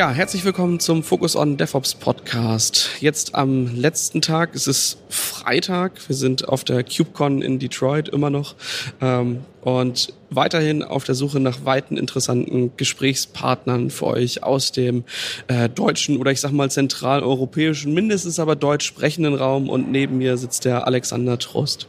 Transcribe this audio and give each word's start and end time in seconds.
Ja, 0.00 0.12
herzlich 0.12 0.46
willkommen 0.46 0.80
zum 0.80 1.02
Focus 1.02 1.36
on 1.36 1.58
DevOps 1.58 1.94
Podcast. 1.94 2.88
Jetzt 3.00 3.34
am 3.34 3.66
letzten 3.76 4.22
Tag, 4.22 4.54
es 4.54 4.66
ist 4.66 4.96
Freitag, 5.10 6.08
wir 6.08 6.16
sind 6.16 6.48
auf 6.48 6.64
der 6.64 6.84
KubeCon 6.84 7.42
in 7.42 7.58
Detroit 7.58 8.08
immer 8.08 8.30
noch 8.30 8.54
ähm, 9.02 9.44
und 9.60 10.14
weiterhin 10.30 10.82
auf 10.82 11.04
der 11.04 11.14
Suche 11.14 11.38
nach 11.38 11.66
weiten 11.66 11.98
interessanten 11.98 12.74
Gesprächspartnern 12.78 13.90
für 13.90 14.06
euch 14.06 14.42
aus 14.42 14.72
dem 14.72 15.04
äh, 15.48 15.68
deutschen 15.68 16.16
oder 16.16 16.30
ich 16.30 16.40
sag 16.40 16.52
mal 16.52 16.70
zentraleuropäischen, 16.70 17.92
mindestens 17.92 18.38
aber 18.38 18.56
deutsch 18.56 18.86
sprechenden 18.86 19.34
Raum 19.34 19.68
und 19.68 19.90
neben 19.90 20.16
mir 20.16 20.38
sitzt 20.38 20.64
der 20.64 20.86
Alexander 20.86 21.38
Trost. 21.38 21.88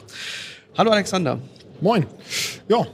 Hallo 0.78 0.92
Alexander. 0.92 1.40
Moin. 1.80 2.06
Ja, 2.68 2.86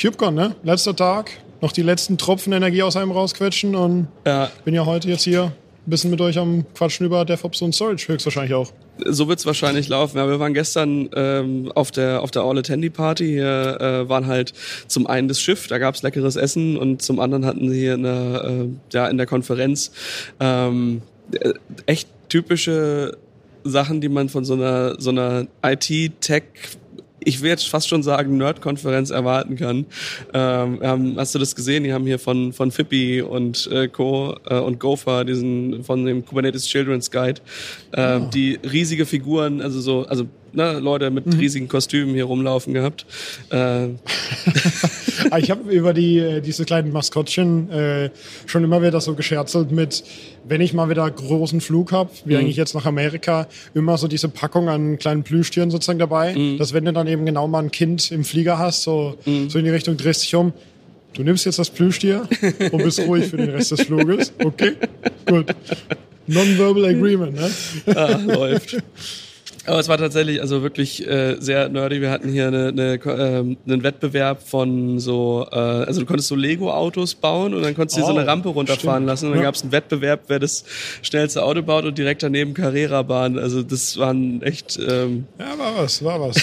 KubeCon, 0.00 0.34
ne? 0.34 0.56
Letzter 0.62 0.96
Tag 0.96 1.30
noch 1.60 1.72
die 1.72 1.82
letzten 1.82 2.18
Tropfen 2.18 2.52
Energie 2.52 2.82
aus 2.82 2.96
einem 2.96 3.10
rausquetschen 3.10 3.74
und 3.74 4.08
ja. 4.26 4.50
bin 4.64 4.74
ja 4.74 4.86
heute 4.86 5.08
jetzt 5.08 5.24
hier 5.24 5.52
ein 5.86 5.90
bisschen 5.90 6.10
mit 6.10 6.20
euch 6.20 6.38
am 6.38 6.64
Quatschen 6.74 7.06
über 7.06 7.24
DevOps 7.24 7.62
und 7.62 7.74
Storage 7.74 8.08
höchstwahrscheinlich 8.08 8.54
auch. 8.54 8.70
So 9.06 9.28
wird's 9.28 9.46
wahrscheinlich 9.46 9.88
laufen. 9.88 10.18
Ja, 10.18 10.28
wir 10.28 10.38
waren 10.38 10.52
gestern 10.52 11.08
ähm, 11.14 11.72
auf 11.74 11.90
der 11.90 12.22
auf 12.22 12.30
der 12.30 12.42
All 12.42 12.58
Attendee 12.58 12.90
Party. 12.90 13.26
Hier 13.26 13.80
äh, 13.80 14.08
waren 14.08 14.26
halt 14.26 14.52
zum 14.88 15.06
einen 15.06 15.28
das 15.28 15.40
Schiff, 15.40 15.68
da 15.68 15.78
gab's 15.78 16.02
leckeres 16.02 16.36
Essen 16.36 16.76
und 16.76 17.00
zum 17.00 17.18
anderen 17.18 17.46
hatten 17.46 17.70
sie 17.70 17.80
hier 17.80 17.94
eine, 17.94 18.68
äh, 18.68 18.94
ja 18.94 19.08
in 19.08 19.16
der 19.16 19.26
Konferenz 19.26 19.90
ähm, 20.38 21.00
äh, 21.32 21.54
echt 21.86 22.08
typische 22.28 23.16
Sachen, 23.64 24.00
die 24.00 24.08
man 24.08 24.28
von 24.28 24.44
so 24.44 24.54
einer 24.54 25.00
so 25.00 25.10
einer 25.10 25.46
IT-Tech 25.62 26.44
ich 27.20 27.40
will 27.42 27.50
jetzt 27.50 27.68
fast 27.68 27.88
schon 27.88 28.02
sagen, 28.02 28.36
Nerd-Konferenz 28.36 29.10
erwarten 29.10 29.56
kann. 29.56 29.86
Ähm, 30.32 31.14
hast 31.16 31.34
du 31.34 31.38
das 31.38 31.54
gesehen? 31.54 31.84
Die 31.84 31.92
haben 31.92 32.06
hier 32.06 32.18
von, 32.18 32.52
von 32.52 32.70
Fippi 32.70 33.22
und 33.22 33.68
äh, 33.72 33.88
Co. 33.88 34.36
Äh, 34.46 34.58
und 34.58 34.80
Gopher, 34.80 35.24
diesen 35.24 35.84
von 35.84 36.04
dem 36.04 36.24
Kubernetes 36.24 36.66
Children's 36.66 37.10
Guide, 37.10 37.40
äh, 37.92 38.16
oh. 38.16 38.30
die 38.32 38.58
riesige 38.70 39.06
Figuren, 39.06 39.60
also 39.60 39.80
so, 39.80 40.06
also 40.06 40.26
ne, 40.52 40.78
Leute 40.78 41.10
mit 41.10 41.26
mhm. 41.26 41.38
riesigen 41.38 41.68
Kostümen 41.68 42.14
hier 42.14 42.24
rumlaufen 42.24 42.74
gehabt. 42.74 43.06
Äh. 43.50 43.86
ich 45.38 45.50
habe 45.50 45.70
über 45.70 45.92
die 45.92 46.18
äh, 46.18 46.40
diese 46.40 46.64
kleinen 46.64 46.92
Maskottchen 46.92 47.70
äh, 47.70 48.10
schon 48.46 48.64
immer 48.64 48.82
wieder 48.82 49.00
so 49.00 49.14
gescherzelt 49.14 49.70
mit, 49.72 50.04
wenn 50.44 50.60
ich 50.60 50.72
mal 50.72 50.88
wieder 50.88 51.10
großen 51.10 51.60
Flug 51.60 51.92
hab, 51.92 52.10
wie 52.24 52.34
mhm. 52.34 52.40
eigentlich 52.40 52.56
jetzt 52.56 52.74
nach 52.74 52.86
Amerika, 52.86 53.46
immer 53.74 53.98
so 53.98 54.08
diese 54.08 54.28
Packung 54.28 54.68
an 54.68 54.98
kleinen 54.98 55.22
Plüschtieren 55.22 55.70
sozusagen 55.70 55.98
dabei, 55.98 56.34
mhm. 56.34 56.58
dass 56.58 56.72
wenn 56.72 56.84
du 56.84 56.92
dann 56.92 57.06
eben 57.06 57.26
genau 57.26 57.48
mal 57.48 57.62
ein 57.62 57.70
Kind 57.70 58.10
im 58.10 58.24
Flieger 58.24 58.58
hast, 58.58 58.82
so, 58.82 59.16
mhm. 59.24 59.50
so 59.50 59.58
in 59.58 59.64
die 59.64 59.70
Richtung 59.70 59.96
drehst 59.96 60.22
dich 60.22 60.34
um, 60.34 60.52
du 61.14 61.22
nimmst 61.22 61.46
jetzt 61.46 61.58
das 61.58 61.70
Plüschtier 61.70 62.28
und 62.72 62.82
bist 62.82 63.00
ruhig 63.00 63.26
für 63.26 63.36
den 63.36 63.50
Rest 63.50 63.72
des 63.72 63.82
Fluges. 63.82 64.32
Okay, 64.42 64.72
gut. 65.26 65.54
Non-verbal 66.26 66.84
agreement, 66.84 67.34
ne? 67.34 67.50
Ah, 67.94 68.16
läuft. 68.24 68.76
Aber 69.70 69.78
es 69.78 69.88
war 69.88 69.98
tatsächlich 69.98 70.40
also 70.40 70.62
wirklich 70.62 71.06
äh, 71.06 71.36
sehr 71.38 71.68
nerdy. 71.68 72.00
Wir 72.00 72.10
hatten 72.10 72.28
hier 72.28 72.48
eine, 72.48 72.68
eine, 72.68 72.94
äh, 72.94 73.38
einen 73.38 73.82
Wettbewerb 73.84 74.42
von 74.42 74.98
so, 74.98 75.46
äh, 75.50 75.56
also 75.56 76.00
du 76.00 76.06
konntest 76.06 76.28
so 76.28 76.34
Lego-Autos 76.34 77.14
bauen 77.14 77.54
und 77.54 77.62
dann 77.62 77.76
konntest 77.76 77.96
du 77.96 78.02
oh, 78.02 78.06
so 78.06 78.12
eine 78.12 78.24
oh, 78.24 78.26
Rampe 78.26 78.48
runterfahren 78.48 79.02
stimmt. 79.02 79.06
lassen 79.06 79.26
und 79.26 79.32
dann 79.32 79.40
ja. 79.40 79.44
gab 79.44 79.54
es 79.54 79.62
einen 79.62 79.70
Wettbewerb, 79.70 80.24
wer 80.26 80.40
das 80.40 80.64
schnellste 81.02 81.44
Auto 81.44 81.62
baut 81.62 81.84
und 81.84 81.96
direkt 81.96 82.24
daneben 82.24 82.52
Carrera-Bahn. 82.52 83.38
Also 83.38 83.62
das 83.62 83.96
waren 83.96 84.42
echt... 84.42 84.76
Ähm 84.78 85.26
ja, 85.38 85.56
war 85.56 85.76
was, 85.76 86.02
war 86.02 86.20
was. 86.20 86.36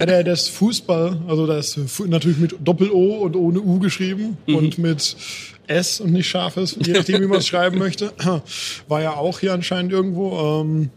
ja, 0.00 0.06
der, 0.06 0.24
das 0.24 0.48
Fußball, 0.48 1.20
also 1.28 1.46
das 1.46 1.78
natürlich 2.06 2.38
mit 2.38 2.56
Doppel-O 2.64 3.16
und 3.18 3.36
ohne 3.36 3.60
U 3.60 3.78
geschrieben 3.78 4.38
mhm. 4.46 4.54
und 4.54 4.78
mit 4.78 5.16
S 5.66 6.00
und 6.00 6.12
nicht 6.12 6.28
scharfes, 6.28 6.78
je 6.82 6.94
nachdem, 6.94 7.20
wie 7.20 7.26
man 7.26 7.40
es 7.40 7.46
schreiben 7.46 7.76
möchte, 7.78 8.10
war 8.88 9.02
ja 9.02 9.14
auch 9.16 9.40
hier 9.40 9.52
anscheinend 9.52 9.92
irgendwo. 9.92 10.62
Ähm, 10.62 10.90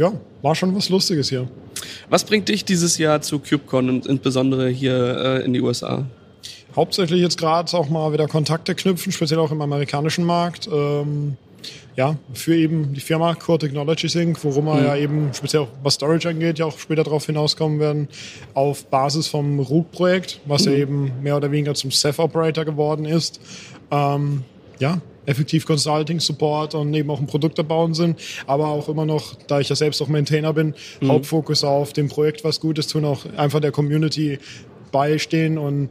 ja, 0.00 0.12
war 0.40 0.54
schon 0.54 0.74
was 0.74 0.88
Lustiges 0.88 1.28
hier. 1.28 1.46
Was 2.08 2.24
bringt 2.24 2.48
dich 2.48 2.64
dieses 2.64 2.96
Jahr 2.96 3.20
zu 3.20 3.38
KubeCon 3.38 3.90
und 3.90 4.06
insbesondere 4.06 4.68
hier 4.70 5.42
äh, 5.42 5.44
in 5.44 5.52
die 5.52 5.60
USA? 5.60 6.06
Hauptsächlich 6.74 7.20
jetzt 7.20 7.36
gerade 7.36 7.70
auch 7.76 7.90
mal 7.90 8.10
wieder 8.12 8.26
Kontakte 8.26 8.74
knüpfen, 8.74 9.12
speziell 9.12 9.38
auch 9.40 9.52
im 9.52 9.60
amerikanischen 9.60 10.24
Markt. 10.24 10.68
Ähm, 10.72 11.36
ja, 11.96 12.16
für 12.32 12.56
eben 12.56 12.94
die 12.94 13.00
Firma 13.00 13.34
Core 13.34 13.58
Technologies 13.58 14.14
Inc., 14.14 14.42
worum 14.42 14.64
wir 14.66 14.76
mhm. 14.76 14.84
ja 14.84 14.96
eben 14.96 15.34
speziell 15.34 15.64
auch 15.64 15.68
was 15.82 15.94
Storage 15.94 16.30
angeht, 16.30 16.58
ja 16.58 16.64
auch 16.64 16.78
später 16.78 17.04
darauf 17.04 17.26
hinauskommen 17.26 17.78
werden, 17.78 18.08
auf 18.54 18.86
Basis 18.86 19.28
vom 19.28 19.60
RUG-Projekt, 19.60 20.40
was 20.46 20.64
mhm. 20.64 20.72
ja 20.72 20.78
eben 20.78 21.12
mehr 21.22 21.36
oder 21.36 21.50
weniger 21.50 21.74
zum 21.74 21.90
Ceph-Operator 21.90 22.64
geworden 22.64 23.04
ist. 23.04 23.38
Ähm, 23.90 24.44
ja, 24.78 25.02
effektiv 25.26 25.66
Consulting, 25.66 26.20
Support 26.20 26.74
und 26.74 26.92
eben 26.94 27.10
auch 27.10 27.20
ein 27.20 27.26
Produkt 27.26 27.58
erbauen 27.58 27.94
sind, 27.94 28.18
aber 28.46 28.68
auch 28.68 28.88
immer 28.88 29.06
noch, 29.06 29.34
da 29.46 29.60
ich 29.60 29.68
ja 29.68 29.76
selbst 29.76 30.00
auch 30.02 30.08
Maintainer 30.08 30.52
bin, 30.52 30.74
mhm. 31.00 31.08
Hauptfokus 31.08 31.64
auf 31.64 31.92
dem 31.92 32.08
Projekt 32.08 32.44
was 32.44 32.60
Gutes 32.60 32.86
tun, 32.88 33.04
auch 33.04 33.26
einfach 33.36 33.60
der 33.60 33.72
Community 33.72 34.38
beistehen 34.92 35.58
und 35.58 35.90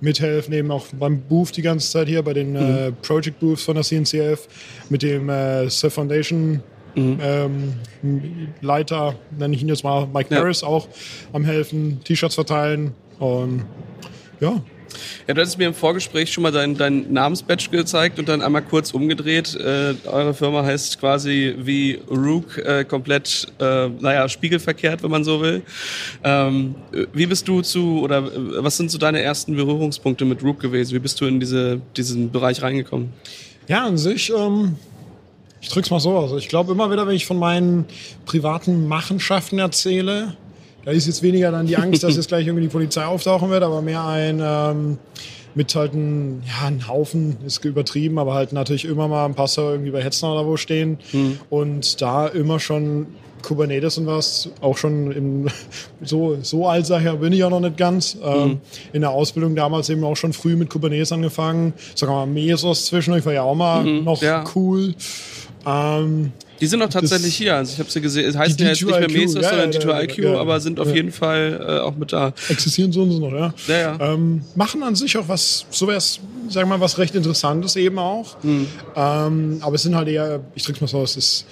mithelfen, 0.00 0.54
eben 0.54 0.70
auch 0.70 0.86
beim 0.98 1.20
Booth 1.20 1.56
die 1.56 1.62
ganze 1.62 1.90
Zeit 1.90 2.08
hier, 2.08 2.22
bei 2.22 2.32
den 2.32 2.50
mhm. 2.52 2.56
äh, 2.56 2.92
Project 2.92 3.40
Booths 3.40 3.62
von 3.62 3.74
der 3.74 3.84
CNCF, 3.84 4.48
mit 4.88 5.02
dem 5.02 5.28
äh, 5.28 5.68
Surf 5.68 5.94
Foundation 5.94 6.62
Mhm. 6.98 7.18
Ähm, 7.22 7.74
Leiter, 8.60 9.14
nenne 9.36 9.54
ich 9.54 9.62
ihn 9.62 9.68
jetzt 9.68 9.84
mal, 9.84 10.06
Mike 10.12 10.34
ja. 10.34 10.40
Harris, 10.40 10.62
auch 10.62 10.88
am 11.32 11.44
helfen, 11.44 12.00
T-Shirts 12.04 12.34
verteilen 12.34 12.92
und 13.18 13.64
ja, 14.40 14.60
ja, 15.26 15.34
du 15.34 15.40
hattest 15.40 15.58
mir 15.58 15.68
im 15.68 15.74
Vorgespräch 15.74 16.32
schon 16.32 16.42
mal 16.42 16.52
dein, 16.52 16.76
dein 16.76 17.12
Namensbadge 17.12 17.70
gezeigt 17.70 18.18
und 18.18 18.28
dann 18.28 18.42
einmal 18.42 18.62
kurz 18.62 18.92
umgedreht. 18.92 19.54
Äh, 19.54 19.94
eure 20.06 20.34
Firma 20.34 20.64
heißt 20.64 20.98
quasi 21.00 21.54
wie 21.58 22.00
Rook, 22.10 22.58
äh, 22.58 22.84
komplett, 22.84 23.46
äh, 23.60 23.88
naja, 23.88 24.28
spiegelverkehrt, 24.28 25.02
wenn 25.02 25.10
man 25.10 25.24
so 25.24 25.40
will. 25.40 25.62
Ähm, 26.24 26.74
wie 27.12 27.26
bist 27.26 27.48
du 27.48 27.62
zu, 27.62 28.00
oder 28.00 28.18
äh, 28.18 28.64
was 28.64 28.76
sind 28.76 28.90
so 28.90 28.98
deine 28.98 29.20
ersten 29.20 29.56
Berührungspunkte 29.56 30.24
mit 30.24 30.42
Rook 30.42 30.60
gewesen? 30.60 30.94
Wie 30.94 31.00
bist 31.00 31.20
du 31.20 31.26
in 31.26 31.40
diese, 31.40 31.80
diesen 31.96 32.30
Bereich 32.30 32.62
reingekommen? 32.62 33.12
Ja, 33.68 33.84
an 33.84 33.98
sich, 33.98 34.32
ähm, 34.34 34.76
ich 35.60 35.68
drück's 35.68 35.90
mal 35.90 36.00
so 36.00 36.12
aus. 36.12 36.32
Ich 36.38 36.48
glaube 36.48 36.72
immer 36.72 36.90
wieder, 36.90 37.06
wenn 37.06 37.16
ich 37.16 37.26
von 37.26 37.38
meinen 37.38 37.84
privaten 38.24 38.86
Machenschaften 38.86 39.58
erzähle, 39.58 40.36
da 40.88 40.94
ist 40.94 41.06
jetzt 41.06 41.22
weniger 41.22 41.52
dann 41.52 41.66
die 41.66 41.76
Angst, 41.76 42.02
dass 42.02 42.16
jetzt 42.16 42.28
gleich 42.28 42.46
irgendwie 42.46 42.62
die 42.62 42.72
Polizei 42.72 43.04
auftauchen 43.04 43.50
wird, 43.50 43.62
aber 43.62 43.82
mehr 43.82 44.06
ein 44.06 44.40
ähm, 44.42 44.98
mit 45.54 45.74
halt 45.74 45.92
ein, 45.92 46.42
ja, 46.46 46.66
ein 46.66 46.88
Haufen, 46.88 47.36
ist 47.44 47.62
übertrieben, 47.62 48.18
aber 48.18 48.32
halt 48.32 48.54
natürlich 48.54 48.86
immer 48.86 49.06
mal 49.06 49.26
ein 49.26 49.34
Passer 49.34 49.72
irgendwie 49.72 49.90
bei 49.90 50.02
Hetzner 50.02 50.32
oder 50.32 50.46
wo 50.46 50.56
stehen 50.56 50.96
mhm. 51.12 51.40
und 51.50 52.00
da 52.00 52.26
immer 52.28 52.58
schon 52.58 53.08
Kubernetes 53.42 53.98
und 53.98 54.06
was, 54.06 54.48
auch 54.62 54.78
schon 54.78 55.12
im, 55.12 55.48
so, 56.00 56.38
so 56.40 56.66
alt 56.66 56.86
sag 56.86 57.04
ich, 57.04 57.12
bin 57.20 57.34
ich 57.34 57.40
ja 57.40 57.50
noch 57.50 57.60
nicht 57.60 57.76
ganz. 57.76 58.16
Ähm, 58.24 58.48
mhm. 58.48 58.60
in 58.94 59.02
der 59.02 59.10
Ausbildung 59.10 59.56
damals 59.56 59.90
eben 59.90 60.02
auch 60.04 60.16
schon 60.16 60.32
früh 60.32 60.56
mit 60.56 60.70
Kubernetes 60.70 61.12
angefangen. 61.12 61.74
Sogar 61.96 62.14
mal 62.14 62.26
Mesos 62.26 62.86
zwischendurch 62.86 63.26
war 63.26 63.34
ja 63.34 63.42
auch 63.42 63.54
mal 63.54 63.84
mhm, 63.84 64.04
noch 64.04 64.22
ja. 64.22 64.42
cool. 64.54 64.94
Ähm, 65.66 66.32
die 66.60 66.66
sind 66.66 66.82
auch 66.82 66.88
tatsächlich 66.88 67.36
hier. 67.36 67.56
Also 67.56 67.72
ich 67.72 67.78
habe 67.78 67.90
sie 67.90 68.00
gesehen. 68.00 68.28
Es 68.28 68.36
heißt 68.36 68.58
ja 68.60 68.68
jetzt 68.68 68.82
nicht 68.82 68.98
mehr 68.98 69.10
Mesos, 69.10 69.42
ja, 69.42 69.50
sondern 69.50 69.72
ja, 69.72 69.80
D2IQ, 69.80 70.22
ja, 70.22 70.40
aber 70.40 70.60
sind 70.60 70.80
auf 70.80 70.94
jeden 70.94 71.12
Fall 71.12 71.64
äh, 71.66 71.80
auch 71.80 71.96
mit 71.96 72.12
da. 72.12 72.32
Existieren 72.48 72.92
so 72.92 73.02
und 73.02 73.12
so 73.12 73.20
noch, 73.20 73.32
ja. 73.32 73.54
ja, 73.68 73.78
ja. 73.78 74.12
Ähm, 74.12 74.42
machen 74.54 74.82
an 74.82 74.94
sich 74.94 75.16
auch 75.16 75.28
was, 75.28 75.66
so 75.70 75.86
wär's, 75.86 76.20
sagen 76.48 76.68
wir 76.68 76.76
mal, 76.76 76.80
was 76.80 76.98
recht 76.98 77.14
Interessantes 77.14 77.76
eben 77.76 77.98
auch. 77.98 78.42
Mhm. 78.42 78.66
Ähm, 78.96 79.58
aber 79.60 79.74
es 79.76 79.82
sind 79.82 79.94
halt 79.94 80.08
eher, 80.08 80.40
ich 80.54 80.64
drück's 80.64 80.80
mal 80.80 80.88
so, 80.88 81.02
es 81.02 81.16
ist, 81.16 81.46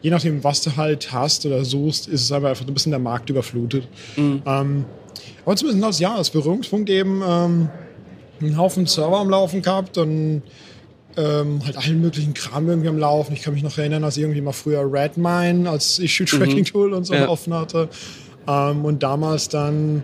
je 0.00 0.10
nachdem, 0.10 0.42
was 0.44 0.62
du 0.62 0.76
halt 0.76 1.12
hast 1.12 1.44
oder 1.46 1.64
suchst, 1.64 2.08
ist 2.08 2.22
es 2.22 2.32
einfach 2.32 2.60
ein 2.60 2.74
bisschen 2.74 2.92
der 2.92 3.00
Markt 3.00 3.30
überflutet. 3.30 3.88
Mhm. 4.16 4.42
Ähm, 4.46 4.84
aber 5.44 5.56
zumindest 5.56 5.84
als 5.84 5.98
ja, 5.98 6.14
als 6.14 6.30
Berührungspunkt 6.30 6.88
eben 6.88 7.22
ähm, 7.26 7.68
einen 8.40 8.56
Haufen 8.56 8.86
Server 8.86 9.18
am 9.18 9.30
Laufen 9.30 9.62
gehabt 9.62 9.98
und 9.98 10.42
ähm, 11.16 11.60
halt 11.64 11.76
allen 11.76 12.00
möglichen 12.00 12.34
Kram 12.34 12.68
irgendwie 12.68 12.88
am 12.88 12.98
Laufen. 12.98 13.32
Ich 13.32 13.42
kann 13.42 13.54
mich 13.54 13.62
noch 13.62 13.76
erinnern, 13.78 14.04
als 14.04 14.16
ich 14.16 14.22
irgendwie 14.22 14.40
mal 14.40 14.52
früher 14.52 14.80
Redmine 14.90 15.68
als 15.68 15.98
Issue-Tracking-Tool 15.98 16.88
mhm. 16.88 16.94
und 16.94 17.04
so 17.04 17.14
ja. 17.14 17.28
offen 17.28 17.54
hatte. 17.54 17.88
Ähm, 18.46 18.84
und 18.84 19.02
damals 19.02 19.48
dann 19.48 20.02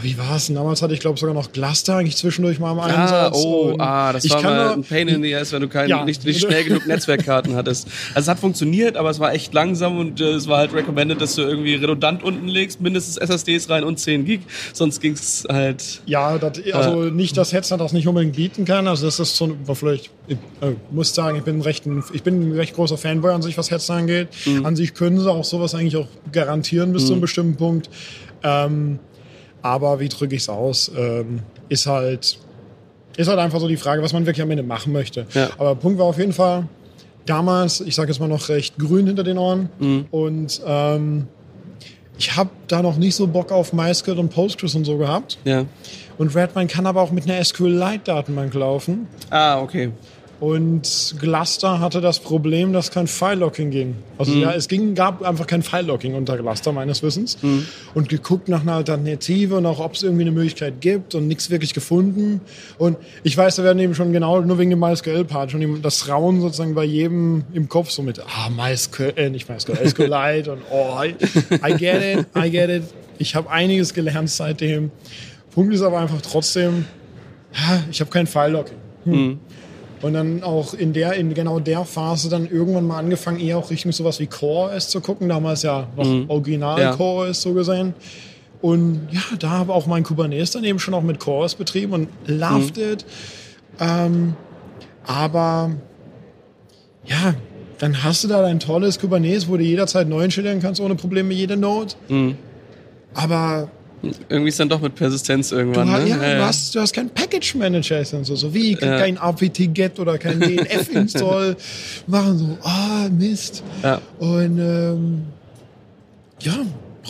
wie 0.00 0.16
war 0.16 0.36
es 0.36 0.46
denn? 0.46 0.54
Damals 0.54 0.80
hatte 0.80 0.94
ich, 0.94 1.00
glaube 1.00 1.18
sogar 1.18 1.34
noch 1.34 1.50
Cluster 1.52 1.96
eigentlich 1.96 2.16
zwischendurch 2.16 2.58
mal 2.60 2.72
im 2.72 2.78
Einsatz. 2.78 3.10
Ah, 3.10 3.30
oh, 3.34 3.74
ah, 3.78 4.12
das 4.12 4.30
war 4.30 4.42
mal 4.42 4.72
ein 4.72 4.84
Pain 4.84 5.08
in 5.08 5.22
the 5.22 5.34
ass, 5.34 5.52
wenn 5.52 5.62
du 5.62 5.68
kein, 5.68 5.88
ja. 5.88 6.04
nicht, 6.04 6.24
nicht 6.24 6.40
schnell 6.40 6.64
genug 6.64 6.86
Netzwerkkarten 6.86 7.56
hattest. 7.56 7.88
Also 8.14 8.20
es 8.20 8.28
hat 8.28 8.38
funktioniert, 8.38 8.96
aber 8.96 9.10
es 9.10 9.18
war 9.18 9.32
echt 9.32 9.52
langsam 9.54 9.98
und 9.98 10.20
äh, 10.20 10.34
es 10.34 10.46
war 10.46 10.58
halt 10.58 10.72
recommended, 10.72 11.20
dass 11.20 11.34
du 11.34 11.42
irgendwie 11.42 11.74
redundant 11.74 12.22
unten 12.22 12.46
legst, 12.46 12.80
mindestens 12.80 13.16
SSDs 13.16 13.68
rein 13.70 13.82
und 13.82 13.98
10 13.98 14.24
Gig, 14.24 14.40
sonst 14.72 15.00
ging 15.00 15.14
es 15.14 15.44
halt... 15.48 16.02
Ja, 16.06 16.38
das, 16.38 16.62
also 16.72 17.04
äh, 17.04 17.10
nicht, 17.10 17.36
dass 17.36 17.52
Hetzner 17.52 17.76
das 17.76 17.92
nicht 17.92 18.06
unbedingt 18.06 18.36
bieten 18.36 18.64
kann, 18.64 18.86
also 18.86 19.06
das 19.06 19.18
ist 19.18 19.36
so, 19.36 19.56
vielleicht, 19.74 20.10
ich 20.28 20.36
äh, 20.60 20.74
muss 20.90 21.14
sagen, 21.14 21.38
ich 21.38 21.44
bin, 21.44 21.60
recht 21.60 21.86
ein, 21.86 22.04
ich 22.12 22.22
bin 22.22 22.50
ein 22.50 22.52
recht 22.52 22.74
großer 22.74 22.98
Fanboy 22.98 23.32
an 23.32 23.42
sich, 23.42 23.58
was 23.58 23.70
Hetzner 23.70 23.96
angeht. 23.96 24.28
Mhm. 24.46 24.64
An 24.64 24.76
sich 24.76 24.94
können 24.94 25.18
sie 25.18 25.30
auch 25.30 25.44
sowas 25.44 25.74
eigentlich 25.74 25.96
auch 25.96 26.08
garantieren 26.30 26.92
bis 26.92 27.02
mhm. 27.02 27.06
zu 27.06 27.12
einem 27.12 27.18
mhm. 27.18 27.22
bestimmten 27.22 27.56
Punkt. 27.56 27.90
Ähm, 28.44 29.00
aber 29.68 30.00
wie 30.00 30.08
drücke 30.08 30.34
ich 30.34 30.42
es 30.42 30.48
aus? 30.48 30.90
Ähm, 30.96 31.40
ist 31.68 31.86
halt 31.86 32.38
ist 33.16 33.26
halt 33.26 33.38
einfach 33.40 33.58
so 33.58 33.66
die 33.66 33.76
Frage, 33.76 34.00
was 34.00 34.12
man 34.12 34.26
wirklich 34.26 34.42
am 34.42 34.50
Ende 34.50 34.62
machen 34.62 34.92
möchte. 34.92 35.26
Ja. 35.34 35.50
Aber 35.58 35.74
Punkt 35.74 35.98
war 35.98 36.06
auf 36.06 36.18
jeden 36.18 36.32
Fall, 36.32 36.68
damals, 37.26 37.80
ich 37.80 37.96
sage 37.96 38.12
jetzt 38.12 38.20
mal 38.20 38.28
noch 38.28 38.48
recht 38.48 38.78
grün 38.78 39.08
hinter 39.08 39.24
den 39.24 39.38
Ohren. 39.38 39.68
Mhm. 39.80 40.06
Und 40.12 40.60
ähm, 40.64 41.26
ich 42.16 42.36
habe 42.36 42.50
da 42.68 42.80
noch 42.80 42.96
nicht 42.96 43.16
so 43.16 43.26
Bock 43.26 43.50
auf 43.50 43.72
MySQL 43.72 44.18
und 44.18 44.28
Postgres 44.30 44.76
und 44.76 44.84
so 44.84 44.96
gehabt. 44.98 45.36
Ja. 45.44 45.64
Und 46.16 46.34
Redmine 46.34 46.68
kann 46.68 46.86
aber 46.86 47.02
auch 47.02 47.10
mit 47.10 47.28
einer 47.28 47.42
SQLite-Datenbank 47.44 48.54
laufen. 48.54 49.08
Ah, 49.30 49.60
okay. 49.60 49.90
Und 50.40 51.16
Gluster 51.18 51.80
hatte 51.80 52.00
das 52.00 52.20
Problem, 52.20 52.72
dass 52.72 52.92
kein 52.92 53.08
File-Locking 53.08 53.70
ging. 53.70 53.96
Also 54.18 54.34
ja, 54.34 54.52
es 54.52 54.68
ging, 54.68 54.94
gab 54.94 55.22
einfach 55.22 55.48
kein 55.48 55.62
File-Locking 55.62 56.14
unter 56.14 56.36
Gluster 56.36 56.70
meines 56.70 57.02
Wissens. 57.02 57.38
Und 57.94 58.08
geguckt 58.08 58.48
nach 58.48 58.62
einer 58.62 58.74
Alternative 58.74 59.56
und 59.56 59.66
auch, 59.66 59.80
ob 59.80 59.94
es 59.94 60.04
irgendwie 60.04 60.22
eine 60.22 60.30
Möglichkeit 60.30 60.80
gibt 60.80 61.16
und 61.16 61.26
nichts 61.26 61.50
wirklich 61.50 61.74
gefunden. 61.74 62.40
Und 62.78 62.98
ich 63.24 63.36
weiß, 63.36 63.56
da 63.56 63.64
werden 63.64 63.80
eben 63.80 63.96
schon 63.96 64.12
genau 64.12 64.40
nur 64.40 64.58
wegen 64.58 64.70
dem 64.70 64.78
MySQL-Part 64.78 65.50
schon 65.50 65.82
das 65.82 66.08
Rauen 66.08 66.40
sozusagen 66.40 66.74
bei 66.74 66.84
jedem 66.84 67.44
im 67.52 67.68
Kopf 67.68 67.90
so 67.90 68.02
mit, 68.02 68.20
ah, 68.20 68.48
MySQL, 68.48 69.14
äh, 69.16 69.30
nicht 69.30 69.48
MySQL, 69.48 69.88
SQLite 69.88 70.52
und 70.52 70.62
oh, 70.70 71.02
I, 71.02 71.14
I 71.66 71.76
get 71.76 72.02
it, 72.02 72.26
I 72.36 72.48
get 72.48 72.70
it. 72.70 72.84
Ich 73.18 73.34
habe 73.34 73.50
einiges 73.50 73.92
gelernt 73.92 74.30
seitdem. 74.30 74.92
Punkt 75.50 75.74
ist 75.74 75.82
aber 75.82 75.98
einfach 75.98 76.22
trotzdem, 76.22 76.84
ich 77.90 78.00
habe 78.00 78.10
kein 78.10 78.28
File-Locking. 78.28 78.76
Hm. 79.04 79.40
Und 80.02 80.12
dann 80.14 80.42
auch 80.42 80.74
in 80.74 80.92
der, 80.92 81.14
in 81.14 81.34
genau 81.34 81.58
der 81.60 81.84
Phase 81.84 82.28
dann 82.28 82.48
irgendwann 82.48 82.86
mal 82.86 82.98
angefangen, 82.98 83.40
eher 83.40 83.58
auch 83.58 83.70
Richtung 83.70 83.92
sowas 83.92 84.20
wie 84.20 84.26
CoreOS 84.26 84.88
zu 84.90 85.00
gucken. 85.00 85.28
Damals 85.28 85.62
ja 85.62 85.88
noch 85.96 86.06
original 86.28 86.80
Ja. 86.80 86.94
CoreOS 86.94 87.42
so 87.42 87.52
gesehen. 87.54 87.94
Und 88.60 89.08
ja, 89.12 89.20
da 89.38 89.50
habe 89.50 89.72
auch 89.72 89.86
mein 89.86 90.02
Kubernetes 90.02 90.50
dann 90.52 90.64
eben 90.64 90.78
schon 90.78 90.94
auch 90.94 91.02
mit 91.02 91.20
CoreOS 91.20 91.54
betrieben 91.54 91.92
und 91.92 92.08
loved 92.26 92.78
it. 92.78 93.04
Ähm, 93.80 94.34
aber 95.06 95.70
ja, 97.06 97.34
dann 97.78 98.02
hast 98.02 98.24
du 98.24 98.28
da 98.28 98.42
dein 98.42 98.58
tolles 98.60 98.98
Kubernetes, 98.98 99.48
wo 99.48 99.56
du 99.56 99.62
jederzeit 99.62 100.08
neu 100.08 100.24
installieren 100.24 100.60
kannst, 100.60 100.80
ohne 100.80 100.96
Probleme, 100.96 101.32
jede 101.32 101.56
Node. 101.56 101.94
Aber 103.14 103.68
Irgendwie 104.28 104.48
ist 104.48 104.60
dann 104.60 104.68
doch 104.68 104.80
mit 104.80 104.94
Persistenz 104.94 105.48
Du, 105.50 105.56
irgendwann, 105.56 105.90
hast, 105.90 106.02
ne? 106.04 106.08
ja, 106.10 106.16
du, 106.36 106.44
hast, 106.44 106.74
du 106.74 106.80
hast 106.80 106.92
keinen 106.92 107.10
Package 107.10 107.54
Manager 107.56 107.98
und 108.12 108.24
so, 108.24 108.36
so 108.36 108.54
wie 108.54 108.72
Ja. 108.74 108.98
kein 108.98 109.18
apt-get 109.18 109.98
oder 109.98 110.18
kein 110.18 110.38
dnf-install 110.40 111.56
machen 112.06 112.38
so, 112.38 112.58
ah 112.62 113.08
Mist. 113.10 113.62
Ja. 113.82 114.00
Und 114.18 114.58
ähm, 114.58 115.22
ja, 116.40 116.54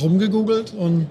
rumgegoogelt 0.00 0.72
und 0.74 1.06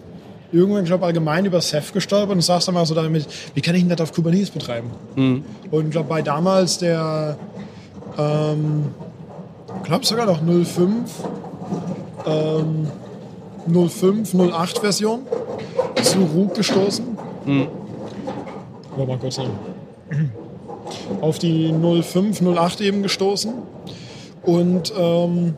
irgendwann, 0.52 0.86
glaube 0.86 1.06
allgemein 1.06 1.46
über 1.46 1.60
Ceph 1.62 1.92
gestolpert 1.94 2.36
und 2.36 2.42
sagst 2.42 2.68
dann 2.68 2.76
mal 2.76 2.86
so 2.86 2.96
damit, 2.96 3.28
wie 3.54 3.62
kann 3.62 3.76
ich 3.76 3.82
denn 3.82 3.90
das 3.90 4.02
auf 4.02 4.14
Kubernetes 4.14 4.50
betreiben? 4.50 4.90
Mhm. 5.16 5.44
Und 5.70 5.92
glaube 5.92 6.10
bei 6.10 6.22
damals 6.22 6.80
der, 6.80 7.38
ähm, 8.18 8.86
glaube 9.84 10.06
sogar 10.06 10.26
noch 10.26 10.42
05, 10.42 11.12
ähm, 12.26 12.88
05, 13.68 14.34
08 14.34 14.80
Version 14.80 15.22
zu 16.02 16.19
Root 16.19 16.56
gestoßen. 16.56 17.06
Warte 18.96 19.08
mal 19.12 19.18
kurz 19.18 19.38
noch. 19.38 19.50
Auf 21.22 21.40
die 21.40 21.74
05, 21.74 22.42
08 22.42 22.81
eben 22.81 23.04
gestoßen. 23.04 23.54
Und 24.44 24.94
ähm, 24.98 25.58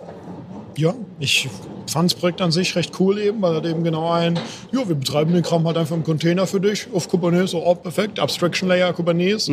ja, 0.77 0.93
ich 1.19 1.49
fand 1.87 2.11
das 2.11 2.19
Projekt 2.19 2.41
an 2.41 2.51
sich 2.51 2.75
recht 2.75 2.99
cool 2.99 3.19
eben, 3.19 3.41
weil 3.41 3.55
er 3.55 3.65
eben 3.65 3.83
genau 3.83 4.11
ein, 4.11 4.39
ja, 4.71 4.87
wir 4.87 4.95
betreiben 4.95 5.33
den 5.33 5.43
Kram 5.43 5.65
halt 5.65 5.77
einfach 5.77 5.95
im 5.95 6.03
Container 6.03 6.47
für 6.47 6.61
dich 6.61 6.87
auf 6.93 7.09
Kubernetes, 7.09 7.51
so, 7.51 7.65
oh, 7.65 7.75
perfekt, 7.75 8.19
Abstraction 8.19 8.67
Layer 8.67 8.93
Kubernetes. 8.93 9.49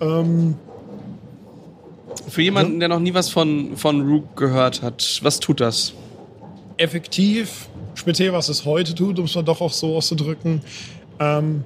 Ähm, 0.00 0.54
Für 2.28 2.42
jemanden, 2.42 2.80
der 2.80 2.88
noch 2.88 2.98
nie 2.98 3.14
was 3.14 3.30
von, 3.30 3.76
von 3.76 4.06
Rook 4.08 4.36
gehört 4.36 4.82
hat, 4.82 5.20
was 5.22 5.40
tut 5.40 5.60
das? 5.60 5.94
effektiv, 6.78 7.68
speziell 7.96 8.32
was 8.32 8.48
es 8.48 8.64
heute 8.64 8.94
tut, 8.94 9.18
um 9.18 9.24
es 9.24 9.34
mal 9.34 9.42
doch 9.42 9.60
auch 9.60 9.72
so 9.72 9.96
auszudrücken, 9.96 10.60
ähm, 11.18 11.64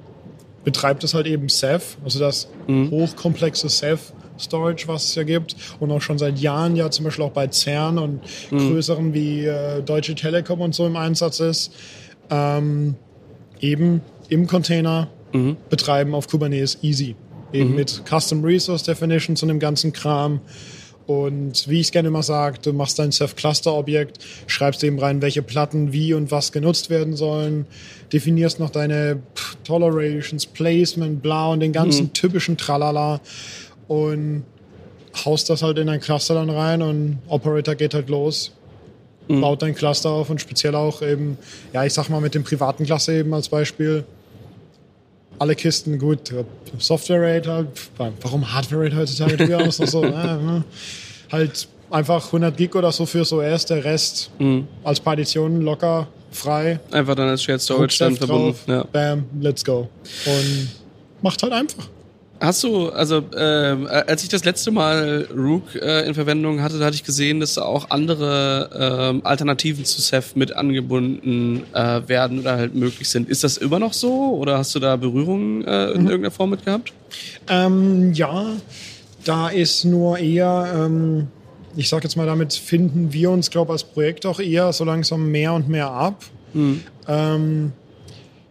betreibt 0.63 1.03
es 1.03 1.13
halt 1.13 1.27
eben 1.27 1.47
Ceph, 1.49 1.97
also 2.03 2.19
das 2.19 2.47
hochkomplexe 2.67 3.69
Ceph. 3.69 4.13
Storage, 4.39 4.87
was 4.87 5.05
es 5.05 5.13
ja 5.13 5.21
gibt 5.21 5.55
und 5.79 5.91
auch 5.91 6.01
schon 6.01 6.17
seit 6.17 6.39
Jahren 6.39 6.75
ja 6.75 6.89
zum 6.89 7.05
Beispiel 7.05 7.25
auch 7.25 7.31
bei 7.31 7.47
CERN 7.47 7.99
und 7.99 8.21
größeren 8.49 9.13
wie 9.13 9.45
äh, 9.45 9.83
Deutsche 9.83 10.15
Telekom 10.15 10.61
und 10.61 10.73
so 10.73 10.87
im 10.87 10.95
Einsatz 10.95 11.39
ist, 11.39 11.71
ähm, 12.31 12.95
eben 13.59 14.01
im 14.29 14.47
Container 14.47 15.09
betreiben 15.69 16.15
auf 16.15 16.27
Kubernetes 16.27 16.79
easy. 16.81 17.15
Eben 17.53 17.75
mit 17.75 18.03
Custom 18.09 18.43
Resource 18.43 18.83
Definition 18.83 19.35
zu 19.35 19.45
dem 19.45 19.59
ganzen 19.59 19.93
Kram. 19.93 20.39
Und 21.07 21.67
wie 21.67 21.79
ich 21.79 21.87
es 21.87 21.91
gerne 21.91 22.09
immer 22.09 22.23
sage, 22.23 22.59
du 22.61 22.73
machst 22.73 22.99
dein 22.99 23.11
Ceph-Cluster-Objekt, 23.11 24.19
schreibst 24.47 24.83
eben 24.83 24.99
rein, 24.99 25.21
welche 25.21 25.41
Platten 25.41 25.91
wie 25.91 26.13
und 26.13 26.31
was 26.31 26.51
genutzt 26.51 26.89
werden 26.89 27.15
sollen, 27.15 27.65
definierst 28.13 28.59
noch 28.59 28.69
deine 28.69 29.19
Tolerations, 29.63 30.45
Placement, 30.45 31.21
bla 31.21 31.47
und 31.47 31.59
den 31.59 31.73
ganzen 31.73 32.13
typischen 32.13 32.57
Tralala 32.57 33.19
und 33.87 34.43
haust 35.25 35.49
das 35.49 35.63
halt 35.63 35.77
in 35.77 35.87
dein 35.87 35.99
Cluster 35.99 36.35
dann 36.35 36.49
rein 36.49 36.81
und 36.81 37.19
Operator 37.27 37.75
geht 37.75 37.93
halt 37.93 38.09
los, 38.09 38.51
baut 39.27 39.61
dein 39.61 39.75
Cluster 39.75 40.09
auf 40.09 40.29
und 40.29 40.39
speziell 40.39 40.75
auch 40.75 41.01
eben, 41.01 41.37
ja, 41.73 41.83
ich 41.83 41.93
sag 41.93 42.09
mal 42.09 42.21
mit 42.21 42.35
dem 42.35 42.43
privaten 42.43 42.85
Cluster 42.85 43.13
eben 43.13 43.33
als 43.33 43.49
Beispiel, 43.49 44.05
alle 45.41 45.55
Kisten 45.55 45.97
gut. 45.97 46.19
Software 46.77 47.21
Rate 47.21 47.51
halt, 47.51 47.67
warum 48.21 48.53
Hardware 48.53 48.85
Rate 48.85 48.95
heutzutage? 48.97 49.57
Auch 49.57 49.65
noch 49.65 49.71
so, 49.71 50.03
äh, 50.05 50.61
halt 51.31 51.67
einfach 51.89 52.25
100 52.27 52.55
Gig 52.55 52.75
oder 52.75 52.91
so 52.91 53.05
fürs 53.07 53.33
OS, 53.33 53.65
der 53.65 53.83
Rest 53.83 54.29
als 54.83 54.99
Partition 54.99 55.61
locker, 55.61 56.07
frei. 56.31 56.79
Einfach 56.91 57.15
dann 57.15 57.29
als 57.29 57.41
Shared 57.43 57.59
Storage 57.61 57.97
dann 57.99 58.15
verbunden. 58.15 58.55
drauf, 58.67 58.67
Ja. 58.67 58.83
bam, 58.83 59.25
let's 59.41 59.65
go. 59.65 59.89
Und 60.27 60.69
macht 61.23 61.41
halt 61.41 61.53
einfach. 61.53 61.87
Hast 62.43 62.63
du, 62.63 62.89
also 62.89 63.21
ähm, 63.37 63.87
als 63.87 64.23
ich 64.23 64.29
das 64.29 64.43
letzte 64.43 64.71
Mal 64.71 65.27
Rook 65.35 65.75
äh, 65.75 66.07
in 66.07 66.15
Verwendung 66.15 66.61
hatte, 66.63 66.79
da 66.79 66.85
hatte 66.85 66.95
ich 66.95 67.03
gesehen, 67.03 67.39
dass 67.39 67.59
auch 67.59 67.91
andere 67.91 68.69
ähm, 69.11 69.21
Alternativen 69.23 69.85
zu 69.85 70.01
Ceph 70.01 70.35
mit 70.35 70.55
angebunden 70.55 71.61
äh, 71.73 72.01
werden 72.07 72.39
oder 72.39 72.57
halt 72.57 72.73
möglich 72.73 73.09
sind. 73.09 73.29
Ist 73.29 73.43
das 73.43 73.57
immer 73.57 73.77
noch 73.77 73.93
so 73.93 74.35
oder 74.35 74.57
hast 74.57 74.73
du 74.73 74.79
da 74.79 74.95
Berührungen 74.95 75.63
äh, 75.65 75.89
Mhm. 75.89 75.95
in 75.95 76.01
irgendeiner 76.07 76.31
Form 76.31 76.49
mit 76.49 76.65
gehabt? 76.65 76.91
Ähm, 77.47 78.11
ja, 78.13 78.47
da 79.23 79.49
ist 79.49 79.85
nur 79.85 80.17
eher, 80.17 80.73
ähm, 80.75 81.27
ich 81.75 81.89
sag 81.89 82.03
jetzt 82.03 82.17
mal, 82.17 82.25
damit 82.25 82.53
finden 82.53 83.13
wir 83.13 83.29
uns, 83.29 83.51
glaube 83.51 83.71
als 83.73 83.83
Projekt 83.83 84.25
auch 84.25 84.39
eher 84.39 84.73
so 84.73 84.83
langsam 84.83 85.29
mehr 85.29 85.53
und 85.53 85.69
mehr 85.69 85.91
ab. 85.91 86.23
Ähm, 87.07 87.71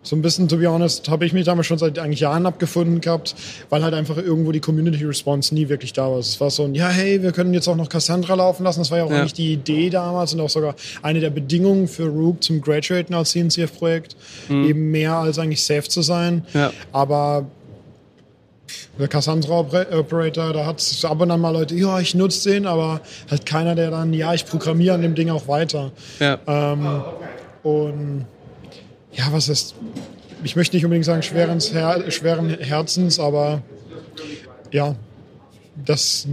so 0.03 0.17
ein 0.17 0.23
bisschen, 0.23 0.49
to 0.49 0.57
be 0.57 0.67
honest, 0.67 1.11
habe 1.11 1.27
ich 1.27 1.35
mich 1.35 1.45
damals 1.45 1.67
schon 1.67 1.77
seit 1.77 1.99
eigentlich 1.99 2.21
Jahren 2.21 2.47
abgefunden 2.47 3.03
gehabt, 3.03 3.35
weil 3.69 3.83
halt 3.85 3.93
einfach 3.93 4.17
irgendwo 4.17 4.51
die 4.51 4.61
Community 4.61 5.05
Response 5.05 5.55
nie 5.55 5.69
wirklich 5.69 5.93
da 5.93 6.11
war. 6.11 6.19
Es 6.19 6.41
war 6.41 6.49
so 6.51 6.65
ein, 6.65 6.75
ja, 6.75 6.89
hey, 6.89 7.23
wir 7.23 7.33
können 7.33 7.53
jetzt 7.53 7.69
auch 7.69 7.77
noch 7.77 7.91
Cassandra 7.91 8.33
laufen 8.35 8.65
lassen. 8.65 8.81
Das 8.81 8.91
war 8.91 8.97
ja 8.99 9.05
auch 9.05 9.11
Ja. 9.11 9.19
eigentlich 9.19 9.35
die 9.35 9.53
Idee 9.53 9.91
damals 9.91 10.33
und 10.33 10.41
auch 10.41 10.49
sogar 10.49 10.75
eine 11.03 11.21
der 11.21 11.29
Bedingungen 11.29 11.87
für 11.87 12.07
Rook 12.07 12.43
zum 12.43 12.63
Graduaten 12.63 13.13
als 13.13 13.33
CNCF-Projekt, 13.33 14.17
eben 14.49 14.91
mehr 14.91 15.15
als 15.17 15.39
eigentlich 15.39 15.63
safe 15.63 15.89
zu 15.89 16.01
sein. 16.01 16.47
Ja. 16.55 16.73
Aber 16.93 17.45
der 18.99 19.09
Cassandra 19.09 19.61
Oper- 19.61 19.99
Operator, 19.99 20.53
da 20.55 20.65
hat 20.65 20.81
es 20.81 21.05
ab 21.05 21.21
und 21.21 21.31
an 21.31 21.41
mal 21.41 21.51
Leute, 21.51 21.75
ja, 21.75 22.01
ich 22.01 22.15
nutze 22.15 22.51
den, 22.51 22.67
aber 22.67 23.01
halt 23.31 23.45
keiner, 23.45 23.75
der 23.75 23.91
dann, 23.91 24.15
ja, 24.15 24.33
ich 24.33 24.47
programmiere 24.47 24.95
an 24.95 25.03
dem 25.03 25.15
Ding 25.15 25.29
auch 25.29 25.47
weiter. 25.49 25.91
Ja. 26.21 26.39
Ähm, 26.47 27.03
und 27.63 28.25
ja, 29.13 29.29
was 29.31 29.49
ist, 29.49 29.75
ich 30.45 30.57
möchte 30.57 30.77
nicht 30.77 30.85
unbedingt 30.85 31.05
sagen 31.05 31.23
schweren, 31.23 31.61
Her 31.61 32.11
schweren 32.11 32.49
Herzens, 32.49 33.19
aber 33.19 33.63
ja, 34.73 34.95
das 35.85 36.27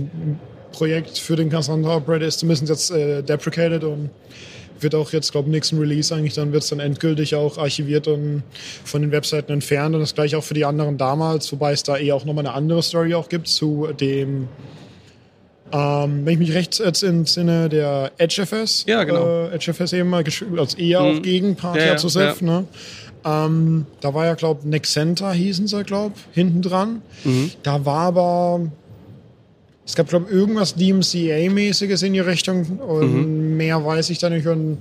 Projekt 0.71 1.17
für 1.17 1.35
den 1.35 1.49
Cassandra 1.49 1.97
Operator 1.97 2.27
ist 2.27 2.39
zumindest 2.39 2.69
jetzt 2.69 2.91
äh, 2.91 3.23
deprecated 3.23 3.83
und 3.83 4.09
wird 4.79 4.93
auch 4.93 5.11
jetzt, 5.11 5.31
glaube 5.31 5.47
ich, 5.47 5.53
nächsten 5.53 5.79
Release 5.79 6.13
eigentlich, 6.13 6.35
dann 6.35 6.51
wird 6.51 6.63
es 6.63 6.69
dann 6.69 6.79
endgültig 6.79 7.33
auch 7.35 7.57
archiviert 7.57 8.07
und 8.07 8.43
von 8.83 9.01
den 9.01 9.11
Webseiten 9.11 9.51
entfernt 9.51 9.95
und 9.95 10.01
das 10.01 10.13
gleiche 10.13 10.37
auch 10.37 10.43
für 10.43 10.53
die 10.53 10.65
anderen 10.65 10.97
damals, 10.97 11.51
wobei 11.51 11.71
es 11.71 11.83
da 11.83 11.97
eher 11.97 12.15
auch 12.15 12.25
nochmal 12.25 12.45
eine 12.45 12.53
andere 12.53 12.83
Story 12.83 13.15
auch 13.15 13.29
gibt 13.29 13.47
zu 13.47 13.87
dem, 13.99 14.47
ähm, 15.71 16.25
wenn 16.25 16.33
ich 16.33 16.39
mich 16.39 16.53
recht 16.53 16.79
jetzt 16.79 17.03
entsinne, 17.03 17.69
der 17.69 18.11
EdgeFS. 18.17 18.85
Ja, 18.87 19.03
genau. 19.03 19.47
Äh, 19.47 19.55
EdgeFS 19.55 19.93
eben 19.93 20.09
mal 20.09 20.23
als 20.57 20.73
eher 20.75 21.01
auch 21.01 21.21
Gegenpart 21.21 21.75
Ja, 21.75 21.81
ja, 21.81 21.87
ja, 21.89 21.97
zu 21.97 22.09
Ceph, 22.09 22.41
ne? 22.41 22.65
Ähm, 23.25 23.85
da 23.99 24.13
war 24.13 24.25
ja, 24.25 24.35
glaube 24.35 24.61
ich, 24.63 24.67
Nexenta 24.67 25.31
hießen 25.31 25.67
sie, 25.67 25.83
glaube 25.83 26.15
hinten 26.31 26.61
dran. 26.61 27.01
Da 27.63 27.85
war 27.85 28.07
aber, 28.07 28.61
es 29.85 29.95
gab, 29.95 30.07
glaube 30.07 30.27
ich, 30.29 30.35
irgendwas 30.35 30.77
DMCA-mäßiges 30.77 32.05
in 32.05 32.13
die 32.13 32.19
Richtung 32.19 32.79
und 32.79 33.57
mehr 33.57 33.83
weiß 33.83 34.09
ich 34.11 34.19
da 34.19 34.29
nicht. 34.29 34.47
Und 34.47 34.79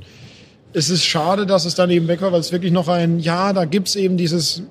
es 0.72 0.90
ist 0.90 1.04
schade, 1.04 1.46
dass 1.46 1.64
es 1.64 1.74
dann 1.74 1.90
eben 1.90 2.06
weg 2.06 2.20
war, 2.20 2.30
weil 2.30 2.40
es 2.40 2.52
wirklich 2.52 2.72
noch 2.72 2.88
ein, 2.88 3.18
ja, 3.18 3.52
da 3.52 3.64
gibt's 3.64 3.96
eben 3.96 4.16
dieses, 4.16 4.62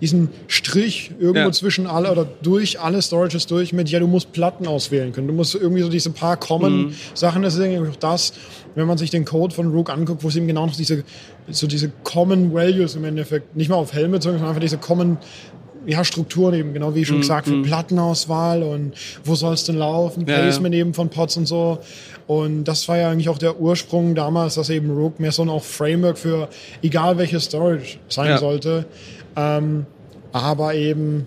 diesen 0.00 0.30
Strich 0.46 1.12
irgendwo 1.18 1.48
ja. 1.48 1.52
zwischen 1.52 1.86
alle 1.86 2.10
oder 2.10 2.26
durch 2.42 2.80
alle 2.80 3.00
Storages 3.02 3.46
durch 3.46 3.72
mit, 3.72 3.88
ja, 3.90 3.98
du 3.98 4.06
musst 4.06 4.32
Platten 4.32 4.66
auswählen 4.66 5.12
können. 5.12 5.28
Du 5.28 5.34
musst 5.34 5.54
irgendwie 5.54 5.82
so 5.82 5.88
diese 5.88 6.10
paar 6.10 6.36
Common 6.36 6.86
mhm. 6.86 6.94
Sachen, 7.14 7.42
das 7.42 7.54
ist 7.54 7.60
irgendwie 7.60 7.90
auch 7.90 7.96
das, 7.96 8.32
wenn 8.74 8.86
man 8.86 8.98
sich 8.98 9.10
den 9.10 9.24
Code 9.24 9.54
von 9.54 9.68
Rook 9.68 9.90
anguckt, 9.90 10.22
wo 10.22 10.28
es 10.28 10.36
eben 10.36 10.46
genau 10.46 10.66
noch 10.66 10.76
diese, 10.76 11.04
so 11.48 11.66
diese 11.66 11.90
Common 12.04 12.54
Values 12.54 12.94
im 12.94 13.04
Endeffekt, 13.04 13.56
nicht 13.56 13.68
mal 13.68 13.76
auf 13.76 13.92
Helme 13.92 14.18
bezogen, 14.18 14.34
sondern 14.34 14.50
einfach 14.50 14.62
diese 14.62 14.78
Common 14.78 15.18
ja, 15.86 16.04
Strukturen 16.04 16.54
eben, 16.54 16.74
genau 16.74 16.94
wie 16.94 17.00
ich 17.00 17.08
schon 17.08 17.18
mm, 17.18 17.20
gesagt, 17.20 17.48
für 17.48 17.54
mm. 17.54 17.62
Plattenauswahl 17.62 18.62
und 18.62 18.92
wo 19.24 19.34
soll 19.34 19.54
es 19.54 19.64
denn 19.64 19.76
laufen, 19.76 20.26
ja, 20.26 20.38
Placement 20.38 20.74
ja. 20.74 20.80
eben 20.80 20.94
von 20.94 21.08
Pods 21.08 21.36
und 21.36 21.46
so. 21.46 21.78
Und 22.26 22.64
das 22.64 22.88
war 22.88 22.98
ja 22.98 23.10
eigentlich 23.10 23.28
auch 23.28 23.38
der 23.38 23.58
Ursprung 23.58 24.14
damals, 24.14 24.54
dass 24.54 24.70
eben 24.70 24.90
Rogue 24.90 25.14
mehr 25.18 25.32
so 25.32 25.42
ein 25.42 25.48
auch 25.48 25.64
Framework 25.64 26.18
für 26.18 26.48
egal 26.82 27.18
welche 27.18 27.40
Storage 27.40 27.98
sein 28.08 28.28
ja. 28.28 28.38
sollte. 28.38 28.86
Ähm, 29.40 29.86
aber 30.32 30.74
eben 30.74 31.26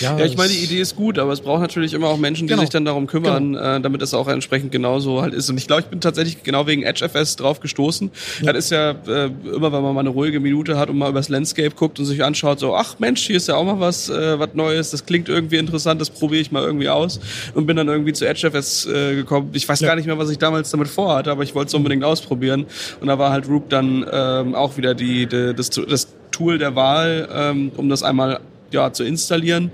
ja, 0.00 0.18
ja, 0.18 0.24
ich 0.24 0.36
meine, 0.36 0.52
die 0.52 0.58
Idee 0.58 0.80
ist 0.80 0.96
gut, 0.96 1.18
aber 1.18 1.32
es 1.32 1.40
braucht 1.40 1.60
natürlich 1.60 1.92
immer 1.92 2.08
auch 2.08 2.16
Menschen, 2.16 2.46
die 2.46 2.52
genau. 2.52 2.62
sich 2.62 2.70
dann 2.70 2.84
darum 2.84 3.06
kümmern, 3.06 3.52
genau. 3.52 3.76
äh, 3.76 3.80
damit 3.80 4.02
es 4.02 4.14
auch 4.14 4.28
entsprechend 4.28 4.72
genauso 4.72 5.22
halt 5.22 5.34
ist. 5.34 5.50
Und 5.50 5.58
ich 5.58 5.66
glaube, 5.66 5.82
ich 5.82 5.88
bin 5.88 6.00
tatsächlich 6.00 6.42
genau 6.42 6.66
wegen 6.66 6.82
EdgeFS 6.82 7.36
drauf 7.36 7.60
gestoßen. 7.60 8.10
Ja. 8.42 8.52
Das 8.52 8.64
ist 8.64 8.70
ja 8.70 8.90
äh, 8.90 9.30
immer, 9.44 9.72
wenn 9.72 9.82
man 9.82 9.94
mal 9.94 10.00
eine 10.00 10.10
ruhige 10.10 10.40
Minute 10.40 10.78
hat 10.78 10.90
und 10.90 10.98
mal 10.98 11.10
übers 11.10 11.28
Landscape 11.28 11.70
guckt 11.70 11.98
und 11.98 12.06
sich 12.06 12.24
anschaut, 12.24 12.58
so, 12.58 12.74
ach 12.74 12.98
Mensch, 12.98 13.26
hier 13.26 13.36
ist 13.36 13.48
ja 13.48 13.56
auch 13.56 13.64
mal 13.64 13.80
was, 13.80 14.08
äh, 14.08 14.38
was 14.38 14.50
Neues, 14.54 14.90
das 14.90 15.04
klingt 15.04 15.28
irgendwie 15.28 15.56
interessant, 15.56 16.00
das 16.00 16.10
probiere 16.10 16.40
ich 16.40 16.52
mal 16.52 16.62
irgendwie 16.62 16.88
aus 16.88 17.20
und 17.54 17.66
bin 17.66 17.76
dann 17.76 17.88
irgendwie 17.88 18.12
zu 18.12 18.26
EdgeFS 18.26 18.86
äh, 18.86 19.14
gekommen. 19.14 19.50
Ich 19.52 19.68
weiß 19.68 19.80
ja. 19.80 19.88
gar 19.88 19.96
nicht 19.96 20.06
mehr, 20.06 20.18
was 20.18 20.30
ich 20.30 20.38
damals 20.38 20.70
damit 20.70 20.88
vorhatte, 20.88 21.30
aber 21.30 21.42
ich 21.42 21.54
wollte 21.54 21.68
es 21.68 21.74
unbedingt 21.74 22.04
ausprobieren. 22.04 22.66
Und 23.00 23.08
da 23.08 23.18
war 23.18 23.30
halt 23.30 23.48
Rook 23.48 23.68
dann 23.68 24.06
ähm, 24.10 24.54
auch 24.54 24.76
wieder 24.76 24.94
die, 24.94 25.26
die 25.26 25.54
das, 25.54 25.70
das 25.70 26.08
Tool 26.36 26.58
der 26.58 26.76
Wahl, 26.76 27.28
ähm, 27.32 27.72
um 27.76 27.88
das 27.88 28.02
einmal 28.02 28.40
ja, 28.70 28.92
zu 28.92 29.04
installieren. 29.04 29.70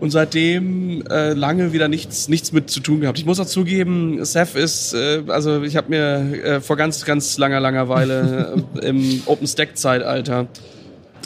Und 0.00 0.10
seitdem 0.10 1.06
äh, 1.10 1.34
lange 1.34 1.74
wieder 1.74 1.86
nichts, 1.86 2.28
nichts 2.28 2.52
mit 2.52 2.70
zu 2.70 2.80
tun 2.80 3.00
gehabt. 3.00 3.18
Ich 3.18 3.26
muss 3.26 3.38
auch 3.38 3.46
zugeben, 3.46 4.24
Ceph 4.24 4.56
ist, 4.56 4.94
äh, 4.94 5.22
also 5.28 5.62
ich 5.62 5.76
habe 5.76 5.90
mir 5.90 6.42
äh, 6.42 6.60
vor 6.60 6.76
ganz, 6.76 7.04
ganz 7.04 7.36
langer, 7.36 7.60
langer 7.60 7.88
Weile 7.90 8.64
äh, 8.80 8.86
im 8.88 9.22
OpenStack-Zeitalter 9.26 10.48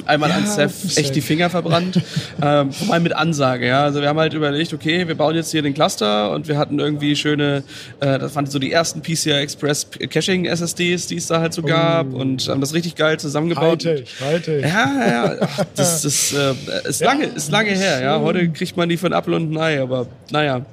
einmal 0.06 0.30
ja, 0.30 0.36
an 0.36 0.46
Seth 0.46 0.96
echt 0.96 1.14
die 1.14 1.20
Finger 1.20 1.50
verbrannt. 1.50 2.00
ähm, 2.42 2.72
vor 2.72 2.94
allem 2.94 3.02
mit 3.02 3.14
Ansage, 3.14 3.66
ja. 3.66 3.84
Also 3.84 4.00
wir 4.00 4.08
haben 4.08 4.18
halt 4.18 4.34
überlegt, 4.34 4.72
okay, 4.72 5.06
wir 5.06 5.14
bauen 5.14 5.34
jetzt 5.34 5.50
hier 5.50 5.62
den 5.62 5.74
Cluster 5.74 6.30
und 6.32 6.48
wir 6.48 6.58
hatten 6.58 6.78
irgendwie 6.78 7.16
schöne, 7.16 7.64
äh, 8.00 8.18
das 8.18 8.34
waren 8.34 8.46
so 8.46 8.58
die 8.58 8.72
ersten 8.72 9.02
PCI 9.02 9.32
Express 9.32 9.86
Caching 10.10 10.46
SSDs, 10.46 11.06
die 11.06 11.16
es 11.16 11.26
da 11.26 11.40
halt 11.40 11.54
so 11.54 11.62
gab 11.62 12.08
oh. 12.12 12.18
und 12.18 12.48
haben 12.48 12.60
das 12.60 12.74
richtig 12.74 12.96
geil 12.96 13.18
zusammengebaut. 13.18 13.84
Halte 14.20 14.56
ich. 14.56 14.64
Ja, 14.64 15.06
ja, 15.06 15.36
Ach, 15.40 15.64
das, 15.74 16.02
das 16.02 16.32
äh, 16.32 16.88
ist 16.88 17.02
lange, 17.02 17.24
ist 17.24 17.50
lange 17.50 17.70
her, 17.70 18.02
ja. 18.02 18.20
Heute 18.20 18.48
kriegt 18.50 18.76
man 18.76 18.88
die 18.88 18.98
ein 19.04 19.12
Apfel 19.12 19.34
und 19.34 19.52
ein 19.52 19.58
Ei, 19.58 19.80
aber 19.80 20.06
naja. 20.30 20.64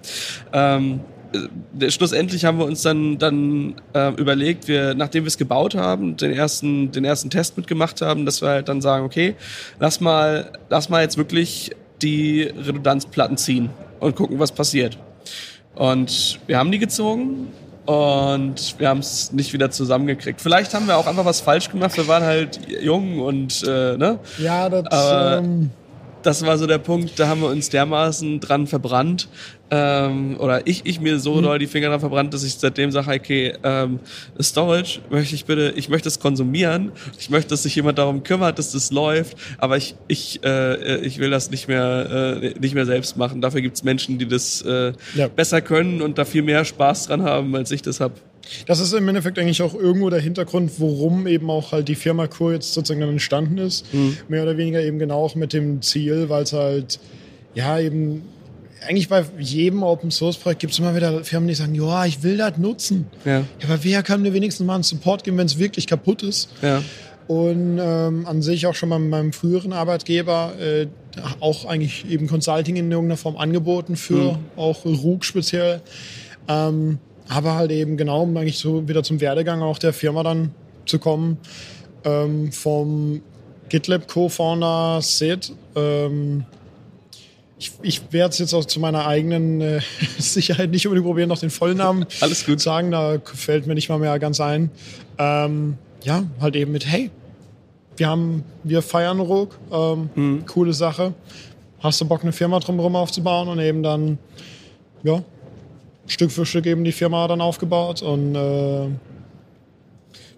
Ähm, 0.54 1.02
äh, 1.02 1.21
schlussendlich 1.90 2.46
haben 2.46 2.58
wir 2.58 2.66
uns 2.66 2.82
dann, 2.82 3.18
dann 3.18 3.76
äh, 3.94 4.10
überlegt, 4.16 4.68
wir, 4.68 4.94
nachdem 4.94 5.24
wir 5.24 5.28
es 5.28 5.38
gebaut 5.38 5.76
haben, 5.76 6.18
den 6.18 6.32
ersten, 6.32 6.92
den 6.92 7.06
ersten 7.06 7.30
Test 7.30 7.58
mitgemacht 7.58 8.02
haben, 8.02 8.26
dass 8.26 8.42
wir 8.42 8.50
halt 8.50 8.70
dann 8.70 8.82
sagen, 8.82 9.06
okay, 9.06 9.36
lass 9.80 10.02
mal, 10.02 10.52
lass 10.70 10.90
mal 10.90 11.02
jetzt 11.02 11.18
wirklich 11.18 11.72
die 12.02 12.44
Redundanzplatten 12.44 13.38
ziehen 13.38 13.70
und 14.00 14.16
gucken, 14.16 14.40
was 14.40 14.52
passiert. 14.52 14.98
Und 15.76 16.40
wir 16.48 16.58
haben 16.58 16.72
die 16.72 16.80
gezogen 16.80 17.48
und 17.86 18.76
wir 18.78 18.90
haben 18.90 19.00
es 19.00 19.32
nicht 19.32 19.54
wieder 19.54 19.72
zusammengekriegt. 19.72 20.42
Vielleicht 20.42 20.74
haben 20.74 20.88
wir 20.88 20.98
auch 20.98 21.08
einfach 21.08 21.26
was 21.26 21.42
falsch 21.42 21.70
gemacht. 21.70 21.96
Wir 21.98 22.08
waren 22.08 22.24
halt 22.24 22.60
jung 22.82 23.20
und 23.20 23.64
äh, 23.64 23.98
ne. 23.98 24.20
Ja, 24.38 24.70
das. 24.70 24.86
Aber, 24.88 25.38
ähm 25.38 25.72
das 26.24 26.46
war 26.46 26.58
so 26.58 26.68
der 26.68 26.78
Punkt, 26.78 27.20
da 27.20 27.28
haben 27.28 27.42
wir 27.42 27.50
uns 27.50 27.70
dermaßen 27.70 28.40
dran 28.40 28.68
verbrannt, 28.68 29.28
ähm, 29.74 30.36
oder 30.38 30.68
ich, 30.68 30.82
ich 30.86 31.00
mir 31.00 31.18
so 31.20 31.36
mhm. 31.36 31.44
doll 31.44 31.60
die 31.60 31.68
Finger 31.68 31.88
dran 31.88 32.02
verbrannt, 32.02 32.34
dass 32.34 32.44
ich 32.44 32.56
seitdem 32.56 32.92
sage, 32.92 33.10
okay, 33.12 33.54
ähm, 33.64 34.00
Storage 34.40 35.00
möchte 35.10 35.34
ich 35.34 35.46
bitte, 35.46 35.74
ich 35.78 35.88
möchte 35.88 36.10
es 36.10 36.20
konsumieren, 36.20 36.92
ich 37.18 37.30
möchte, 37.30 37.52
dass 37.52 37.64
sich 37.64 37.76
jemand 37.76 37.98
darum 37.98 38.24
kümmert, 38.24 38.60
dass 38.60 38.74
das 38.74 38.92
läuft, 38.92 39.38
aber 39.58 39.78
ich, 39.78 39.96
ich, 40.10 40.44
äh, 40.44 40.98
ich 40.98 41.20
will 41.20 41.30
das 41.30 41.52
nicht 41.52 41.70
mehr, 41.70 42.42
äh, 42.42 42.60
nicht 42.60 42.76
mehr 42.76 42.86
selbst 42.86 43.16
machen. 43.16 43.40
Dafür 43.40 43.62
gibt's 43.62 43.84
Menschen, 43.84 44.18
die 44.18 44.28
das 44.28 44.62
äh, 44.62 44.92
ja. 45.16 45.30
besser 45.30 45.62
können 45.62 46.02
und 46.02 46.18
da 46.18 46.26
viel 46.26 46.42
mehr 46.42 46.66
Spaß 46.66 47.08
dran 47.08 47.24
haben, 47.24 47.56
als 47.56 47.72
ich 47.72 47.82
das 47.82 48.02
hab. 48.02 48.12
Das 48.66 48.80
ist 48.80 48.94
im 48.94 49.08
Endeffekt 49.08 49.38
eigentlich 49.40 49.62
auch 49.62 49.74
irgendwo 49.74 50.10
der 50.10 50.20
Hintergrund, 50.20 50.72
worum 50.78 51.28
eben 51.28 51.50
auch 51.50 51.72
halt 51.72 51.88
die 51.88 51.96
Firma 51.96 52.28
Kur 52.28 52.54
jetzt 52.54 52.74
sozusagen 52.74 53.02
dann 53.02 53.12
entstanden 53.12 53.58
ist. 53.58 53.94
Mhm. 53.94 54.18
Mehr 54.28 54.44
oder 54.44 54.58
weniger 54.58 54.82
eben 54.82 55.00
genau 55.00 55.24
auch 55.24 55.36
mit 55.36 55.54
dem 55.54 55.82
Ziel, 55.82 56.30
weil 56.30 56.44
es 56.44 56.54
halt, 56.54 57.00
ja, 57.54 57.80
eben 57.80 58.24
eigentlich 58.88 59.10
bei 59.10 59.24
jedem 59.38 59.84
Open 59.84 60.12
Source 60.12 60.38
Projekt 60.38 60.62
gibt 60.62 60.74
es 60.74 60.80
immer 60.80 60.96
wieder 60.96 61.24
Firmen, 61.24 61.48
die 61.48 61.54
sagen, 61.54 61.76
ja, 61.76 62.06
ich 62.06 62.24
will 62.24 62.38
das 62.38 62.58
nutzen. 62.58 63.08
Ja. 63.26 63.40
ja. 63.40 63.46
Aber 63.64 63.84
wer 63.84 64.04
kann 64.04 64.22
mir 64.22 64.34
wenigstens 64.34 64.66
mal 64.66 64.76
einen 64.76 64.84
Support 64.84 65.24
geben, 65.24 65.38
wenn 65.38 65.46
es 65.46 65.58
wirklich 65.58 65.88
kaputt 65.88 66.24
ist? 66.24 66.50
Ja. 66.62 66.82
Und 67.28 67.80
ähm, 67.80 68.26
an 68.26 68.42
sich 68.42 68.66
auch 68.66 68.74
schon 68.74 68.90
mal 68.90 69.00
mit 69.00 69.10
meinem 69.10 69.34
früheren 69.34 69.72
Arbeitgeber 69.72 70.54
äh, 70.60 70.88
auch 71.40 71.66
eigentlich 71.66 72.10
eben 72.10 72.28
Consulting 72.28 72.76
in 72.76 72.92
irgendeiner 72.92 73.18
Form 73.18 73.38
angeboten 73.38 73.96
für 73.96 74.34
mhm. 74.34 74.38
auch 74.58 74.84
RUG 74.84 75.24
speziell. 75.24 75.82
Ähm, 76.48 76.98
aber 77.30 77.56
halt 77.56 77.72
eben 77.72 77.98
genau, 77.98 78.24
um 78.24 78.36
eigentlich 78.38 78.58
so 78.58 78.88
wieder 78.88 79.04
zum 79.04 79.22
Werdegang 79.22 79.62
auch 79.62 79.78
der 79.78 79.94
Firma 79.94 80.24
dann 80.24 80.54
zu 80.86 81.00
kommen. 81.00 81.38
Ähm, 82.04 82.52
vom 82.52 83.22
GitLab 83.70 84.08
Co-Founder 84.08 85.02
Sid. 85.02 85.54
Ähm, 85.76 86.46
ich, 87.58 87.72
ich 87.84 88.02
werde 88.12 88.32
es 88.32 88.40
jetzt 88.40 88.54
auch 88.54 88.66
zu 88.66 88.80
meiner 88.80 89.08
eigenen 89.08 89.62
äh, 89.62 89.82
Sicherheit 90.18 90.72
nicht 90.72 90.88
unbedingt 90.88 91.08
probieren, 91.08 91.30
noch 91.30 91.40
den 91.40 91.52
Vollnamen 91.52 92.06
Alles 92.22 92.46
gut. 92.46 92.60
sagen. 92.60 92.92
Da 92.92 93.20
fällt 93.24 93.68
mir 93.68 93.76
nicht 93.76 93.88
mal 93.88 94.00
mehr 94.00 94.18
ganz 94.20 94.42
ein. 94.42 94.72
Ähm, 95.18 95.78
ja, 96.04 96.24
halt 96.40 96.56
eben 96.56 96.72
mit, 96.72 96.88
hey, 96.88 97.12
wir 97.98 98.08
haben, 98.08 98.44
wir 98.64 98.82
feiern 98.82 99.20
Ruck, 99.20 99.60
ähm, 99.72 100.10
mhm. 100.16 100.46
coole 100.48 100.74
Sache. 100.74 101.14
Hast 101.80 102.02
du 102.02 102.06
Bock, 102.06 102.24
eine 102.24 102.32
Firma 102.32 102.60
drumherum 102.60 102.96
aufzubauen 102.96 103.48
und 103.48 103.60
eben 103.60 103.84
dann, 103.84 104.18
ja, 105.04 105.24
Stück 106.12 106.32
für 106.32 106.46
Stück 106.46 106.66
eben 106.66 106.84
die 106.84 106.92
Firma 106.92 107.28
dann 107.28 107.42
aufgebaut 107.42 108.02
und 108.02 108.36
äh, 108.36 108.88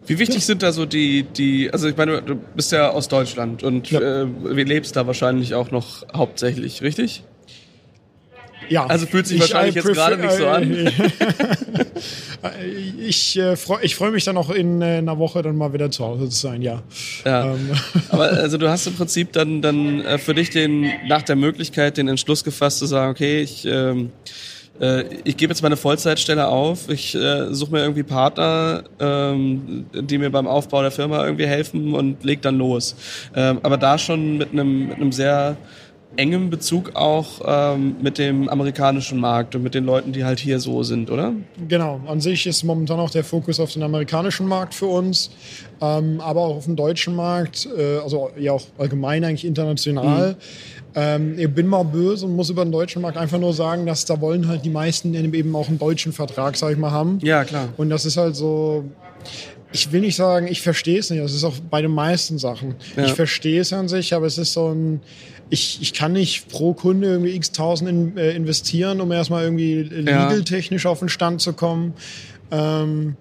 wie 0.05 0.19
wichtig 0.19 0.39
ja. 0.39 0.41
sind 0.41 0.63
da 0.63 0.71
so 0.71 0.85
die, 0.85 1.23
die, 1.23 1.71
also 1.71 1.87
ich 1.87 1.95
meine, 1.95 2.21
du 2.21 2.35
bist 2.35 2.71
ja 2.71 2.89
aus 2.89 3.07
Deutschland 3.07 3.63
und 3.63 3.89
ja. 3.89 3.99
äh, 4.01 4.23
lebst 4.23 4.95
da 4.95 5.07
wahrscheinlich 5.07 5.55
auch 5.55 5.71
noch 5.71 6.05
hauptsächlich, 6.13 6.81
richtig? 6.81 7.23
Ja. 8.69 8.85
Also 8.85 9.05
fühlt 9.05 9.27
sich 9.27 9.39
wahrscheinlich 9.39 9.75
jetzt 9.75 9.87
gerade 9.87 10.17
nicht 10.17 10.33
so 10.33 10.47
an. 10.47 10.89
ich 13.07 13.37
äh, 13.37 13.55
freue 13.55 13.83
ich 13.83 13.95
freu 13.95 14.11
mich 14.11 14.23
dann 14.23 14.37
auch 14.37 14.49
in 14.49 14.81
äh, 14.81 14.97
einer 14.97 15.17
Woche 15.17 15.41
dann 15.41 15.57
mal 15.57 15.73
wieder 15.73 15.91
zu 15.91 16.05
Hause 16.05 16.29
zu 16.29 16.39
sein, 16.39 16.61
ja. 16.61 16.81
ja. 17.25 17.53
Ähm. 17.53 17.71
Aber 18.09 18.29
also 18.29 18.57
du 18.57 18.69
hast 18.69 18.87
im 18.87 18.95
Prinzip 18.95 19.31
dann, 19.33 19.61
dann 19.61 20.01
äh, 20.01 20.17
für 20.17 20.33
dich 20.33 20.49
den, 20.49 20.89
nach 21.07 21.21
der 21.21 21.35
Möglichkeit 21.35 21.97
den 21.97 22.07
Entschluss 22.07 22.43
gefasst 22.43 22.79
zu 22.79 22.85
sagen, 22.85 23.11
okay, 23.11 23.41
ich, 23.41 23.65
ähm, 23.65 24.11
äh, 24.79 25.03
ich 25.23 25.37
gebe 25.37 25.51
jetzt 25.51 25.61
meine 25.61 25.77
Vollzeitstelle 25.77 26.47
auf, 26.47 26.89
ich 26.89 27.15
äh, 27.15 27.53
suche 27.53 27.71
mir 27.71 27.81
irgendwie 27.81 28.03
Partner, 28.03 28.83
ähm, 28.99 29.85
die 29.93 30.17
mir 30.17 30.31
beim 30.31 30.47
Aufbau 30.47 30.81
der 30.81 30.91
Firma 30.91 31.23
irgendwie 31.23 31.47
helfen 31.47 31.93
und 31.93 32.23
leg 32.23 32.41
dann 32.41 32.57
los. 32.57 32.95
Ähm, 33.35 33.59
aber 33.63 33.77
da 33.77 33.97
schon 33.97 34.37
mit 34.37 34.51
einem 34.51 34.87
mit 34.87 34.97
einem 34.97 35.11
sehr 35.11 35.57
engem 36.15 36.49
Bezug 36.49 36.95
auch 36.95 37.41
ähm, 37.45 37.95
mit 38.01 38.17
dem 38.17 38.49
amerikanischen 38.49 39.19
Markt 39.19 39.55
und 39.55 39.63
mit 39.63 39.73
den 39.73 39.85
Leuten, 39.85 40.11
die 40.11 40.23
halt 40.23 40.39
hier 40.39 40.59
so 40.59 40.83
sind, 40.83 41.09
oder? 41.09 41.33
Genau. 41.67 42.01
An 42.07 42.21
sich 42.21 42.45
ist 42.45 42.63
momentan 42.63 42.99
auch 42.99 43.09
der 43.09 43.23
Fokus 43.23 43.59
auf 43.59 43.73
den 43.73 43.83
amerikanischen 43.83 44.47
Markt 44.47 44.75
für 44.75 44.85
uns, 44.85 45.31
ähm, 45.81 46.21
aber 46.21 46.41
auch 46.41 46.57
auf 46.57 46.65
den 46.65 46.75
deutschen 46.75 47.15
Markt, 47.15 47.67
äh, 47.77 47.97
also 47.97 48.29
ja 48.37 48.51
auch 48.51 48.63
allgemein 48.77 49.23
eigentlich 49.23 49.45
international. 49.45 50.33
Mhm. 50.33 50.35
Ähm, 50.95 51.37
ich 51.37 51.49
bin 51.49 51.67
mal 51.67 51.83
böse 51.83 52.25
und 52.25 52.35
muss 52.35 52.49
über 52.49 52.63
den 52.63 52.71
deutschen 52.71 53.01
Markt 53.01 53.17
einfach 53.17 53.39
nur 53.39 53.53
sagen, 53.53 53.85
dass 53.85 54.05
da 54.05 54.21
wollen 54.21 54.47
halt 54.47 54.63
die 54.63 54.69
meisten 54.69 55.13
eben 55.13 55.55
auch 55.55 55.67
einen 55.67 55.79
deutschen 55.79 56.13
Vertrag, 56.13 56.55
sag 56.55 56.71
ich 56.71 56.77
mal, 56.77 56.91
haben. 56.91 57.19
Ja, 57.21 57.43
klar. 57.43 57.69
Und 57.77 57.89
das 57.89 58.05
ist 58.05 58.17
halt 58.17 58.35
so, 58.35 58.85
ich 59.71 59.91
will 59.91 60.01
nicht 60.01 60.15
sagen, 60.15 60.47
ich 60.47 60.61
verstehe 60.61 60.99
es 60.99 61.09
nicht. 61.09 61.23
Das 61.23 61.33
ist 61.33 61.43
auch 61.43 61.55
bei 61.69 61.81
den 61.81 61.91
meisten 61.91 62.37
Sachen. 62.37 62.75
Ja. 62.95 63.05
Ich 63.05 63.13
verstehe 63.13 63.61
es 63.61 63.73
an 63.73 63.87
sich, 63.87 64.13
aber 64.13 64.27
es 64.27 64.37
ist 64.37 64.53
so 64.53 64.69
ein, 64.69 65.01
ich, 65.49 65.79
ich 65.81 65.93
kann 65.93 66.13
nicht 66.13 66.47
pro 66.49 66.73
Kunde 66.73 67.07
irgendwie 67.07 67.35
x 67.35 67.51
tausend 67.51 67.89
in, 67.89 68.17
äh, 68.17 68.31
investieren, 68.31 69.01
um 69.01 69.11
erstmal 69.11 69.43
irgendwie 69.43 69.81
legal-technisch 69.81 70.85
auf 70.85 70.99
den 70.99 71.09
Stand 71.09 71.41
zu 71.41 71.53
kommen. 71.53 71.93
Ähm, 72.51 73.15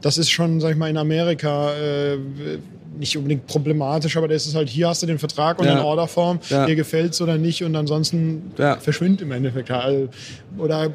das 0.00 0.18
ist 0.18 0.30
schon, 0.30 0.60
sag 0.60 0.70
ich 0.70 0.76
mal, 0.76 0.88
in 0.88 0.96
Amerika 0.96 1.72
äh, 1.74 2.18
nicht 2.98 3.16
unbedingt 3.16 3.46
problematisch, 3.46 4.16
aber 4.16 4.28
das 4.28 4.46
ist 4.46 4.54
halt, 4.54 4.68
hier 4.68 4.88
hast 4.88 5.02
du 5.02 5.06
den 5.06 5.18
Vertrag 5.18 5.58
und 5.58 5.66
ja. 5.66 5.72
in 5.72 5.78
Orderform, 5.78 6.40
ja. 6.48 6.66
dir 6.66 6.76
gefällt's 6.76 7.20
oder 7.20 7.38
nicht 7.38 7.62
und 7.64 7.76
ansonsten 7.76 8.52
ja. 8.58 8.76
verschwindet 8.76 9.22
im 9.22 9.32
Endeffekt 9.32 9.70
halt. 9.70 10.10
Oder 10.58 10.92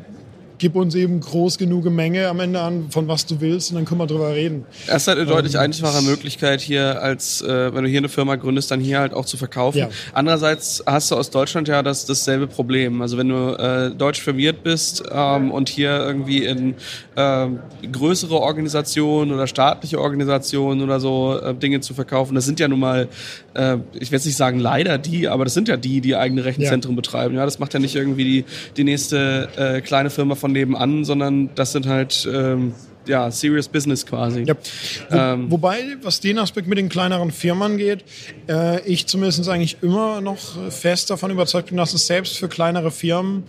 gib 0.62 0.76
uns 0.76 0.94
eben 0.94 1.20
groß 1.20 1.58
genug 1.58 1.86
Menge 1.86 2.28
am 2.28 2.40
Ende 2.40 2.62
an, 2.62 2.92
von 2.92 3.08
was 3.08 3.26
du 3.26 3.42
willst 3.42 3.72
und 3.72 3.78
dann 3.78 3.86
können 3.86 4.00
wir 4.00 4.06
drüber 4.06 4.36
reden. 4.36 4.66
Es 4.86 4.98
ist 4.98 5.08
halt 5.08 5.18
eine 5.18 5.26
deutlich 5.26 5.56
ähm, 5.56 5.62
einfache 5.62 6.04
Möglichkeit 6.04 6.62
hier 6.62 7.02
als, 7.02 7.42
äh, 7.42 7.74
wenn 7.74 7.84
du 7.84 7.90
hier 7.90 7.98
eine 7.98 8.10
Firma 8.10 8.36
gründest, 8.36 8.70
dann 8.70 8.80
hier 8.80 9.00
halt 9.00 9.12
auch 9.16 9.26
zu 9.26 9.38
verkaufen. 9.38 9.80
Ja. 9.80 9.90
Andererseits 10.14 10.84
hast 10.86 11.10
du 11.10 11.16
aus 11.16 11.32
Deutschland 11.32 11.68
ja 11.68 11.82
das, 11.82 12.06
dasselbe 12.06 12.46
Problem. 12.46 13.02
Also 13.02 13.18
wenn 13.18 13.30
du 13.30 13.58
äh, 13.58 13.90
deutsch 13.96 14.22
firmiert 14.22 14.62
bist 14.62 15.04
ähm, 15.12 15.50
und 15.50 15.68
hier 15.68 15.98
irgendwie 15.98 16.46
in 16.46 16.76
äh, 17.16 17.48
größere 17.92 18.36
Organisationen 18.36 19.32
oder 19.32 19.48
staatliche 19.48 20.00
Organisationen 20.00 20.84
oder 20.84 21.00
so 21.00 21.40
äh, 21.42 21.56
Dinge 21.56 21.80
zu 21.80 21.96
verkaufen, 21.96 22.36
das 22.36 22.46
sind 22.46 22.60
ja 22.60 22.68
nun 22.68 22.82
mal, 22.82 23.08
äh, 23.56 23.78
ich 24.00 24.12
will 24.12 24.18
jetzt 24.18 24.28
nicht 24.28 24.38
sagen 24.38 24.60
leider 24.60 25.00
die, 25.00 25.28
aber 25.28 25.44
das 25.44 25.56
sind 25.56 25.68
ja 25.70 25.76
die, 25.76 26.02
die 26.02 26.16
eigene 26.16 26.46
Rechenzentren 26.46 26.94
ja. 26.94 26.98
betreiben. 26.98 27.34
Ja, 27.34 27.46
das 27.46 27.58
macht 27.58 27.74
ja 27.74 27.80
nicht 27.80 27.96
irgendwie 27.96 28.26
die, 28.26 28.46
die 28.78 28.84
nächste 28.84 29.50
äh, 29.58 29.82
kleine 29.82 30.12
Firma 30.12 30.36
von 30.36 30.51
nebenan, 30.52 31.04
sondern 31.06 31.50
das 31.56 31.72
sind 31.72 31.88
halt 31.88 32.28
ähm, 32.32 32.74
ja, 33.08 33.32
Serious 33.32 33.68
Business 33.68 34.06
quasi. 34.06 34.44
Ja. 34.44 34.56
Wo, 35.10 35.16
ähm, 35.18 35.52
wobei, 35.52 35.98
was 36.02 36.20
den 36.20 36.38
Aspekt 36.38 36.68
mit 36.68 36.78
den 36.78 36.90
kleineren 36.90 37.32
Firmen 37.32 37.78
geht, 37.78 38.04
äh, 38.48 38.82
ich 38.82 39.08
zumindest 39.08 39.48
eigentlich 39.50 39.78
immer 39.82 40.22
noch 40.22 40.40
fest 40.72 41.10
davon 41.10 41.32
überzeugt 41.32 41.70
bin, 41.70 41.78
dass 41.78 41.94
es 41.94 42.08
selbst 42.08 42.38
für 42.38 42.48
kleinere 42.48 42.92
Firmen 42.92 43.44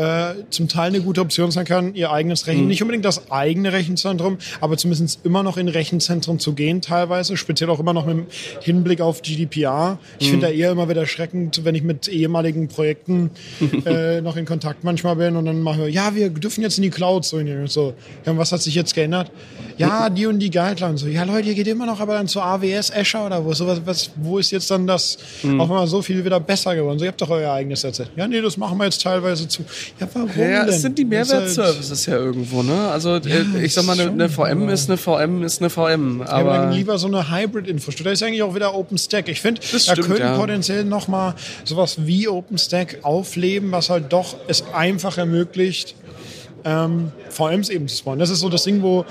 äh, 0.00 0.44
zum 0.48 0.66
Teil 0.66 0.86
eine 0.86 1.02
gute 1.02 1.20
Option 1.20 1.50
sein 1.50 1.66
kann, 1.66 1.94
ihr 1.94 2.10
eigenes 2.10 2.46
Rechen, 2.46 2.62
mhm. 2.62 2.68
nicht 2.68 2.80
unbedingt 2.80 3.04
das 3.04 3.30
eigene 3.30 3.72
Rechenzentrum, 3.72 4.38
aber 4.62 4.78
zumindest 4.78 5.20
immer 5.24 5.42
noch 5.42 5.58
in 5.58 5.68
Rechenzentren 5.68 6.38
zu 6.38 6.54
gehen 6.54 6.80
teilweise, 6.80 7.36
speziell 7.36 7.68
auch 7.68 7.80
immer 7.80 7.92
noch 7.92 8.06
mit 8.06 8.26
Hinblick 8.62 9.02
auf 9.02 9.20
GDPR. 9.20 9.98
Ich 10.18 10.28
mhm. 10.28 10.30
finde 10.30 10.46
da 10.46 10.52
eher 10.52 10.72
immer 10.72 10.88
wieder 10.88 11.02
erschreckend, 11.02 11.64
wenn 11.64 11.74
ich 11.74 11.82
mit 11.82 12.08
ehemaligen 12.08 12.68
Projekten 12.68 13.30
äh, 13.84 14.22
noch 14.22 14.36
in 14.36 14.46
Kontakt 14.46 14.84
manchmal 14.84 15.16
bin 15.16 15.36
und 15.36 15.44
dann 15.44 15.60
mache 15.60 15.88
ich, 15.88 15.94
ja, 15.94 16.14
wir 16.14 16.30
dürfen 16.30 16.62
jetzt 16.62 16.78
in 16.78 16.82
die 16.82 16.90
Cloud 16.90 17.26
so, 17.26 17.38
so. 17.66 17.94
Ja, 18.24 18.36
was 18.38 18.52
hat 18.52 18.62
sich 18.62 18.74
jetzt 18.74 18.94
geändert? 18.94 19.30
Ja, 19.76 20.08
die 20.08 20.26
und 20.26 20.38
die 20.38 20.50
Guidelines. 20.50 21.02
So, 21.02 21.08
ja, 21.08 21.24
Leute, 21.24 21.48
ihr 21.48 21.54
geht 21.54 21.68
immer 21.68 21.86
noch 21.86 22.00
aber 22.00 22.14
dann 22.14 22.28
zu 22.28 22.40
AWS, 22.40 22.92
Azure 22.92 23.26
oder 23.26 23.44
wo. 23.44 23.52
So, 23.52 23.66
was, 23.66 23.84
was, 23.84 24.10
wo 24.16 24.38
ist 24.38 24.50
jetzt 24.50 24.70
dann 24.70 24.86
das 24.86 25.18
mhm. 25.42 25.60
auch 25.60 25.68
mal 25.68 25.86
so 25.86 26.00
viel 26.00 26.24
wieder 26.24 26.40
besser 26.40 26.74
geworden? 26.74 26.98
So, 26.98 27.04
ihr 27.04 27.10
habt 27.10 27.20
doch 27.20 27.30
euer 27.30 27.52
eigenes 27.52 27.82
Set. 27.82 28.10
Ja, 28.16 28.26
nee, 28.26 28.40
das 28.40 28.56
machen 28.56 28.78
wir 28.78 28.84
jetzt 28.84 29.02
teilweise 29.02 29.48
zu. 29.48 29.64
Ja, 29.98 30.08
warum 30.12 30.30
ja, 30.36 30.64
es 30.66 30.82
sind 30.82 30.98
die 30.98 31.04
Mehrwertservices 31.04 32.06
ja 32.06 32.16
irgendwo, 32.16 32.62
ne? 32.62 32.88
Also 32.88 33.16
ja, 33.16 33.36
äh, 33.36 33.64
ich 33.64 33.74
sag 33.74 33.84
mal, 33.84 33.98
eine, 33.98 34.10
eine 34.10 34.28
VM 34.28 34.68
ist 34.68 34.88
eine 34.88 34.96
VM 34.96 35.42
ist 35.42 35.60
eine 35.60 35.70
VM. 35.70 36.22
Aber, 36.22 36.54
ja, 36.54 36.70
lieber 36.70 36.98
so 36.98 37.06
eine 37.06 37.30
Hybrid-Infrastruktur. 37.30 38.04
Da 38.04 38.12
ist 38.12 38.22
eigentlich 38.22 38.42
auch 38.42 38.54
wieder 38.54 38.74
OpenStack. 38.74 39.28
Ich 39.28 39.40
finde, 39.40 39.60
da 39.86 39.94
könnte 39.94 40.20
ja. 40.20 40.36
potenziell 40.36 40.84
nochmal 40.84 41.34
sowas 41.64 41.96
wie 42.06 42.28
OpenStack 42.28 42.98
aufleben, 43.02 43.72
was 43.72 43.90
halt 43.90 44.12
doch 44.12 44.36
es 44.48 44.64
einfach 44.72 45.18
ermöglicht, 45.18 45.94
ähm, 46.64 47.12
VMs 47.28 47.68
eben 47.68 47.88
zu 47.88 47.96
spawnen. 47.96 48.18
Das 48.18 48.30
ist 48.30 48.40
so 48.40 48.48
das 48.48 48.64
Ding, 48.64 48.82
wo 48.82 49.04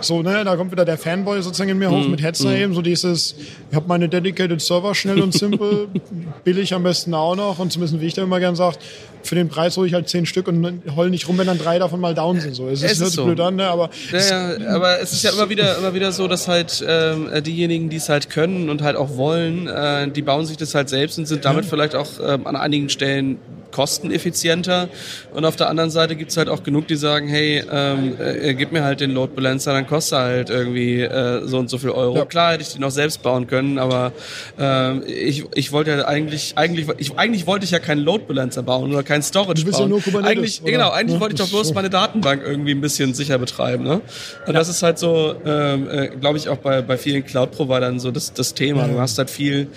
so, 0.00 0.22
ne, 0.22 0.44
da 0.44 0.56
kommt 0.56 0.72
wieder 0.72 0.84
der 0.84 0.98
Fanboy 0.98 1.40
sozusagen 1.42 1.70
in 1.70 1.78
mir 1.78 1.90
hoch 1.90 2.06
mm, 2.06 2.10
mit 2.10 2.22
Hetzner 2.22 2.50
mm. 2.50 2.56
eben, 2.56 2.74
so 2.74 2.82
dieses, 2.82 3.34
ich 3.70 3.76
habe 3.76 3.86
meine 3.88 4.08
dedicated 4.08 4.60
Server 4.60 4.94
schnell 4.94 5.20
und 5.20 5.32
simpel, 5.32 5.88
billig 6.44 6.74
am 6.74 6.82
besten 6.82 7.14
auch 7.14 7.36
noch 7.36 7.58
und 7.58 7.72
zumindest, 7.72 8.00
wie 8.00 8.06
ich 8.06 8.14
da 8.14 8.22
immer 8.22 8.40
gern 8.40 8.56
sage, 8.56 8.76
für 9.22 9.34
den 9.34 9.48
Preis 9.48 9.76
hole 9.76 9.88
ich 9.88 9.94
halt 9.94 10.08
zehn 10.08 10.26
Stück 10.26 10.48
und 10.48 10.82
heul 10.94 11.10
nicht 11.10 11.28
rum, 11.28 11.38
wenn 11.38 11.46
dann 11.46 11.58
drei 11.58 11.78
davon 11.78 12.00
mal 12.00 12.14
down 12.14 12.40
sind. 12.40 12.54
So. 12.54 12.68
Es, 12.68 12.82
es 12.82 12.92
ist, 12.92 13.00
hört 13.00 13.12
so. 13.12 13.24
blöd 13.24 13.40
an, 13.40 13.56
ne? 13.56 13.66
aber... 13.66 13.90
Ja, 14.12 14.52
ja, 14.52 14.74
aber 14.74 15.00
es 15.00 15.12
ist 15.12 15.24
ja 15.24 15.32
immer 15.32 15.48
wieder, 15.48 15.78
immer 15.78 15.94
wieder 15.94 16.12
so, 16.12 16.28
dass 16.28 16.46
halt 16.46 16.84
ähm, 16.86 17.28
diejenigen, 17.42 17.88
die 17.88 17.96
es 17.96 18.08
halt 18.08 18.30
können 18.30 18.70
und 18.70 18.82
halt 18.82 18.96
auch 18.96 19.16
wollen, 19.16 19.66
äh, 19.66 20.08
die 20.08 20.22
bauen 20.22 20.46
sich 20.46 20.56
das 20.56 20.74
halt 20.74 20.88
selbst 20.88 21.18
und 21.18 21.26
sind 21.26 21.44
damit 21.44 21.64
ja. 21.64 21.70
vielleicht 21.70 21.94
auch 21.94 22.08
ähm, 22.24 22.46
an 22.46 22.56
einigen 22.56 22.88
Stellen 22.88 23.38
kosteneffizienter. 23.70 24.88
Und 25.34 25.44
auf 25.44 25.56
der 25.56 25.68
anderen 25.68 25.90
Seite 25.90 26.16
gibt 26.16 26.30
es 26.30 26.36
halt 26.36 26.48
auch 26.48 26.62
genug, 26.62 26.88
die 26.88 26.96
sagen, 26.96 27.28
hey, 27.28 27.62
ähm, 27.70 28.16
äh, 28.18 28.54
gib 28.54 28.72
mir 28.72 28.84
halt 28.84 29.00
den 29.00 29.12
Load 29.12 29.34
Balancer, 29.34 29.72
dann 29.72 29.86
kostet 29.86 30.18
er 30.18 30.24
halt 30.24 30.50
irgendwie 30.50 31.02
äh, 31.02 31.46
so 31.46 31.58
und 31.58 31.70
so 31.70 31.78
viel 31.78 31.90
Euro. 31.90 32.16
Ja. 32.16 32.24
Klar 32.24 32.52
hätte 32.52 32.62
ich 32.62 32.72
den 32.72 32.84
auch 32.84 32.90
selbst 32.90 33.22
bauen 33.22 33.46
können, 33.46 33.78
aber 33.78 34.12
äh, 34.58 34.98
ich, 35.04 35.44
ich 35.54 35.72
wollte 35.72 35.90
ja 35.90 36.04
eigentlich, 36.06 36.54
eigentlich, 36.56 36.86
ich, 36.98 37.18
eigentlich 37.18 37.46
wollte 37.46 37.64
ich 37.64 37.70
ja 37.70 37.78
keinen 37.78 38.00
Load 38.00 38.24
Balancer 38.26 38.62
bauen 38.62 38.92
oder 38.92 39.02
keinen 39.02 39.22
Storage 39.22 39.60
du 39.60 39.66
bist 39.66 39.78
bauen. 39.78 39.82
Ja 39.82 39.88
nur 39.88 40.02
Kubernetes, 40.02 40.36
eigentlich, 40.36 40.62
oder? 40.62 40.70
genau, 40.72 40.90
eigentlich 40.90 41.14
ja. 41.14 41.20
wollte 41.20 41.34
ich 41.34 41.40
doch 41.40 41.48
bloß 41.48 41.74
meine 41.74 41.90
Datenbank 41.90 42.42
irgendwie 42.44 42.72
ein 42.72 42.80
bisschen 42.80 43.14
sicher 43.14 43.38
betreiben. 43.38 43.84
Ne? 43.84 44.00
Und 44.46 44.54
das 44.54 44.68
ist 44.68 44.82
halt 44.82 44.98
so, 44.98 45.34
ähm, 45.44 45.88
äh, 45.90 46.08
glaube 46.08 46.38
ich, 46.38 46.48
auch 46.48 46.58
bei, 46.58 46.82
bei 46.82 46.96
vielen 46.96 47.24
Cloud-Providern 47.24 48.00
so 48.00 48.10
das, 48.10 48.32
das 48.32 48.54
Thema. 48.54 48.86
Du 48.88 48.98
hast 48.98 49.18
halt 49.18 49.30
viel 49.30 49.68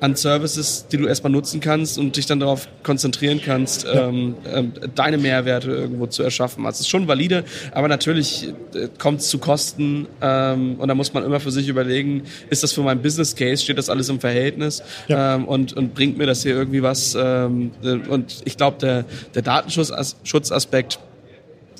an 0.00 0.14
Services, 0.14 0.86
die 0.90 0.98
du 0.98 1.06
erstmal 1.06 1.32
nutzen 1.32 1.60
kannst 1.60 1.98
und 1.98 2.16
dich 2.16 2.26
dann 2.26 2.40
darauf 2.40 2.68
konzentrieren 2.82 3.40
kannst, 3.42 3.84
ja. 3.84 4.08
ähm, 4.08 4.34
ähm, 4.52 4.72
deine 4.94 5.16
Mehrwerte 5.16 5.70
irgendwo 5.70 6.06
zu 6.06 6.22
erschaffen. 6.22 6.66
Also 6.66 6.76
es 6.76 6.80
ist 6.80 6.88
schon 6.88 7.08
valide, 7.08 7.44
aber 7.72 7.88
natürlich 7.88 8.48
äh, 8.74 8.88
kommt 8.98 9.20
es 9.20 9.28
zu 9.28 9.38
Kosten 9.38 10.06
ähm, 10.20 10.76
und 10.78 10.88
da 10.88 10.94
muss 10.94 11.14
man 11.14 11.24
immer 11.24 11.40
für 11.40 11.50
sich 11.50 11.68
überlegen, 11.68 12.24
ist 12.50 12.62
das 12.62 12.72
für 12.72 12.82
mein 12.82 13.00
Business 13.00 13.34
Case, 13.34 13.62
steht 13.62 13.78
das 13.78 13.88
alles 13.88 14.08
im 14.08 14.20
Verhältnis 14.20 14.82
ja. 15.08 15.34
ähm, 15.34 15.46
und, 15.46 15.72
und 15.72 15.94
bringt 15.94 16.18
mir 16.18 16.26
das 16.26 16.42
hier 16.42 16.54
irgendwie 16.54 16.82
was? 16.82 17.16
Ähm, 17.18 17.70
und 18.08 18.42
ich 18.44 18.56
glaube, 18.56 18.76
der, 18.80 19.04
der 19.34 19.42
Datenschutzaspekt 19.42 20.98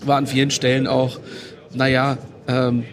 war 0.05 0.17
an 0.17 0.27
vielen 0.27 0.51
Stellen 0.51 0.87
auch, 0.87 1.19
naja, 1.75 2.17
ähm, 2.49 2.85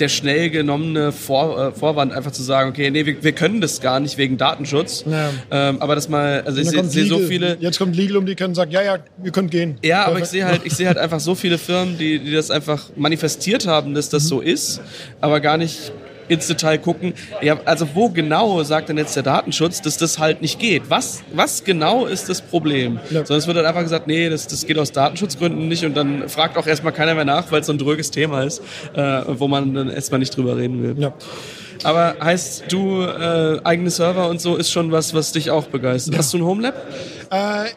der 0.00 0.08
schnell 0.08 0.50
genommene 0.50 1.12
Vor, 1.12 1.68
äh, 1.68 1.72
Vorwand, 1.72 2.12
einfach 2.12 2.32
zu 2.32 2.42
sagen, 2.42 2.70
okay, 2.70 2.90
nee, 2.90 3.06
wir, 3.06 3.22
wir 3.22 3.32
können 3.32 3.60
das 3.60 3.80
gar 3.80 4.00
nicht 4.00 4.18
wegen 4.18 4.36
Datenschutz. 4.36 5.04
Ja. 5.08 5.30
Ähm, 5.50 5.80
aber 5.80 5.94
das 5.94 6.08
mal, 6.08 6.42
also 6.44 6.60
ich 6.60 6.68
sehe 6.68 6.84
seh 6.84 7.04
so 7.04 7.18
viele. 7.18 7.56
Jetzt 7.60 7.78
kommt 7.78 7.96
Legal 7.96 8.16
um 8.16 8.26
die 8.26 8.34
können 8.34 8.54
sagen, 8.54 8.70
ja, 8.70 8.82
ja, 8.82 8.98
ihr 9.22 9.32
könnt 9.32 9.50
gehen. 9.50 9.78
Ja, 9.82 10.06
aber 10.06 10.18
ich 10.18 10.26
sehe 10.26 10.44
halt, 10.44 10.62
ich 10.64 10.72
sehe 10.72 10.86
halt 10.86 10.98
einfach 10.98 11.20
so 11.20 11.34
viele 11.34 11.58
Firmen, 11.58 11.98
die, 11.98 12.18
die 12.18 12.32
das 12.32 12.50
einfach 12.50 12.90
manifestiert 12.96 13.66
haben, 13.66 13.94
dass 13.94 14.08
das 14.08 14.24
mhm. 14.24 14.28
so 14.28 14.40
ist, 14.40 14.80
aber 15.20 15.40
gar 15.40 15.56
nicht 15.56 15.92
ins 16.30 16.46
Detail 16.46 16.78
gucken. 16.78 17.14
Ja, 17.42 17.58
also 17.64 17.88
wo 17.94 18.08
genau 18.08 18.62
sagt 18.62 18.88
denn 18.88 18.96
jetzt 18.96 19.16
der 19.16 19.22
Datenschutz, 19.22 19.82
dass 19.82 19.96
das 19.96 20.18
halt 20.18 20.40
nicht 20.42 20.58
geht? 20.58 20.88
Was, 20.88 21.22
was 21.32 21.64
genau 21.64 22.06
ist 22.06 22.28
das 22.28 22.40
Problem? 22.40 23.00
Ja. 23.10 23.26
Sondern 23.26 23.38
es 23.38 23.46
wird 23.46 23.56
dann 23.56 23.66
einfach 23.66 23.82
gesagt, 23.82 24.06
nee, 24.06 24.28
das, 24.28 24.46
das 24.46 24.66
geht 24.66 24.78
aus 24.78 24.92
Datenschutzgründen 24.92 25.68
nicht 25.68 25.84
und 25.84 25.96
dann 25.96 26.28
fragt 26.28 26.56
auch 26.56 26.66
erstmal 26.66 26.92
keiner 26.92 27.14
mehr 27.14 27.24
nach, 27.24 27.50
weil 27.50 27.60
es 27.60 27.66
so 27.66 27.72
ein 27.72 27.78
dröges 27.78 28.10
Thema 28.10 28.44
ist, 28.44 28.62
äh, 28.94 29.22
wo 29.26 29.48
man 29.48 29.74
dann 29.74 29.90
erstmal 29.90 30.20
nicht 30.20 30.36
drüber 30.36 30.56
reden 30.56 30.82
will. 30.82 31.02
Ja. 31.02 31.12
Aber 31.82 32.16
heißt 32.20 32.64
du, 32.70 33.02
äh, 33.02 33.60
eigene 33.64 33.90
Server 33.90 34.28
und 34.28 34.40
so 34.40 34.56
ist 34.56 34.70
schon 34.70 34.92
was, 34.92 35.14
was 35.14 35.32
dich 35.32 35.50
auch 35.50 35.66
begeistert. 35.66 36.14
Ja. 36.14 36.18
Hast 36.18 36.32
du 36.32 36.38
ein 36.38 36.44
Homelab? 36.44 36.74
Äh, 37.30 37.70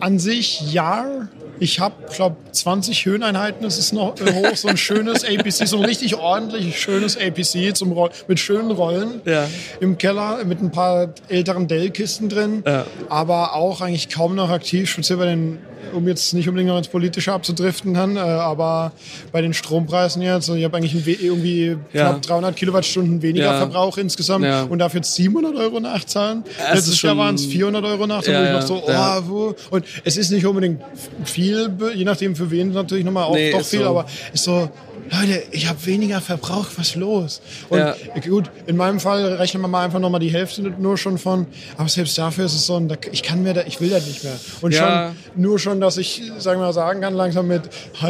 an 0.00 0.18
sich 0.18 0.72
ja. 0.72 1.28
Ich 1.60 1.80
habe, 1.80 1.94
glaube 2.14 2.36
20 2.52 3.06
Höheneinheiten. 3.06 3.62
Das 3.62 3.78
ist 3.78 3.92
noch 3.92 4.14
äh, 4.20 4.32
hoch. 4.32 4.56
So 4.56 4.68
ein 4.68 4.76
schönes 4.76 5.24
APC, 5.24 5.66
so 5.66 5.78
ein 5.78 5.84
richtig 5.84 6.16
ordentlich 6.16 6.78
schönes 6.80 7.16
APC 7.16 7.76
zum 7.76 7.92
Roll 7.92 8.10
mit 8.26 8.40
schönen 8.40 8.70
Rollen 8.70 9.20
ja. 9.24 9.48
im 9.80 9.98
Keller 9.98 10.44
mit 10.44 10.60
ein 10.60 10.70
paar 10.70 11.08
älteren 11.28 11.68
Dell-Kisten 11.68 12.28
drin. 12.28 12.62
Ja. 12.66 12.86
Aber 13.08 13.54
auch 13.54 13.80
eigentlich 13.80 14.08
kaum 14.08 14.34
noch 14.34 14.50
aktiv, 14.50 14.90
speziell 14.90 15.18
bei 15.18 15.26
den 15.26 15.58
um 15.94 16.06
jetzt 16.08 16.34
nicht 16.34 16.48
unbedingt 16.48 16.70
noch 16.70 16.78
ins 16.78 16.88
Politische 16.88 17.32
abzudriften 17.32 17.94
kann, 17.94 18.16
äh, 18.16 18.20
aber 18.20 18.92
bei 19.32 19.40
den 19.42 19.54
Strompreisen 19.54 20.22
jetzt, 20.22 20.34
also 20.34 20.54
ich 20.54 20.64
habe 20.64 20.76
eigentlich 20.76 20.94
irgendwie 21.22 21.76
ja. 21.92 22.10
knapp 22.10 22.22
300 22.22 22.56
Kilowattstunden 22.56 23.22
weniger 23.22 23.46
ja. 23.46 23.58
Verbrauch 23.58 23.98
insgesamt 23.98 24.44
ja. 24.44 24.62
und 24.62 24.78
dafür 24.78 25.00
jetzt 25.00 25.14
700 25.14 25.56
Euro 25.56 25.80
nachzahlen. 25.80 26.44
Das 26.58 26.74
Letztes 26.74 27.02
Jahr 27.02 27.16
waren 27.16 27.34
es 27.34 27.46
400 27.46 27.84
Euro 27.84 28.06
nachzahlen, 28.06 28.42
wo 28.42 28.46
ich 28.46 28.52
noch 28.52 28.66
so, 28.66 28.82
oh, 28.86 29.22
wo? 29.28 29.54
Und 29.70 29.84
es 30.04 30.16
ist 30.16 30.30
nicht 30.30 30.46
unbedingt 30.46 30.80
viel, 31.24 31.70
je 31.94 32.04
nachdem 32.04 32.36
für 32.36 32.50
wen 32.50 32.72
natürlich 32.72 33.04
nochmal 33.04 33.24
auch 33.24 33.34
nee, 33.34 33.50
doch 33.50 33.64
viel, 33.64 33.80
so. 33.80 33.88
aber 33.88 34.06
ist 34.32 34.44
so, 34.44 34.70
Leute, 35.10 35.42
ich 35.50 35.68
habe 35.68 35.84
weniger 35.86 36.20
Verbrauch, 36.20 36.66
was 36.76 36.94
los? 36.94 37.40
Und 37.68 37.78
ja. 37.78 37.94
gut, 38.28 38.50
in 38.66 38.76
meinem 38.76 39.00
Fall 39.00 39.24
rechnen 39.34 39.62
wir 39.62 39.68
mal 39.68 39.84
einfach 39.84 40.00
nochmal 40.00 40.20
die 40.20 40.32
Hälfte 40.32 40.62
nur 40.62 40.98
schon 40.98 41.18
von, 41.18 41.46
aber 41.76 41.88
selbst 41.88 42.16
dafür 42.18 42.46
ist 42.46 42.54
es 42.54 42.66
so, 42.66 42.80
ich 43.12 43.22
kann 43.22 43.42
mir 43.42 43.54
da, 43.54 43.62
ich 43.66 43.80
will 43.80 43.90
das 43.90 44.06
nicht 44.06 44.24
mehr. 44.24 44.38
Und 44.60 44.74
ja. 44.74 45.14
schon, 45.34 45.42
nur 45.42 45.58
schon, 45.58 45.80
dass 45.80 45.96
ich, 45.96 46.22
sagen 46.38 46.60
wir 46.60 46.66
mal, 46.66 46.72
sagen 46.72 47.00
kann 47.00 47.14
langsam 47.14 47.46
mit, 47.48 47.62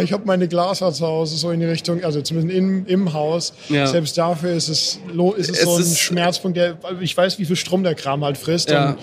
ich 0.03 0.13
habe 0.13 0.25
meine 0.25 0.49
Glashaar 0.49 0.93
zu 0.93 1.07
Hause, 1.07 1.37
so 1.37 1.51
in 1.51 1.61
die 1.61 1.67
Richtung, 1.67 2.03
also 2.05 2.21
zumindest 2.23 2.57
im, 2.57 2.87
im 2.87 3.13
Haus. 3.13 3.53
Ja. 3.69 3.87
Selbst 3.87 4.19
dafür 4.19 4.53
ist 4.53 4.69
es, 4.69 4.99
ist 5.37 5.51
es, 5.51 5.59
es 5.59 5.65
so 5.65 5.77
ein 5.77 5.97
Schmerzpunkt, 5.97 6.57
der, 6.57 6.77
ich 7.01 7.17
weiß, 7.17 7.39
wie 7.39 7.45
viel 7.45 7.57
Strom 7.57 7.83
der 7.83 7.95
Kram 7.95 8.25
halt 8.25 8.39
frisst. 8.39 8.71
Und 8.71 8.97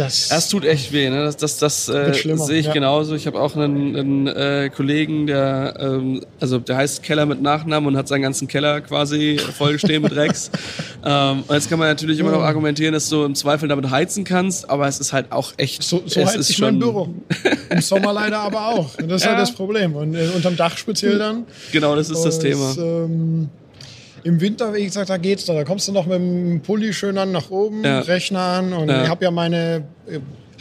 das, 0.00 0.28
das 0.28 0.48
tut 0.48 0.64
echt 0.64 0.92
weh, 0.92 1.10
ne? 1.10 1.24
Das, 1.24 1.36
das, 1.36 1.58
das 1.58 1.88
äh, 1.88 2.14
sehe 2.14 2.58
ich 2.58 2.66
ja. 2.66 2.72
genauso. 2.72 3.14
Ich 3.14 3.26
habe 3.26 3.38
auch 3.38 3.54
einen, 3.54 3.96
einen 3.96 4.26
äh, 4.26 4.70
Kollegen, 4.74 5.26
der 5.26 5.74
ähm, 5.78 6.24
also 6.40 6.58
der 6.58 6.76
heißt 6.76 7.02
Keller 7.02 7.26
mit 7.26 7.42
Nachnamen 7.42 7.86
und 7.86 7.96
hat 7.98 8.08
seinen 8.08 8.22
ganzen 8.22 8.48
Keller 8.48 8.80
quasi 8.80 9.38
vollgestehen 9.38 10.02
mit 10.02 10.12
Drecks. 10.12 10.50
ähm, 11.04 11.44
und 11.46 11.54
jetzt 11.54 11.68
kann 11.68 11.78
man 11.78 11.88
natürlich 11.88 12.18
immer 12.18 12.30
noch 12.30 12.40
argumentieren, 12.42 12.94
dass 12.94 13.10
du 13.10 13.24
im 13.24 13.34
Zweifel 13.34 13.68
damit 13.68 13.90
heizen 13.90 14.24
kannst, 14.24 14.70
aber 14.70 14.88
es 14.88 14.98
ist 15.00 15.12
halt 15.12 15.30
auch 15.32 15.52
echt. 15.58 15.82
So, 15.82 16.02
so 16.06 16.24
heizt 16.24 16.44
sich 16.44 16.58
mein 16.60 16.78
Büro. 16.78 17.14
Im 17.70 17.82
Sommer 17.82 18.12
leider 18.12 18.40
aber 18.40 18.68
auch. 18.68 18.96
Das 18.96 19.16
ist 19.16 19.24
ja. 19.24 19.30
halt 19.30 19.40
das 19.40 19.52
Problem. 19.52 19.94
Und 19.94 20.14
äh, 20.14 20.28
unterm 20.34 20.56
Dach 20.56 20.78
speziell 20.78 21.18
dann. 21.18 21.44
Genau, 21.72 21.94
das 21.94 22.08
ist 22.08 22.18
und, 22.18 22.24
das 22.24 22.38
Thema. 22.38 22.74
Ähm, 22.78 23.50
im 24.24 24.40
Winter, 24.40 24.74
wie 24.74 24.84
gesagt, 24.84 25.10
da 25.10 25.16
geht's 25.16 25.46
da. 25.46 25.54
Da 25.54 25.64
kommst 25.64 25.88
du 25.88 25.92
noch 25.92 26.06
mit 26.06 26.16
dem 26.16 26.60
Pulli 26.62 26.92
schön 26.92 27.18
an 27.18 27.32
nach 27.32 27.50
oben, 27.50 27.84
ja. 27.84 28.00
Rechner 28.00 28.40
an 28.40 28.72
und 28.72 28.88
ja. 28.88 29.04
ich 29.04 29.08
habe 29.08 29.24
ja 29.24 29.30
meine 29.30 29.84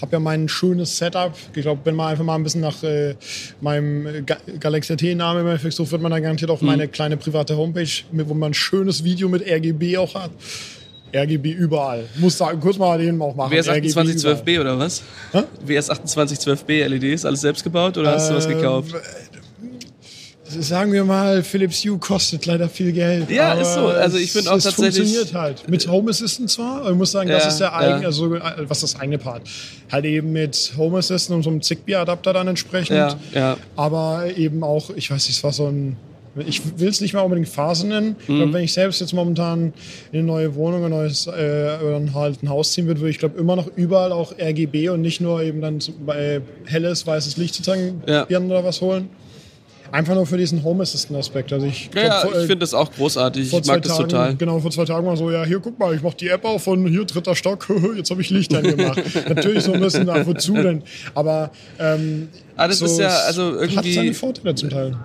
habe 0.02 0.14
ja 0.14 0.20
mein 0.20 0.48
schönes 0.48 0.98
Setup. 0.98 1.34
Ich 1.54 1.62
glaube, 1.62 1.82
wenn 1.84 1.96
man 1.96 2.12
einfach 2.12 2.24
mal 2.24 2.36
ein 2.36 2.44
bisschen 2.44 2.62
nach 2.62 2.84
äh, 2.84 3.16
meinem 3.62 4.26
Ga 4.26 4.38
Galaxy 4.60 4.96
T-Namen 4.96 5.42
im 5.42 5.48
Endeffekt 5.48 5.74
sucht, 5.74 5.92
wird 5.92 6.02
man 6.02 6.12
dann 6.12 6.22
garantiert 6.22 6.52
auf 6.52 6.62
mhm. 6.62 6.68
meine 6.68 6.88
kleine 6.88 7.18
private 7.18 7.58
Homepage, 7.58 7.90
wo 8.12 8.34
man 8.34 8.52
ein 8.52 8.54
schönes 8.54 9.04
Video 9.04 9.30
mit 9.30 9.42
RGB 9.48 9.98
auch 9.98 10.14
hat. 10.16 10.32
RGB 11.14 11.52
überall. 11.52 12.06
Muss 12.18 12.38
da 12.38 12.54
kurz 12.54 12.78
mal 12.78 12.98
den 13.00 13.20
auch 13.20 13.36
machen. 13.36 13.52
WS2812B 13.52 14.62
oder 14.62 14.78
was? 14.78 15.02
Hä? 15.32 15.42
WS2812B 15.66 16.88
LEDs, 16.88 17.26
alles 17.26 17.42
selbst 17.42 17.64
gebaut 17.64 17.98
oder 17.98 18.12
hast 18.12 18.30
du 18.30 18.36
was 18.36 18.48
gekauft? 18.48 18.94
Sagen 20.50 20.92
wir 20.92 21.04
mal, 21.06 21.44
Philips 21.44 21.84
Hue 21.84 21.98
kostet 21.98 22.46
leider 22.46 22.70
viel 22.70 22.92
Geld. 22.92 23.30
Ja, 23.30 23.54
ist 23.54 23.74
so. 23.74 23.88
Also 23.88 24.18
ich 24.18 24.32
finde 24.32 24.52
auch 24.52 24.58
es 24.58 24.64
tatsächlich. 24.64 24.96
funktioniert 24.96 25.34
halt. 25.34 25.70
Mit 25.70 25.88
Home 25.88 26.10
Assistant 26.10 26.50
zwar, 26.50 26.82
aber 26.82 26.92
ich 26.92 26.98
muss 26.98 27.12
sagen, 27.12 27.30
ja, 27.30 27.36
das 27.36 27.48
ist 27.48 27.60
der 27.60 27.76
eigene, 27.76 28.02
ja. 28.02 28.08
also 28.08 28.32
was 28.32 28.82
das 28.82 29.00
eigene 29.00 29.18
Part. 29.18 29.44
Halt 29.92 30.06
eben 30.06 30.32
mit 30.32 30.74
Home 30.78 30.98
Assistant 30.98 31.38
und 31.38 31.44
so 31.44 31.50
einem 31.50 31.62
Zigbee-Adapter 31.62 32.34
dann 32.34 32.48
entsprechend. 32.48 32.98
Ja, 32.98 33.16
ja. 33.34 33.58
Aber 33.76 34.26
eben 34.36 34.64
auch, 34.64 34.90
ich 34.96 35.12
weiß 35.12 35.28
nicht, 35.28 35.38
es 35.38 35.44
war 35.44 35.54
so 35.54 35.68
ein 35.68 35.98
ich 36.46 36.62
will 36.80 36.90
es 36.90 37.02
nicht 37.02 37.14
mal 37.14 37.22
unbedingt 37.22 37.50
Phase 37.50 37.88
nennen. 37.88 38.10
Mhm. 38.10 38.16
Ich 38.18 38.36
glaube, 38.36 38.54
wenn 38.54 38.64
ich 38.64 38.74
selbst 38.74 39.02
jetzt 39.02 39.14
momentan 39.14 39.74
in 40.12 40.20
eine 40.20 40.24
neue 40.24 40.56
Wohnung, 40.56 40.86
ein 40.86 40.92
neues 40.92 41.28
äh, 41.28 41.78
halt 42.14 42.44
ein 42.44 42.50
Haus 42.50 42.74
ziehen 42.74 42.88
würde, 42.88 43.02
würde 43.02 43.12
ich 43.12 43.20
glaube 43.20 43.38
immer 43.40 43.56
noch 43.56 43.68
überall 43.76 44.12
auch 44.12 44.34
RGB 44.40 44.90
und 44.90 45.02
nicht 45.02 45.22
nur 45.22 45.42
eben 45.42 45.60
dann 45.60 45.80
bei 46.06 46.42
helles 46.66 47.06
weißes 47.06 47.38
Licht 47.38 47.56
sozusagen 47.56 48.04
ja. 48.06 48.26
Oder 48.30 48.64
was 48.64 48.80
holen. 48.82 49.10
Einfach 49.92 50.16
nur 50.16 50.26
für 50.26 50.38
diesen 50.38 50.64
Home 50.64 50.84
Assistant 50.84 51.20
Aspekt. 51.20 51.52
Also 51.52 51.66
ich, 51.66 51.90
ja, 51.96 52.04
ja, 52.04 52.24
ich 52.26 52.32
finde 52.48 52.58
das 52.58 52.74
auch 52.74 52.92
großartig. 52.92 53.48
Ich 53.48 53.52
mag 53.52 53.64
Tagen, 53.64 53.82
das 53.82 53.98
total. 53.98 54.36
Genau, 54.36 54.60
vor 54.60 54.72
zwei 54.72 54.86
Tagen 54.86 55.06
war 55.06 55.18
so, 55.18 55.32
ja, 55.32 55.44
hier 55.46 55.60
guck 55.60 55.78
mal, 55.80 55.96
ich 55.96 56.02
mache 56.02 56.18
die 56.18 56.28
App 56.28 56.46
auf 56.46 56.64
von 56.64 56.86
hier 56.88 57.06
dritter 57.06 57.36
Stock, 57.36 57.68
jetzt 57.96 58.12
habe 58.12 58.22
ich 58.22 58.30
Licht 58.30 58.54
angemacht. 58.54 59.02
Natürlich 59.28 59.64
so 59.64 59.74
ein 59.74 59.80
bisschen 59.80 60.06
nach 60.06 60.26
wozu 60.26 60.54
denn. 60.54 60.84
Aber 61.16 61.52
ähm, 61.80 62.30
ah, 62.56 62.68
das 62.68 62.80
so, 62.80 62.86
ist 62.86 63.00
ja 63.00 63.10
also 63.10 63.56
irgendwie 63.56 63.78
hat 63.78 63.86
seine 63.86 64.14
Vorteile 64.14 64.56
zum 64.56 64.70
Teil 64.70 64.98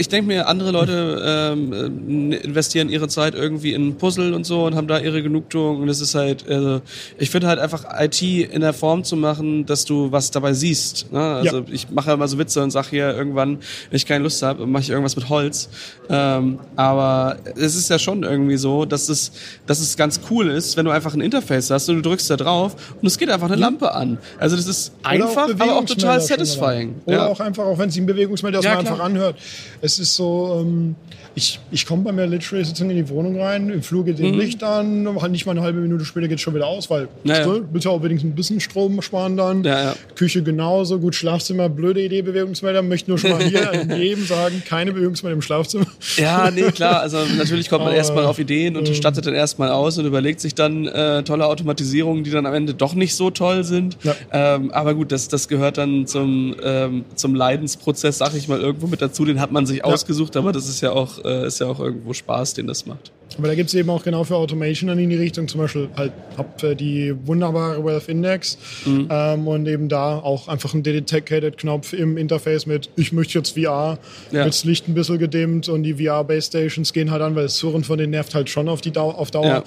ich 0.00 0.08
denke 0.08 0.28
mir, 0.28 0.48
andere 0.48 0.70
Leute 0.70 1.22
ähm, 1.52 2.32
investieren 2.32 2.88
ihre 2.88 3.06
Zeit 3.08 3.34
irgendwie 3.34 3.74
in 3.74 3.98
Puzzle 3.98 4.32
und 4.32 4.46
so 4.46 4.64
und 4.64 4.74
haben 4.74 4.88
da 4.88 4.98
ihre 4.98 5.22
Genugtuung. 5.22 5.82
Und 5.82 5.90
es 5.90 6.00
ist 6.00 6.14
halt, 6.14 6.48
also 6.48 6.80
ich 7.18 7.28
finde 7.28 7.48
halt 7.48 7.58
einfach 7.58 7.84
IT 8.00 8.22
in 8.22 8.62
der 8.62 8.72
Form 8.72 9.04
zu 9.04 9.14
machen, 9.14 9.66
dass 9.66 9.84
du 9.84 10.10
was 10.10 10.30
dabei 10.30 10.54
siehst. 10.54 11.12
Ne? 11.12 11.20
Also 11.20 11.58
ja. 11.58 11.64
ich 11.70 11.90
mache 11.90 12.12
immer 12.12 12.26
so 12.28 12.38
Witze 12.38 12.62
und 12.62 12.70
sage 12.70 12.88
hier 12.88 13.14
irgendwann, 13.14 13.58
wenn 13.90 13.96
ich 13.96 14.06
keine 14.06 14.24
Lust 14.24 14.42
habe, 14.42 14.66
mache 14.66 14.84
ich 14.84 14.88
irgendwas 14.88 15.16
mit 15.16 15.28
Holz. 15.28 15.68
Ähm, 16.08 16.58
aber 16.76 17.36
es 17.56 17.74
ist 17.74 17.90
ja 17.90 17.98
schon 17.98 18.22
irgendwie 18.22 18.56
so, 18.56 18.86
dass 18.86 19.10
es, 19.10 19.32
dass 19.66 19.80
es 19.80 19.98
ganz 19.98 20.22
cool 20.30 20.48
ist, 20.48 20.78
wenn 20.78 20.86
du 20.86 20.92
einfach 20.92 21.12
ein 21.12 21.20
Interface 21.20 21.68
hast 21.70 21.90
und 21.90 21.96
du 21.96 22.02
drückst 22.08 22.30
da 22.30 22.38
drauf 22.38 22.74
und 23.02 23.06
es 23.06 23.18
geht 23.18 23.28
einfach 23.28 23.48
eine 23.48 23.60
Lampe 23.60 23.92
an. 23.92 24.16
Also 24.38 24.56
das 24.56 24.66
ist 24.66 24.92
einfach, 25.02 25.50
auch 25.50 25.60
aber 25.60 25.76
auch 25.76 25.84
total 25.84 26.22
satisfying. 26.22 26.94
Oder 27.04 27.16
ja. 27.16 27.26
auch 27.26 27.40
einfach, 27.40 27.64
auch 27.64 27.76
wenn 27.76 27.90
es 27.90 27.98
ein 27.98 28.06
Bewegungsmelder 28.06 28.60
ja, 28.62 28.78
einfach 28.78 29.00
anhört. 29.00 29.36
Es 29.82 29.89
ist 29.98 30.14
so, 30.14 30.58
ähm, 30.60 30.94
ich, 31.34 31.60
ich 31.70 31.86
komme 31.86 32.02
bei 32.02 32.12
mir 32.12 32.26
literally 32.26 32.64
sozusagen 32.64 32.90
in 32.90 32.96
die 32.96 33.08
Wohnung 33.08 33.40
rein, 33.40 33.70
im 33.70 33.82
Flur 33.82 34.04
geht 34.04 34.18
mhm. 34.18 34.38
Licht 34.38 34.62
an, 34.62 35.08
halt 35.20 35.32
nicht 35.32 35.46
mal 35.46 35.52
eine 35.52 35.62
halbe 35.62 35.80
Minute 35.80 36.04
später 36.04 36.28
geht 36.28 36.36
es 36.36 36.42
schon 36.42 36.54
wieder 36.54 36.66
aus, 36.66 36.90
weil 36.90 37.08
naja. 37.24 37.44
du 37.44 37.64
willst 37.72 37.84
ja 37.84 37.90
auch 37.90 38.02
wenigstens 38.02 38.30
ein 38.30 38.34
bisschen 38.34 38.60
Strom 38.60 39.00
sparen 39.02 39.36
dann. 39.36 39.64
Ja, 39.64 39.84
ja. 39.84 39.94
Küche 40.14 40.42
genauso, 40.42 40.98
gut, 40.98 41.14
Schlafzimmer, 41.14 41.68
blöde 41.68 42.02
Idee, 42.02 42.22
Bewegungsmelder. 42.22 42.82
Möchte 42.82 43.10
nur 43.10 43.18
schon 43.18 43.30
mal 43.30 43.42
hier 43.42 43.86
jedem 43.96 44.24
sagen, 44.24 44.62
keine 44.66 44.92
Bewegungsmelder 44.92 45.34
im 45.34 45.42
Schlafzimmer. 45.42 45.86
Ja, 46.16 46.50
nee, 46.50 46.70
klar. 46.70 47.00
Also 47.00 47.18
natürlich 47.36 47.68
kommt 47.68 47.84
man 47.84 47.94
erstmal 47.94 48.24
auf 48.24 48.38
Ideen 48.38 48.76
und 48.76 48.88
ähm, 48.88 48.94
stattet 48.94 49.26
dann 49.26 49.34
erstmal 49.34 49.70
aus 49.70 49.98
und 49.98 50.06
überlegt 50.06 50.40
sich 50.40 50.54
dann 50.54 50.86
äh, 50.86 51.22
tolle 51.22 51.46
Automatisierungen, 51.46 52.24
die 52.24 52.30
dann 52.30 52.46
am 52.46 52.54
Ende 52.54 52.74
doch 52.74 52.94
nicht 52.94 53.14
so 53.14 53.30
toll 53.30 53.64
sind. 53.64 53.96
Ja. 54.02 54.14
Ähm, 54.32 54.70
aber 54.70 54.94
gut, 54.94 55.12
das, 55.12 55.28
das 55.28 55.48
gehört 55.48 55.78
dann 55.78 56.06
zum, 56.06 56.54
ähm, 56.62 57.04
zum 57.14 57.34
Leidensprozess, 57.34 58.18
sag 58.18 58.34
ich 58.34 58.48
mal, 58.48 58.60
irgendwo 58.60 58.86
mit 58.86 59.00
dazu. 59.02 59.24
Den 59.24 59.40
hat 59.40 59.52
man 59.52 59.66
sich 59.66 59.84
ausgesucht, 59.84 60.36
aber 60.36 60.52
das 60.52 60.68
ist 60.68 60.80
ja 60.80 60.92
auch, 60.92 61.19
äh, 61.24 61.46
ist 61.46 61.60
ja 61.60 61.66
auch 61.66 61.80
irgendwo 61.80 62.12
Spaß, 62.12 62.54
den 62.54 62.66
das 62.66 62.86
macht. 62.86 63.12
Aber 63.38 63.46
da 63.46 63.54
gibt 63.54 63.68
es 63.68 63.74
eben 63.74 63.88
auch 63.90 64.02
genau 64.02 64.24
für 64.24 64.36
Automation 64.36 64.88
dann 64.88 64.98
in 64.98 65.08
die 65.08 65.16
Richtung, 65.16 65.46
zum 65.46 65.60
Beispiel 65.60 65.88
halt 65.96 66.12
hab 66.36 66.62
äh, 66.62 66.74
die 66.74 67.14
wunderbare 67.26 67.84
Wealth 67.84 68.08
Index 68.08 68.58
mhm. 68.84 69.08
ähm, 69.10 69.46
und 69.46 69.66
eben 69.66 69.88
da 69.88 70.18
auch 70.18 70.48
einfach 70.48 70.74
ein 70.74 70.82
dedicated 70.82 71.56
Knopf 71.56 71.92
im 71.92 72.16
Interface 72.16 72.66
mit 72.66 72.90
ich 72.96 73.12
möchte 73.12 73.38
jetzt 73.38 73.58
VR, 73.58 73.98
ja. 74.30 74.32
wird 74.32 74.48
das 74.48 74.64
Licht 74.64 74.88
ein 74.88 74.94
bisschen 74.94 75.18
gedimmt 75.18 75.68
und 75.68 75.84
die 75.84 75.94
VR 75.94 76.24
Base 76.24 76.48
Stations 76.48 76.92
gehen 76.92 77.10
halt 77.10 77.22
an, 77.22 77.36
weil 77.36 77.44
das 77.44 77.56
Surren 77.56 77.84
von 77.84 77.98
denen 77.98 78.10
nervt 78.10 78.34
halt 78.34 78.50
schon 78.50 78.68
auf 78.68 78.80
die 78.80 78.90
Dauer. 78.90 79.16
Auf 79.16 79.30
Dauer. 79.30 79.46
Ja. 79.46 79.64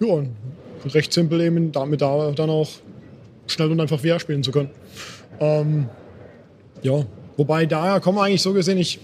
ja, 0.00 0.12
und 0.14 0.30
recht 0.94 1.12
simpel 1.12 1.40
eben 1.42 1.70
damit 1.70 2.00
da 2.00 2.32
dann 2.32 2.50
auch 2.50 2.70
schnell 3.46 3.70
und 3.70 3.80
einfach 3.80 4.00
VR 4.00 4.18
spielen 4.20 4.42
zu 4.42 4.52
können. 4.52 4.70
Ähm, 5.38 5.86
ja, 6.82 7.04
Wobei 7.36 7.66
da 7.66 8.00
kommen 8.00 8.18
wir 8.18 8.24
eigentlich 8.24 8.42
so 8.42 8.52
gesehen, 8.52 8.78
ich 8.78 8.98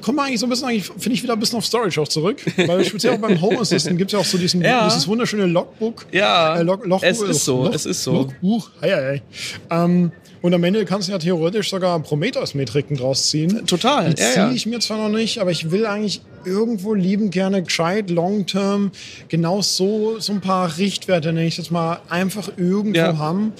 kommen 0.00 0.18
wir 0.18 0.24
eigentlich 0.24 0.40
so 0.40 0.46
ein 0.46 0.50
bisschen, 0.50 0.68
finde 0.80 1.12
ich 1.12 1.22
wieder 1.22 1.34
ein 1.34 1.40
bisschen 1.40 1.58
auf 1.58 1.64
Storage 1.64 2.00
auch 2.00 2.08
zurück. 2.08 2.38
Weil 2.56 2.84
speziell 2.84 3.14
auch 3.14 3.18
beim 3.18 3.40
Home 3.40 3.60
Assistant 3.60 3.98
gibt 3.98 4.10
es 4.10 4.12
ja 4.12 4.18
auch 4.18 4.24
so 4.24 4.38
diesen, 4.38 4.62
ja. 4.62 4.86
dieses 4.88 5.06
wunderschöne 5.06 5.46
Logbook. 5.46 6.06
Ja, 6.12 6.58
äh, 6.58 6.62
Log, 6.62 6.84
Log, 6.86 7.02
es 7.02 7.20
ist 7.20 7.44
so, 7.44 7.64
Log, 7.64 7.74
es 7.74 7.86
ist 7.86 8.02
so. 8.02 8.12
Logbuch, 8.12 8.70
hey, 8.80 8.90
hey. 8.90 9.22
Ähm, 9.70 10.12
und 10.42 10.52
am 10.52 10.64
Ende 10.64 10.84
kannst 10.84 11.06
du 11.06 11.12
ja 11.12 11.18
theoretisch 11.18 11.70
sogar 11.70 12.00
Prometheus-Metriken 12.00 12.96
draus 12.96 13.28
ziehen. 13.28 13.64
Total. 13.64 14.10
Die 14.10 14.16
ziehe 14.16 14.34
ja, 14.34 14.50
ich 14.50 14.66
mir 14.66 14.80
zwar 14.80 14.98
noch 14.98 15.16
nicht, 15.16 15.38
aber 15.38 15.52
ich 15.52 15.70
will 15.70 15.86
eigentlich 15.86 16.20
irgendwo 16.44 16.94
lieben 16.94 17.30
gerne 17.30 17.62
gescheit, 17.62 18.10
long-term, 18.10 18.90
genau 19.28 19.62
so, 19.62 20.18
so 20.18 20.32
ein 20.32 20.40
paar 20.40 20.78
Richtwerte, 20.78 21.32
nenne 21.32 21.46
ich 21.46 21.58
jetzt 21.58 21.70
mal, 21.70 22.00
einfach 22.08 22.50
irgendwo 22.56 23.18
haben. 23.18 23.52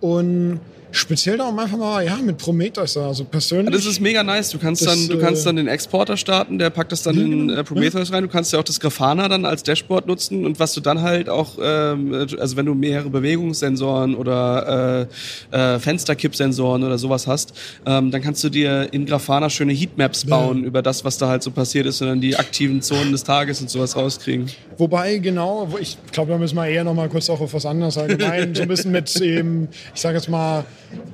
Und 0.00 0.58
speziell 0.94 1.36
darum 1.36 1.58
einfach 1.58 1.76
mal, 1.76 2.04
ja, 2.04 2.16
mit 2.16 2.38
Prometheus, 2.38 2.96
also 2.96 3.24
persönlich. 3.24 3.74
Das 3.74 3.84
ist 3.84 4.00
mega 4.00 4.22
nice. 4.22 4.50
Du 4.50 4.58
kannst 4.58 4.86
das, 4.86 5.06
dann, 5.06 5.08
du 5.08 5.22
kannst 5.22 5.42
äh, 5.42 5.46
dann 5.46 5.56
den 5.56 5.68
Exporter 5.68 6.16
starten, 6.16 6.58
der 6.58 6.70
packt 6.70 6.92
das 6.92 7.02
dann 7.02 7.16
in 7.18 7.48
genau. 7.48 7.60
äh, 7.60 7.64
Prometheus 7.64 8.12
rein. 8.12 8.22
Du 8.22 8.28
kannst 8.28 8.52
ja 8.52 8.58
auch 8.58 8.64
das 8.64 8.80
Grafana 8.80 9.28
dann 9.28 9.44
als 9.44 9.62
Dashboard 9.62 10.06
nutzen 10.06 10.46
und 10.46 10.58
was 10.60 10.72
du 10.72 10.80
dann 10.80 11.02
halt 11.02 11.28
auch, 11.28 11.58
ähm, 11.60 12.26
also 12.38 12.56
wenn 12.56 12.66
du 12.66 12.74
mehrere 12.74 13.10
Bewegungssensoren 13.10 14.14
oder 14.14 15.08
äh, 15.52 15.74
äh, 15.74 15.78
Fensterkippsensoren 15.78 16.84
oder 16.84 16.98
sowas 16.98 17.26
hast, 17.26 17.54
ähm, 17.86 18.10
dann 18.10 18.22
kannst 18.22 18.44
du 18.44 18.48
dir 18.48 18.88
in 18.92 19.06
Grafana 19.06 19.50
schöne 19.50 19.72
Heatmaps 19.72 20.24
bauen 20.24 20.60
ja. 20.60 20.66
über 20.66 20.82
das, 20.82 21.04
was 21.04 21.18
da 21.18 21.28
halt 21.28 21.42
so 21.42 21.50
passiert 21.50 21.86
ist 21.86 22.00
und 22.02 22.08
dann 22.08 22.20
die 22.20 22.36
aktiven 22.36 22.82
Zonen 22.82 23.12
des 23.12 23.24
Tages 23.24 23.60
und 23.60 23.70
sowas 23.70 23.96
rauskriegen. 23.96 24.50
Wobei, 24.78 25.18
genau, 25.18 25.68
ich 25.80 25.98
glaube, 26.12 26.32
da 26.32 26.38
müssen 26.38 26.56
wir 26.56 26.66
eher 26.66 26.84
noch 26.84 26.94
mal 26.94 27.08
kurz 27.08 27.28
auch 27.30 27.40
auf 27.40 27.54
was 27.54 27.66
anderes 27.66 27.98
allgemein, 27.98 28.54
so 28.54 28.62
ein 28.62 28.68
bisschen 28.68 28.92
mit 28.92 29.14
eben, 29.20 29.68
ich 29.94 30.00
sage 30.00 30.16
jetzt 30.16 30.28
mal, 30.28 30.64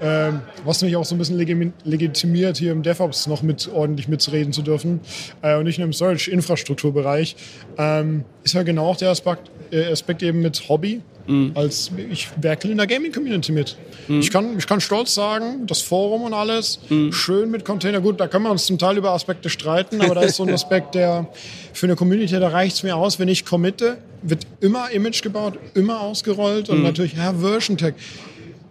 ähm, 0.00 0.40
was 0.64 0.82
mich 0.82 0.96
auch 0.96 1.04
so 1.04 1.14
ein 1.14 1.18
bisschen 1.18 1.72
legitimiert, 1.84 2.56
hier 2.56 2.72
im 2.72 2.82
DevOps 2.82 3.26
noch 3.26 3.42
mit 3.42 3.68
ordentlich 3.72 4.08
mitzureden 4.08 4.52
zu 4.52 4.62
dürfen 4.62 5.00
äh, 5.42 5.56
und 5.56 5.64
nicht 5.64 5.78
nur 5.78 5.86
im 5.86 5.92
Storage-Infrastrukturbereich, 5.92 7.36
ähm, 7.78 8.24
ist 8.44 8.54
ja 8.54 8.62
genau 8.62 8.86
auch 8.86 8.96
der 8.96 9.10
Aspekt, 9.10 9.50
äh, 9.70 9.86
Aspekt 9.86 10.22
eben 10.22 10.40
mit 10.40 10.68
Hobby. 10.68 11.00
Mhm. 11.26 11.52
Als 11.54 11.92
ich 12.10 12.28
werke 12.40 12.68
in 12.68 12.78
der 12.78 12.86
Gaming-Community 12.86 13.52
mit. 13.52 13.76
Mhm. 14.08 14.20
Ich, 14.20 14.30
kann, 14.30 14.58
ich 14.58 14.66
kann 14.66 14.80
stolz 14.80 15.14
sagen, 15.14 15.66
das 15.66 15.80
Forum 15.80 16.22
und 16.22 16.34
alles, 16.34 16.80
mhm. 16.88 17.12
schön 17.12 17.50
mit 17.50 17.64
Container. 17.64 18.00
Gut, 18.00 18.18
da 18.18 18.26
können 18.26 18.44
wir 18.44 18.50
uns 18.50 18.66
zum 18.66 18.78
Teil 18.78 18.96
über 18.96 19.12
Aspekte 19.12 19.48
streiten, 19.48 20.00
aber 20.00 20.14
da 20.14 20.22
ist 20.22 20.36
so 20.36 20.44
ein 20.44 20.50
Aspekt, 20.54 20.94
der 20.94 21.28
für 21.72 21.86
eine 21.86 21.94
Community, 21.94 22.38
da 22.38 22.48
reicht 22.48 22.76
es 22.76 22.82
mir 22.82 22.96
aus, 22.96 23.18
wenn 23.18 23.28
ich 23.28 23.44
committe, 23.44 23.98
wird 24.22 24.46
immer 24.60 24.90
Image 24.90 25.22
gebaut, 25.22 25.58
immer 25.74 26.00
ausgerollt 26.00 26.68
und 26.68 26.78
mhm. 26.78 26.84
natürlich, 26.84 27.14
ja, 27.14 27.32
Version 27.32 27.76
Tag. 27.76 27.94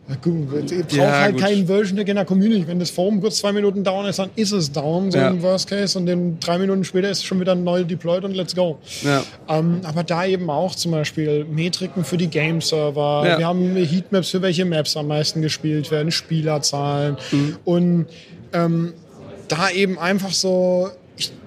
Ja, 0.10 0.16
gut, 0.16 0.72
ihr 0.72 0.80
braucht 0.80 0.94
ja, 0.94 1.12
halt 1.12 1.34
gut. 1.34 1.44
keinen 1.44 1.68
Version 1.68 2.00
in 2.00 2.16
der 2.16 2.26
Community. 2.26 2.68
Wenn 2.68 2.80
das 2.80 2.90
Forum 2.90 3.22
kurz 3.22 3.38
zwei 3.38 3.52
Minuten 3.52 3.84
down 3.84 4.08
ist, 4.08 4.18
dann 4.18 4.32
ist 4.36 4.52
es 4.52 4.72
down, 4.72 5.12
so 5.12 5.20
ja. 5.20 5.28
im 5.28 5.42
Worst 5.44 5.70
Case. 5.70 5.98
Und 6.00 6.08
dann 6.08 6.40
drei 6.40 6.58
Minuten 6.58 6.84
später 6.84 7.12
ist 7.12 7.20
es 7.20 7.24
schon 7.24 7.40
wieder 7.40 7.54
neu 7.54 7.84
deployed 7.84 8.24
und 8.24 8.36
let's 8.36 8.56
go. 8.56 8.80
Ja. 9.04 9.24
Ähm, 9.48 9.82
aber 9.84 10.04
da 10.04 10.26
eben 10.26 10.50
auch 10.50 10.74
zum 10.74 10.94
Beispiel 10.94 11.46
Metriken 11.46 12.04
für 12.04 12.18
die 12.18 12.28
Game-Server. 12.28 13.38
Wir 13.38 13.46
haben 13.46 13.76
Heatmaps, 13.76 14.32
für 14.32 14.42
welche 14.42 14.66
Maps 14.66 14.98
am 14.98 15.08
meisten 15.08 15.44
gespielt 15.44 15.92
werden, 15.92 16.12
Spielerzahlen. 16.12 17.18
Mhm. 17.32 17.58
Und 17.66 18.06
ähm, 18.54 18.94
da 19.48 19.70
eben 19.70 20.00
einfach 20.00 20.32
so 20.32 20.90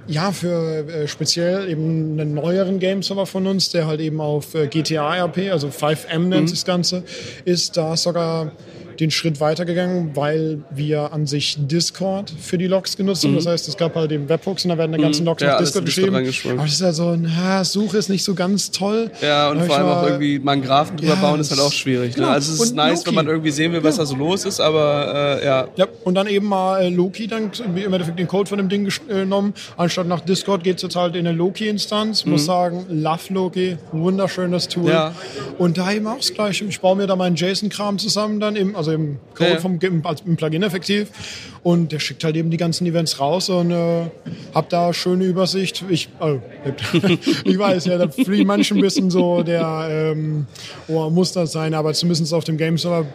ja, 0.07 0.33
für 0.33 0.88
äh, 0.88 1.09
speziell 1.09 1.69
eben 1.69 2.19
einen 2.19 2.35
neueren 2.35 2.79
Game-Server 2.79 3.27
von 3.27 3.47
uns, 3.47 3.71
der 3.71 3.87
halt 3.87 4.01
eben 4.01 4.21
auf 4.21 4.55
äh, 4.55 4.67
GTA 4.67 5.25
RP, 5.25 5.51
also 5.51 5.69
5M 5.69 6.19
nennt 6.19 6.47
mhm. 6.47 6.51
das 6.51 6.65
Ganze, 6.65 7.05
ist 7.45 7.77
da 7.77 7.97
sogar 7.97 8.53
den 9.00 9.11
Schritt 9.11 9.40
weitergegangen, 9.40 10.14
weil 10.14 10.62
wir 10.70 11.12
an 11.12 11.26
sich 11.26 11.57
Discord 11.59 12.33
für 12.40 12.59
die 12.59 12.66
Logs 12.66 12.96
genutzt 12.96 13.24
haben. 13.24 13.33
Mhm. 13.33 13.37
Das 13.37 13.46
heißt, 13.46 13.68
es 13.68 13.76
gab 13.76 13.94
halt 13.94 14.12
eben 14.12 14.28
Webhooks 14.28 14.64
und 14.64 14.70
da 14.70 14.78
werden 14.78 14.92
die 14.92 15.00
ganzen 15.00 15.22
mhm. 15.22 15.28
Logs 15.28 15.42
ja, 15.42 15.55
auf 15.55 15.61
Discord 15.61 15.85
geschrieben. 15.85 16.14
Aber 16.14 16.62
das 16.62 16.72
ist 16.72 16.81
ja 16.81 16.92
so, 16.92 17.16
na, 17.16 17.64
Suche 17.64 17.98
ist 17.98 18.09
nicht 18.09 18.24
so 18.24 18.35
ganz 18.35 18.70
toll. 18.70 19.11
Ja, 19.20 19.50
und 19.50 19.62
vor 19.64 19.76
allem 19.76 19.87
auch 19.87 20.07
irgendwie 20.07 20.38
mal 20.38 20.52
einen 20.52 20.62
Graphen 20.62 20.96
drüber 20.96 21.14
ja, 21.14 21.20
bauen 21.20 21.40
ist 21.40 21.50
halt 21.50 21.61
auch 21.61 21.72
schwierig. 21.72 22.11
Ne? 22.11 22.14
Genau. 22.16 22.28
Ne? 22.28 22.35
Also 22.35 22.52
es 22.52 22.61
ist 22.61 22.70
und 22.70 22.76
nice, 22.76 22.98
Loki. 22.98 23.07
wenn 23.09 23.14
man 23.14 23.26
irgendwie 23.26 23.50
sehen 23.50 23.72
will, 23.72 23.83
was 23.83 23.96
ja. 23.96 24.02
da 24.02 24.07
so 24.07 24.16
los 24.16 24.44
ist, 24.44 24.61
aber 24.61 25.38
äh, 25.40 25.44
ja. 25.44 25.68
Ja, 25.76 25.87
und 26.05 26.14
dann 26.14 26.26
eben 26.26 26.46
mal 26.46 26.83
äh, 26.83 26.88
Loki, 26.88 27.26
dann 27.26 27.50
im 27.64 27.76
Endeffekt 27.76 28.18
den 28.18 28.28
Code 28.28 28.48
von 28.48 28.59
dem 28.59 28.68
Ding 28.68 28.87
äh, 28.87 29.14
genommen. 29.20 29.55
Anstatt 29.76 30.07
nach 30.07 30.20
Discord 30.20 30.64
geht 30.64 30.76
es 30.76 30.83
jetzt 30.83 30.96
halt 30.96 31.16
in 31.16 31.26
eine 31.26 31.37
Loki-Instanz. 31.37 32.24
Mhm. 32.24 32.33
Muss 32.33 32.44
sagen, 32.44 32.87
Love 32.88 33.33
Loki, 33.33 33.76
wunderschönes 33.92 34.68
Tool. 34.68 34.90
Ja. 34.90 35.14
Und 35.59 35.78
da 35.78 35.92
eben 35.92 36.07
auch 36.07 36.16
das 36.16 36.33
Gleiche. 36.35 36.64
Ich 36.64 36.81
baue 36.81 36.96
mir 36.96 37.07
da 37.07 37.16
meinen 37.16 37.37
JSON-Kram 37.37 37.98
zusammen 37.98 38.40
dann 38.40 38.57
im 38.57 38.74
also 38.83 38.92
im 38.92 39.18
Code 39.35 39.49
Ja, 39.51 39.55
ja. 39.57 39.61
vom 39.61 39.79
im, 39.81 40.05
als- 40.07 40.23
im 40.27 40.37
Plugin 40.37 40.62
effektiv. 40.62 41.09
Und 41.62 41.92
der 41.92 42.01
schickt 42.01 42.25
halt 42.25 42.35
eben 42.37 42.51
die 42.51 42.57
ganzen 42.57 42.87
Events 42.87 43.21
raus 43.21 43.49
und 43.49 43.71
äh, 43.71 44.07
hab 44.53 44.68
da 44.68 44.92
schöne 44.92 45.25
Übersicht. 45.25 45.85
Ich, 45.88 46.09
oh, 46.21 46.38
ich 47.45 47.59
weiß 47.59 47.85
ja, 47.87 47.99
da 47.99 48.09
fliegen 48.09 48.47
manche 48.47 48.75
ein 48.75 48.81
bisschen 48.81 49.11
so 49.11 49.42
der, 49.45 49.87
ähm, 50.12 50.47
oh, 50.88 51.09
muss 51.11 51.33
das 51.33 51.53
sein, 51.53 51.73
aber 51.75 51.92
zumindest 51.95 52.35
auf 52.35 52.45
dem 52.45 52.57
Game 52.57 52.79
Server 52.79 53.07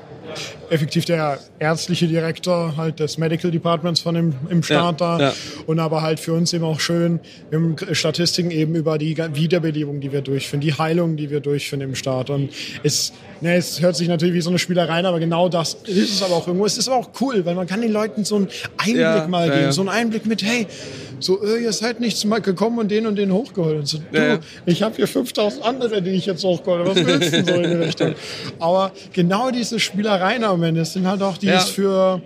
effektiv 0.70 1.06
der 1.06 1.40
ärztliche 1.60 2.08
Direktor 2.08 2.76
halt 2.78 3.00
des 3.00 3.18
Medical 3.18 3.52
Departments 3.52 4.02
von 4.02 4.16
dem 4.16 4.34
im 4.50 4.64
Staat 4.64 5.02
Ja, 5.02 5.18
da 5.18 5.24
ja. 5.28 5.34
und 5.66 5.80
aber 5.80 6.02
halt 6.02 6.20
für 6.20 6.34
uns 6.34 6.54
eben 6.54 6.64
auch 6.64 6.80
schön 6.80 7.20
wir 7.50 7.60
haben 7.60 7.76
Statistiken 7.94 8.52
eben 8.52 8.76
über 8.76 8.98
die 8.98 9.18
Wiederbelebung, 9.18 10.02
die 10.02 10.12
wir 10.12 10.22
durchführen, 10.22 10.62
die 10.62 10.74
Heilung, 10.74 11.16
die 11.18 11.30
wir 11.30 11.40
durchführen 11.40 11.82
im 11.82 11.96
Staat 11.96 12.30
und 12.30 12.50
es, 12.84 13.14
ne, 13.42 13.56
es 13.56 13.82
hört 13.82 13.96
sich 13.96 14.08
natürlich 14.08 14.36
wie 14.36 14.42
so 14.42 14.50
eine 14.50 14.60
Spielerei 14.60 15.00
an, 15.00 15.06
aber 15.06 15.20
genau 15.20 15.50
das 15.50 15.76
ist 15.86 16.12
es 16.12 16.22
aber 16.24 16.36
auch 16.36 16.48
irgendwo. 16.48 16.66
Es 16.66 16.78
ist 16.78 16.88
aber 16.88 16.98
auch 16.98 17.10
cool, 17.22 17.46
weil 17.46 17.56
man 17.56 17.68
kann 17.68 17.82
den 17.82 17.92
Leuten 17.92 18.26
so 18.26 18.36
einen 18.36 18.48
Einblick 18.78 18.98
Ja, 18.98 19.28
mal 19.28 19.50
geben, 19.50 19.72
so 19.72 19.82
einen 19.82 19.90
Einblick 19.90 20.26
mit, 20.26 20.44
hey, 20.44 20.68
so, 21.20 21.44
äh, 21.44 21.64
ihr 21.64 21.74
seid 21.74 22.00
nicht 22.00 22.24
mal 22.26 22.42
gekommen 22.42 22.80
und 22.80 22.90
den 22.92 23.08
und 23.08 23.16
den 23.16 23.32
hochgeholt. 23.32 23.78
Und 23.80 23.88
so, 23.88 24.00
du, 24.12 24.18
Ja, 24.18 24.40
ich 24.66 24.84
habe 24.84 24.96
hier 24.96 25.08
5000 25.08 25.64
andere, 25.64 26.02
die 26.02 26.12
ich 26.12 26.26
jetzt 26.26 26.44
hochgeholt 26.44 26.88
habe. 26.88 26.96
Was 26.96 27.06
willst 27.06 27.34
du 27.34 27.44
denn 27.44 27.46
so 27.46 27.62
in 27.62 27.70
die 27.72 27.76
Richtung? 27.86 28.16
Aber 28.60 28.92
genau 29.14 29.52
diese 29.52 29.80
Spielereien 29.80 30.44
am 30.44 30.64
Ende 30.64 30.82
das 30.82 30.94
sind 30.94 31.08
halt 31.08 31.22
auch 31.22 31.38
die 31.38 31.48
Ja. 31.48 31.58
es 31.58 31.70
für 31.70 32.22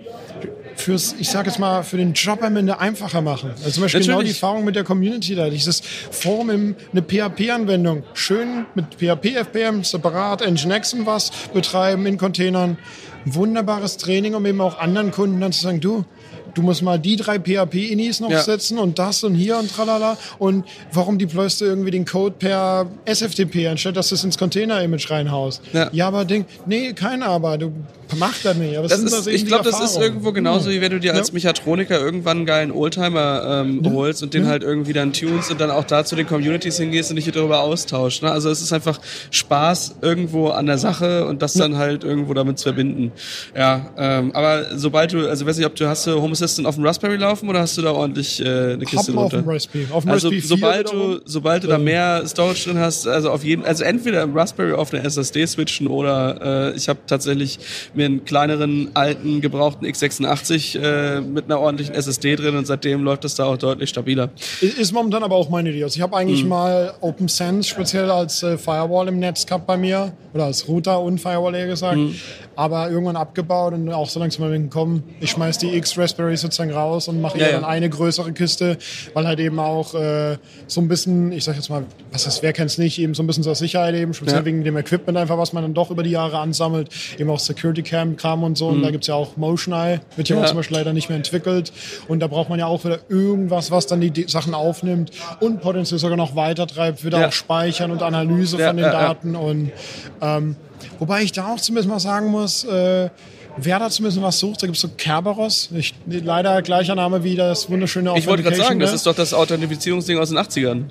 fürs, 0.74 1.14
ich 1.18 1.28
sag 1.28 1.46
jetzt 1.46 1.58
mal, 1.58 1.82
für 1.82 1.96
den 1.98 2.14
Job 2.14 2.42
am 2.42 2.56
Ende 2.56 2.78
einfacher 2.80 3.20
machen. 3.20 3.50
Also 3.50 3.70
zum 3.70 3.82
Beispiel 3.82 4.00
genau 4.00 4.14
die 4.14 4.18
Natürlich. 4.28 4.36
Erfahrung 4.42 4.64
mit 4.64 4.74
der 4.74 4.84
Community 4.84 5.34
da. 5.34 5.50
Dieses 5.50 5.80
Forum, 5.80 6.50
im, 6.50 6.76
eine 6.92 7.02
PHP-Anwendung, 7.02 8.04
schön 8.14 8.66
mit 8.74 8.86
PHP, 8.98 9.36
FPM, 9.36 9.84
separat, 9.84 10.40
Nginx 10.40 10.94
und 10.94 11.06
was 11.06 11.30
betreiben 11.52 12.06
in 12.06 12.16
Containern. 12.16 12.78
Wunderbares 13.24 13.98
Training, 13.98 14.34
um 14.34 14.44
eben 14.46 14.60
auch 14.60 14.78
anderen 14.78 15.10
Kunden 15.12 15.40
dann 15.40 15.52
zu 15.52 15.60
sagen, 15.62 15.80
du, 15.80 16.04
du 16.54 16.62
musst 16.62 16.82
mal 16.82 16.98
die 16.98 17.16
drei 17.16 17.38
PHP-Inis 17.38 18.20
noch 18.20 18.30
Ja. 18.30 18.42
setzen 18.42 18.78
und 18.78 18.98
das 18.98 19.22
und 19.24 19.34
hier 19.34 19.58
und 19.58 19.70
tralala. 19.72 20.16
Und 20.38 20.64
warum 20.92 21.18
deployst 21.18 21.60
du 21.60 21.64
irgendwie 21.64 21.90
den 21.90 22.04
Code 22.04 22.34
per 22.38 22.86
SFTP, 23.04 23.68
anstatt 23.68 23.96
dass 23.96 24.08
du 24.10 24.14
es 24.14 24.24
ins 24.24 24.38
Container-Image 24.38 25.10
reinhaust? 25.10 25.62
Ja. 25.72 26.06
aber 26.06 26.24
Ding, 26.24 26.44
nee, 26.66 26.92
keiner 26.92 27.26
aber, 27.26 27.58
du 27.58 27.72
mach 28.18 28.34
das 28.42 28.56
nicht. 28.56 28.76
Aber 28.76 28.88
Das 28.88 28.98
sind 28.98 29.06
ist, 29.06 29.16
das 29.16 29.26
eben 29.26 29.36
ich 29.36 29.46
glaube, 29.46 29.64
das 29.70 29.80
ist 29.80 29.96
irgendwo 29.98 30.32
genauso, 30.32 30.68
wie 30.70 30.80
wenn 30.82 30.92
du 30.92 31.00
dir 31.00 31.14
als 31.14 31.28
Ja. 31.28 31.34
Mechatroniker 31.34 31.98
irgendwann 31.98 32.38
einen 32.38 32.46
geilen 32.46 32.70
Oldtimer 32.70 33.62
ähm, 33.64 33.80
holst 33.90 34.22
und 34.22 34.34
den 34.34 34.46
halt 34.46 34.62
irgendwie 34.62 34.92
dann 34.92 35.12
tunst 35.14 35.50
und 35.50 35.60
dann 35.60 35.70
auch 35.70 35.84
da 35.84 36.04
zu 36.04 36.14
den 36.16 36.26
Communities 36.26 36.76
hingehst 36.76 37.08
und 37.10 37.16
dich 37.16 37.30
darüber 37.32 37.60
austauschst. 37.60 38.22
Ne? 38.22 38.30
Also 38.30 38.50
es 38.50 38.60
ist 38.60 38.72
einfach 38.72 39.00
Spaß 39.30 39.96
irgendwo 40.02 40.48
an 40.48 40.66
der 40.66 40.76
Sache 40.78 41.26
und 41.26 41.40
das 41.42 41.54
dann 41.54 41.76
halt 41.78 42.04
irgendwo 42.04 42.34
damit 42.34 42.58
zu 42.58 42.64
verbinden. 42.64 43.12
Ja, 43.56 43.90
ähm, 43.96 44.32
aber 44.34 44.76
sobald 44.76 45.12
du, 45.12 45.28
also 45.28 45.46
weiß 45.46 45.56
nicht, 45.56 45.66
ob 45.66 45.74
du 45.76 45.88
hast 45.88 46.06
du 46.06 46.20
Home 46.42 46.44
Assistant 46.44 46.66
auf 46.66 46.74
dem 46.74 46.84
Raspberry 46.84 47.16
laufen 47.16 47.48
oder 47.48 47.60
hast 47.60 47.78
du 47.78 47.82
da 47.82 47.92
ordentlich 47.92 48.40
äh, 48.40 48.72
eine 48.72 48.78
Kiste 48.84 49.12
Hab 49.12 49.18
auf 49.18 49.30
drunter? 49.30 49.42
dem 49.42 49.48
Raspberry. 49.48 49.86
Auf 49.92 50.04
dem 50.04 50.10
also 50.10 50.28
Raspberry 50.28 50.40
4 50.40 50.48
sobald 50.48 50.92
du, 50.92 51.20
sobald 51.24 51.64
du 51.64 51.68
da 51.68 51.78
mehr 51.78 52.26
Storage 52.26 52.64
drin 52.64 52.78
hast, 52.78 53.06
also 53.06 53.30
auf 53.30 53.44
jeden, 53.44 53.64
also 53.64 53.84
entweder 53.84 54.22
im 54.22 54.36
Raspberry 54.36 54.72
auf 54.72 54.92
eine 54.92 55.04
SSD 55.04 55.46
switchen 55.46 55.86
oder 55.86 56.72
äh, 56.72 56.76
ich 56.76 56.88
habe 56.88 56.98
tatsächlich 57.06 57.58
mir 57.94 58.06
einen 58.06 58.24
kleineren 58.24 58.90
alten 58.94 59.40
gebrauchten 59.40 59.86
x86 59.86 60.78
äh, 60.80 61.20
mit 61.20 61.44
einer 61.46 61.60
ordentlichen 61.60 61.94
SSD 61.94 62.36
drin 62.36 62.56
und 62.56 62.66
seitdem 62.66 63.04
läuft 63.04 63.24
das 63.24 63.34
da 63.36 63.44
auch 63.44 63.56
deutlich 63.56 63.90
stabiler. 63.90 64.30
Ist 64.60 64.92
momentan 64.92 65.22
aber 65.22 65.36
auch 65.36 65.48
meine 65.48 65.70
Idee. 65.70 65.84
Also 65.84 65.96
ich 65.96 66.02
habe 66.02 66.12
Mhm. 66.12 66.16
eigentlich 66.18 66.44
mal 66.44 66.92
OpenSense 67.00 67.68
speziell 67.68 68.10
als 68.10 68.42
äh, 68.42 68.58
Firewall 68.58 69.08
im 69.08 69.18
Netz 69.18 69.46
gehabt 69.46 69.66
bei 69.66 69.76
mir 69.76 70.12
oder 70.34 70.44
als 70.46 70.66
Router 70.68 71.00
und 71.00 71.20
Firewall 71.20 71.54
eher 71.54 71.66
gesagt, 71.68 71.96
Mhm. 71.96 72.14
aber 72.56 72.90
irgendwann 72.90 73.16
abgebaut 73.16 73.72
und 73.74 73.88
auch 73.92 74.08
so 74.08 74.20
langsam 74.20 74.48
mal 74.48 74.58
gekommen. 74.58 75.02
Ich 75.20 75.30
schmeiß 75.30 75.58
die 75.58 75.74
X 75.76 75.96
Raspberry 75.98 76.31
sozusagen 76.40 76.70
raus 76.72 77.08
und 77.08 77.20
mache 77.20 77.38
Ja, 77.38 77.46
ja. 77.46 77.52
dann 77.52 77.64
eine 77.64 77.88
größere 77.90 78.32
Kiste, 78.32 78.78
weil 79.14 79.26
halt 79.26 79.38
eben 79.40 79.58
auch 79.58 79.94
äh, 79.94 80.38
so 80.66 80.80
ein 80.80 80.88
bisschen, 80.88 81.32
ich 81.32 81.44
sag 81.44 81.56
jetzt 81.56 81.68
mal, 81.70 81.84
was 82.12 82.26
ist, 82.26 82.42
wer 82.42 82.52
kennt's 82.52 82.78
nicht, 82.78 82.98
eben 82.98 83.14
so 83.14 83.22
ein 83.22 83.26
bisschen 83.26 83.42
zur 83.42 83.54
Sicherheit 83.54 83.94
eben, 83.94 84.14
speziell 84.14 84.40
Ja. 84.40 84.44
wegen 84.44 84.64
dem 84.64 84.76
Equipment 84.76 85.18
einfach, 85.18 85.38
was 85.38 85.52
man 85.52 85.62
dann 85.62 85.74
doch 85.74 85.90
über 85.90 86.02
die 86.02 86.10
Jahre 86.10 86.38
ansammelt, 86.38 86.88
eben 87.18 87.28
auch 87.30 87.38
Security 87.38 87.82
Cam 87.82 88.16
Kram 88.16 88.42
und 88.42 88.56
so. 88.58 88.68
Und 88.68 88.82
da 88.82 88.90
gibt's 88.90 89.06
ja 89.06 89.14
auch 89.14 89.36
Motion 89.36 89.74
Eye, 89.74 90.00
wird 90.16 90.28
ja, 90.28 90.36
Mhm. 90.36 90.42
Auch 90.42 90.46
zum 90.46 90.56
Beispiel 90.56 90.76
leider 90.78 90.92
nicht 90.92 91.08
mehr 91.08 91.16
entwickelt. 91.16 91.72
Und 92.08 92.20
da 92.20 92.26
braucht 92.26 92.48
man 92.48 92.58
ja 92.58 92.66
auch 92.66 92.84
wieder 92.84 92.98
irgendwas, 93.08 93.70
was 93.70 93.86
dann 93.86 94.00
die 94.00 94.24
Sachen 94.28 94.54
aufnimmt 94.54 95.10
und 95.40 95.60
potenziell 95.60 95.98
sogar 95.98 96.16
noch 96.16 96.34
weitertreibt, 96.36 97.04
wieder 97.04 97.20
Ja. 97.20 97.28
auch 97.28 97.32
Speichern 97.32 97.90
und 97.90 98.02
Analyse 98.02 98.58
von 98.58 98.76
den. 98.76 98.82
Daten. 98.86 99.36
Und 99.36 99.72
ähm, 100.20 100.56
wobei 100.98 101.22
ich 101.22 101.32
da 101.32 101.46
auch 101.52 101.60
zumindest 101.60 101.88
mal 101.88 102.00
sagen 102.00 102.28
muss, 102.28 102.64
äh, 102.64 103.08
wer 103.56 103.78
da 103.78 103.90
zumindest 103.90 104.22
was 104.22 104.38
sucht, 104.38 104.62
da 104.62 104.66
gibt's 104.66 104.80
so 104.80 104.88
Kerberos. 104.96 105.70
Ich, 105.74 105.94
leider 106.06 106.62
gleicher 106.62 106.94
Name 106.94 107.22
wie 107.24 107.36
das 107.36 107.70
wunderschöne 107.70 108.12
Ich 108.16 108.26
wollte 108.26 108.42
gerade 108.42 108.56
sagen, 108.56 108.66
Authentication, 108.66 108.80
das 108.80 108.90
ne? 108.90 108.96
ist 108.96 109.06
doch 109.06 109.14
das 109.14 109.34
Authentifizierungsding 109.34 110.18
aus 110.18 110.28
den 110.30 110.38
80ern. 110.38 110.84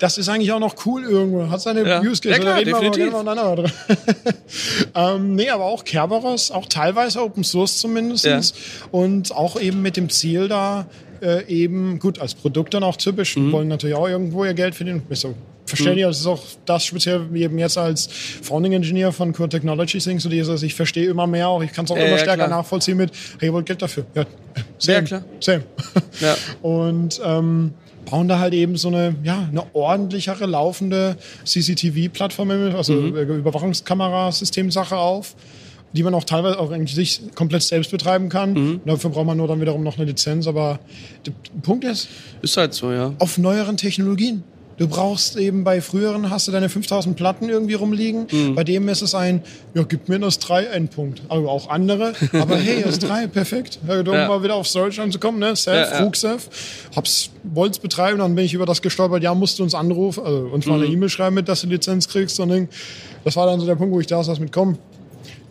Das 0.00 0.18
ist 0.18 0.28
eigentlich 0.28 0.52
auch 0.52 0.58
noch 0.58 0.74
cool 0.86 1.04
irgendwo. 1.04 1.48
Hat 1.48 1.60
seine 1.60 1.86
Ja. 1.88 2.00
Use 2.00 2.20
Case. 2.20 2.30
Ja, 2.30 2.38
klar, 2.38 2.52
da 2.54 2.58
reden 2.58 2.70
wir 2.70 2.76
aber 2.76 2.90
definitiv. 2.90 3.14
drüber. 3.14 3.70
ähm, 4.94 5.34
nee, 5.34 5.48
aber 5.50 5.64
auch 5.64 5.84
Kerberos, 5.84 6.50
auch 6.50 6.66
teilweise 6.66 7.22
Open 7.22 7.44
Source 7.44 7.78
zumindest. 7.78 8.24
Ja. 8.24 8.40
Und 8.90 9.34
auch 9.34 9.58
eben 9.60 9.82
mit 9.82 9.96
dem 9.96 10.10
Ziel 10.10 10.48
da, 10.48 10.86
äh, 11.22 11.46
eben, 11.46 11.98
gut, 12.00 12.18
als 12.18 12.34
Produkt 12.34 12.74
dann 12.74 12.82
auch 12.82 12.96
typisch, 12.96 13.36
Mhm. 13.36 13.52
wollen 13.52 13.68
natürlich 13.68 13.96
auch 13.96 14.08
irgendwo 14.08 14.44
ihr 14.44 14.54
Geld 14.54 14.74
verdienen. 14.74 15.02
Ist 15.08 15.22
so 15.22 15.34
verständlich, 15.76 16.06
das 16.06 16.20
ist 16.20 16.26
auch 16.26 16.42
das 16.66 16.84
speziell 16.84 17.26
eben 17.34 17.58
jetzt 17.58 17.76
als 17.78 18.06
Founding 18.42 18.72
Engineer 18.72 19.12
von 19.12 19.32
Core 19.32 19.48
Technology 19.48 19.98
Things, 19.98 20.22
so 20.22 20.28
dieses, 20.28 20.62
ich 20.62 20.74
verstehe 20.74 21.08
immer 21.08 21.26
mehr 21.26 21.48
auch, 21.48 21.62
ich 21.62 21.72
kann 21.72 21.84
es 21.84 21.90
auch 21.90 21.96
Ja, 21.96 22.02
immer 22.04 22.12
ja, 22.16 22.18
stärker 22.18 22.46
klar. 22.46 22.58
nachvollziehen 22.58 22.96
mit, 22.96 23.10
hey, 23.40 23.52
wollt 23.52 23.66
Geld 23.66 23.82
dafür. 23.82 24.04
Ja, 24.14 24.24
same, 24.78 24.96
Ja, 24.98 25.02
klar. 25.02 25.24
Same. 25.40 25.64
Ja. 26.20 26.34
Und 26.62 27.20
ähm, 27.24 27.72
bauen 28.10 28.28
da 28.28 28.38
halt 28.38 28.52
eben 28.54 28.76
so 28.76 28.88
eine, 28.88 29.14
ja, 29.24 29.48
eine 29.50 29.64
ordentlichere 29.74 30.46
laufende 30.46 31.16
CCTV-Plattform, 31.44 32.50
also 32.76 32.92
Mhm. 32.92 33.16
äh, 33.16 33.22
Überwachungskamerasystemsache 33.22 34.96
auf, 34.96 35.34
die 35.92 36.02
man 36.02 36.12
auch 36.14 36.24
teilweise 36.24 36.58
auch 36.58 36.70
eigentlich 36.70 36.94
sich 36.94 37.20
komplett 37.34 37.62
selbst 37.62 37.90
betreiben 37.90 38.28
kann. 38.28 38.52
Mhm. 38.52 38.80
Dafür 38.84 39.10
braucht 39.10 39.26
man 39.26 39.36
nur 39.36 39.46
dann 39.48 39.60
wiederum 39.60 39.82
noch 39.84 39.96
eine 39.96 40.06
Lizenz. 40.06 40.46
Aber 40.46 40.80
der 41.24 41.32
Punkt 41.62 41.84
ist, 41.84 42.08
Ist 42.42 42.56
halt 42.56 42.74
so, 42.74 42.90
ja. 42.92 43.12
auf 43.18 43.38
neueren 43.38 43.76
Technologien. 43.76 44.42
Du 44.76 44.88
brauchst 44.88 45.36
eben 45.36 45.62
bei 45.62 45.80
früheren 45.80 46.30
hast 46.30 46.48
du 46.48 46.52
deine 46.52 46.68
5000 46.68 47.16
Platten 47.16 47.48
irgendwie 47.48 47.74
rumliegen. 47.74 48.26
Mhm. 48.30 48.54
Bei 48.56 48.64
dem 48.64 48.88
ist 48.88 49.02
es 49.02 49.14
ein, 49.14 49.42
ja, 49.74 49.84
gib 49.84 50.08
mir 50.08 50.18
das 50.18 50.38
3 50.40 50.64
Endpunkt. 50.64 51.22
Also 51.28 51.48
auch 51.48 51.68
andere. 51.70 52.12
Aber 52.32 52.56
hey, 52.56 52.82
das 52.84 52.98
3, 52.98 53.26
perfekt. 53.28 53.78
Ja, 53.86 54.00
um 54.00 54.06
Ja. 54.06 54.26
mal 54.28 54.42
wieder 54.42 54.54
auf 54.56 54.66
Storage 54.66 55.00
anzukommen, 55.00 55.38
ne? 55.38 55.54
Self, 55.54 55.90
Ja, 55.92 55.98
ja. 55.98 56.04
Rugself. 56.04 56.48
Hab's, 56.96 57.30
wollt's 57.44 57.78
betreiben, 57.78 58.18
dann 58.18 58.34
bin 58.34 58.44
ich 58.44 58.54
über 58.54 58.66
das 58.66 58.82
gestolpert, 58.82 59.22
ja, 59.22 59.32
musst 59.34 59.58
du 59.58 59.62
uns 59.62 59.74
anrufen, 59.74 60.24
also 60.24 60.38
uns 60.52 60.66
mal 60.66 60.76
eine 60.76 60.86
Mhm. 60.88 60.92
E-Mail 60.94 61.08
schreiben 61.08 61.34
mit, 61.36 61.48
dass 61.48 61.60
du 61.60 61.68
Lizenz 61.68 62.08
kriegst. 62.08 62.40
Und 62.40 62.68
das 63.24 63.36
war 63.36 63.46
dann 63.46 63.60
so 63.60 63.66
der 63.66 63.76
Punkt, 63.76 63.94
wo 63.94 64.00
ich 64.00 64.06
da 64.08 64.22
saß 64.24 64.40
mit, 64.40 64.50
komm, 64.52 64.78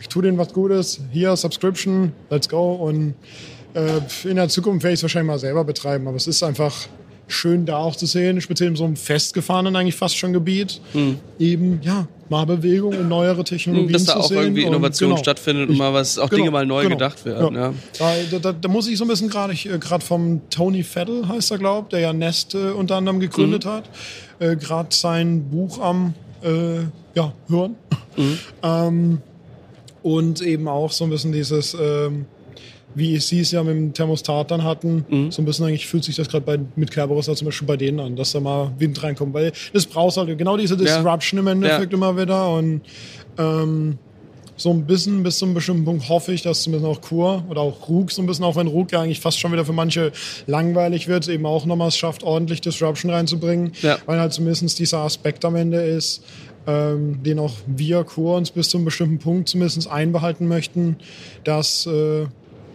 ich 0.02 0.10
tu 0.10 0.22
denen 0.22 0.38
was 0.38 0.52
Gutes, 0.52 1.00
hier, 1.14 1.36
Subscription, 1.38 2.12
let's 2.30 2.50
go. 2.50 2.74
Und 2.74 3.14
äh, 3.74 4.02
in 4.30 4.36
der 4.36 4.50
Zukunft 4.50 4.84
werde 4.84 4.94
ich 4.96 5.00
es 5.00 5.04
wahrscheinlich 5.04 5.28
mal 5.32 5.40
selber 5.40 5.64
betreiben, 5.64 6.08
aber 6.10 6.18
es 6.18 6.28
ist 6.28 6.44
einfach 6.44 6.74
schön 7.34 7.65
da 7.65 7.78
auch 7.78 7.96
zu 7.96 8.06
sehen, 8.06 8.39
speziell 8.41 8.69
in 8.69 8.76
so 8.76 8.86
einem 8.86 8.96
festgefahrenen 8.96 9.76
eigentlich 9.76 9.96
fast 9.96 10.17
schon 10.17 10.34
Gebiet, 10.34 10.80
eben, 11.39 11.80
ja, 11.84 12.08
mal 12.30 12.46
Bewegung 12.46 12.98
und 12.98 13.08
neuere 13.08 13.43
Technologien 13.43 13.88
Hm. 13.88 13.93
Dass 13.93 14.06
da 14.06 14.15
auch 14.15 14.28
sehen. 14.28 14.38
irgendwie 14.38 14.62
und 14.62 14.69
Innovation 14.69 15.10
genau. 15.10 15.22
stattfindet 15.22 15.69
und 15.69 15.78
mal 15.78 15.93
was, 15.93 16.17
auch 16.17 16.30
Genau, 16.30 16.38
Dinge 16.38 16.52
mal 16.52 16.65
neu 16.65 16.84
genau. 16.84 16.96
gedacht 16.96 17.26
werden. 17.26 17.56
Ja. 17.56 17.74
Da, 18.00 18.15
da, 18.32 18.39
da, 18.39 18.54
da 18.54 18.67
muss 18.69 18.88
ich 18.88 18.98
so 18.98 19.06
ein 19.06 19.08
bisschen 19.08 19.30
gerade 19.30 19.54
äh, 19.54 19.78
gerade 19.78 20.04
vom 20.04 20.41
Tony 20.50 20.84
Feddle 20.84 21.28
heißt 21.28 21.52
er 21.52 21.58
glaubt, 21.58 21.93
der 21.93 22.00
ja 22.00 22.13
Nest 22.13 22.56
äh, 22.56 22.72
unter 22.72 22.96
anderem 22.96 23.19
gegründet 23.19 23.65
hat, 23.65 23.89
äh, 24.39 24.56
gerade 24.56 24.89
sein 24.91 25.50
Buch 25.50 25.80
am 25.80 26.13
äh, 26.41 26.80
ja, 27.15 27.34
hören 27.48 27.76
ähm, 28.63 29.22
und 30.02 30.41
eben 30.41 30.67
auch 30.67 30.91
so 30.91 31.04
ein 31.04 31.10
bisschen 31.10 31.32
dieses 31.32 31.76
ähm, 31.80 32.26
wie 32.95 33.17
sie 33.19 33.39
es 33.39 33.51
ja 33.51 33.63
mit 33.63 33.75
dem 33.75 33.93
Thermostat 33.93 34.51
dann 34.51 34.63
hatten, 34.63 35.06
Mhm. 35.10 35.32
so 35.32 35.41
ein 35.41 35.45
bisschen 35.45 35.65
eigentlich 35.65 35.88
fühlt 35.88 36.03
sich 36.03 36.15
das 36.15 36.27
gerade 36.29 36.65
mit 36.75 36.91
Kerberos 36.91 37.27
ja 37.27 37.36
zum 37.36 37.45
Beispiel 37.45 37.67
bei 37.67 37.77
denen 37.77 37.99
an, 37.99 38.15
dass 38.15 38.32
da 38.34 38.39
mal 38.39 38.71
Wind 38.79 39.01
reinkommt, 39.01 39.34
weil 39.34 39.51
das 39.73 39.86
brauchst 39.86 40.17
halt 40.17 40.38
genau 40.38 40.58
diese 40.58 40.75
Ja. 40.75 40.82
Disruption 40.82 41.39
im 41.39 41.47
Endeffekt 41.47 41.91
Ja. 41.91 41.97
immer 41.97 42.17
wieder 42.17 42.49
und 42.53 42.82
ähm, 43.38 43.97
so 44.56 44.69
ein 44.69 44.86
bisschen 44.86 45.23
bis 45.23 45.39
zu 45.39 45.45
einem 45.45 45.56
bestimmten 45.56 45.84
Punkt 45.84 46.08
hoffe 46.10 46.32
ich, 46.32 46.43
dass 46.43 46.62
zumindest 46.62 46.88
auch 46.88 47.01
Kur 47.01 47.43
oder 47.49 47.62
auch 47.62 47.89
Rug 47.89 48.12
so 48.12 48.21
ein 48.21 48.27
bisschen, 48.27 48.45
auch 48.45 48.56
wenn 48.56 48.67
Rug 48.67 48.91
ja 48.91 49.01
eigentlich 49.01 49.19
fast 49.19 49.39
schon 49.39 49.51
wieder 49.51 49.65
für 49.65 49.73
manche 49.73 50.12
langweilig 50.45 51.08
wird, 51.08 51.27
eben 51.27 51.47
auch 51.47 51.65
nochmal 51.65 51.88
es 51.88 51.97
schafft, 51.97 52.23
ordentlich 52.23 52.62
Disruption 52.62 53.10
reinzubringen, 53.12 53.71
Ja. 53.82 53.97
weil 54.06 54.19
halt 54.19 54.32
zumindest 54.34 54.77
dieser 54.77 54.99
Aspekt 54.99 55.43
am 55.43 55.56
Ende 55.56 55.82
ist, 55.82 56.23
ähm, 56.67 57.23
den 57.23 57.39
auch 57.39 57.53
wir 57.65 58.03
Kur 58.03 58.38
uns 58.38 58.51
bis 58.51 58.69
zu 58.69 58.77
einem 58.77 58.86
bestimmten 58.86 59.17
Punkt 59.17 59.49
zumindest 59.49 59.89
einbehalten 59.89 60.47
möchten, 60.47 60.97
dass 61.43 61.88
äh, 61.88 62.25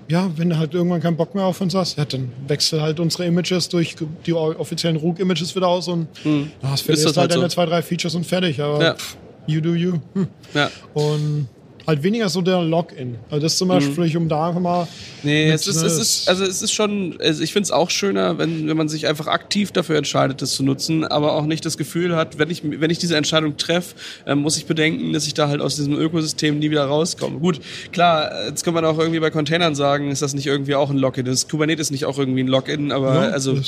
ja, 0.09 0.31
wenn 0.37 0.51
du 0.51 0.57
halt 0.57 0.75
irgendwann 0.75 1.01
keinen 1.01 1.17
Bock 1.17 1.35
mehr 1.35 1.45
auf 1.45 1.61
uns 1.61 1.75
hast, 1.75 1.99
ja, 1.99 2.05
dann 2.05 2.33
wechsel 2.47 2.81
halt 2.81 2.99
unsere 2.99 3.27
Images 3.27 3.69
durch 3.69 3.95
die 4.27 4.33
offiziellen 4.33 4.97
RUG-Images 4.97 5.55
wieder 5.55 5.69
aus 5.69 5.89
und 5.89 6.09
mhm. 6.25 6.51
hast 6.63 6.81
Ist 6.81 6.87
verlierst 6.87 7.07
halt 7.07 7.17
halt 7.17 7.31
deine 7.33 7.43
so. 7.43 7.49
zwei, 7.49 7.67
drei 7.67 7.83
Features 7.83 8.15
und 8.15 8.27
fertig. 8.27 8.61
Aber 8.61 8.83
Ja. 8.83 8.95
pff, 8.95 9.17
you 9.47 9.61
do 9.61 9.75
you. 9.75 9.95
Hm. 10.15 10.29
Ja. 10.55 10.71
Und 10.95 11.49
halt 11.89 12.03
weniger 12.03 12.29
so 12.29 12.43
der 12.43 12.61
Login. 12.61 13.17
Also 13.31 13.43
das 13.43 13.57
zum 13.57 13.69
Beispiel, 13.69 14.11
mhm. 14.11 14.17
um 14.17 14.29
da 14.29 14.49
einfach 14.49 14.61
mal. 14.61 14.87
Nee, 15.23 15.51
es 15.51 15.67
ist, 15.67 15.83
es 15.83 15.99
ist, 15.99 16.29
also 16.29 16.45
es 16.45 16.61
ist 16.61 16.73
schon, 16.73 17.17
also 17.19 17.43
ich 17.43 17.55
finde 17.55 17.65
es 17.65 17.71
auch 17.71 17.89
schöner, 17.89 18.37
wenn, 18.37 18.69
wenn 18.69 18.77
man 18.77 18.91
sich 18.91 19.07
einfach 19.07 19.27
aktiv 19.27 19.73
dafür 19.73 19.97
entscheidet, 19.97 20.43
das 20.43 20.53
zu 20.53 20.63
nutzen, 20.63 21.05
aber 21.05 21.33
auch 21.33 21.47
nicht 21.47 21.65
das 21.65 21.79
Gefühl 21.79 22.15
hat, 22.15 22.39
wenn 22.39 22.51
ich, 22.51 22.63
wenn 22.63 22.91
ich 22.91 22.99
diese 22.99 23.17
Entscheidung 23.17 23.57
treffe, 23.57 23.95
äh, 24.27 24.35
muss 24.35 24.59
ich 24.59 24.67
bedenken, 24.67 25.15
dass 25.15 25.27
ich 25.27 25.33
da 25.33 25.49
halt 25.49 25.63
aus 25.63 25.77
diesem 25.77 25.95
Ökosystem 25.95 26.59
nie 26.59 26.71
wieder 26.71 26.85
rauskomme. 26.85 27.39
Gut, 27.39 27.59
klar, 27.91 28.33
jetzt 28.47 28.65
kann 28.65 28.75
man 28.75 28.85
auch 28.85 28.99
irgendwie 28.99 29.21
bei 29.21 29.31
Containern 29.31 29.75
sagen, 29.75 30.11
ist 30.11 30.21
das 30.21 30.35
nicht 30.35 30.47
irgendwie 30.47 30.75
auch 30.75 30.91
ein 30.91 30.99
Login? 30.99 31.25
Ist 31.25 31.51
Kubernetes 31.51 31.91
nicht 31.91 32.05
auch 32.05 32.19
irgendwie 32.19 32.43
ein 32.43 32.49
Login, 32.49 32.93
aber 32.93 33.15
ja, 33.15 33.31
also 33.31 33.55
äh, 33.55 33.63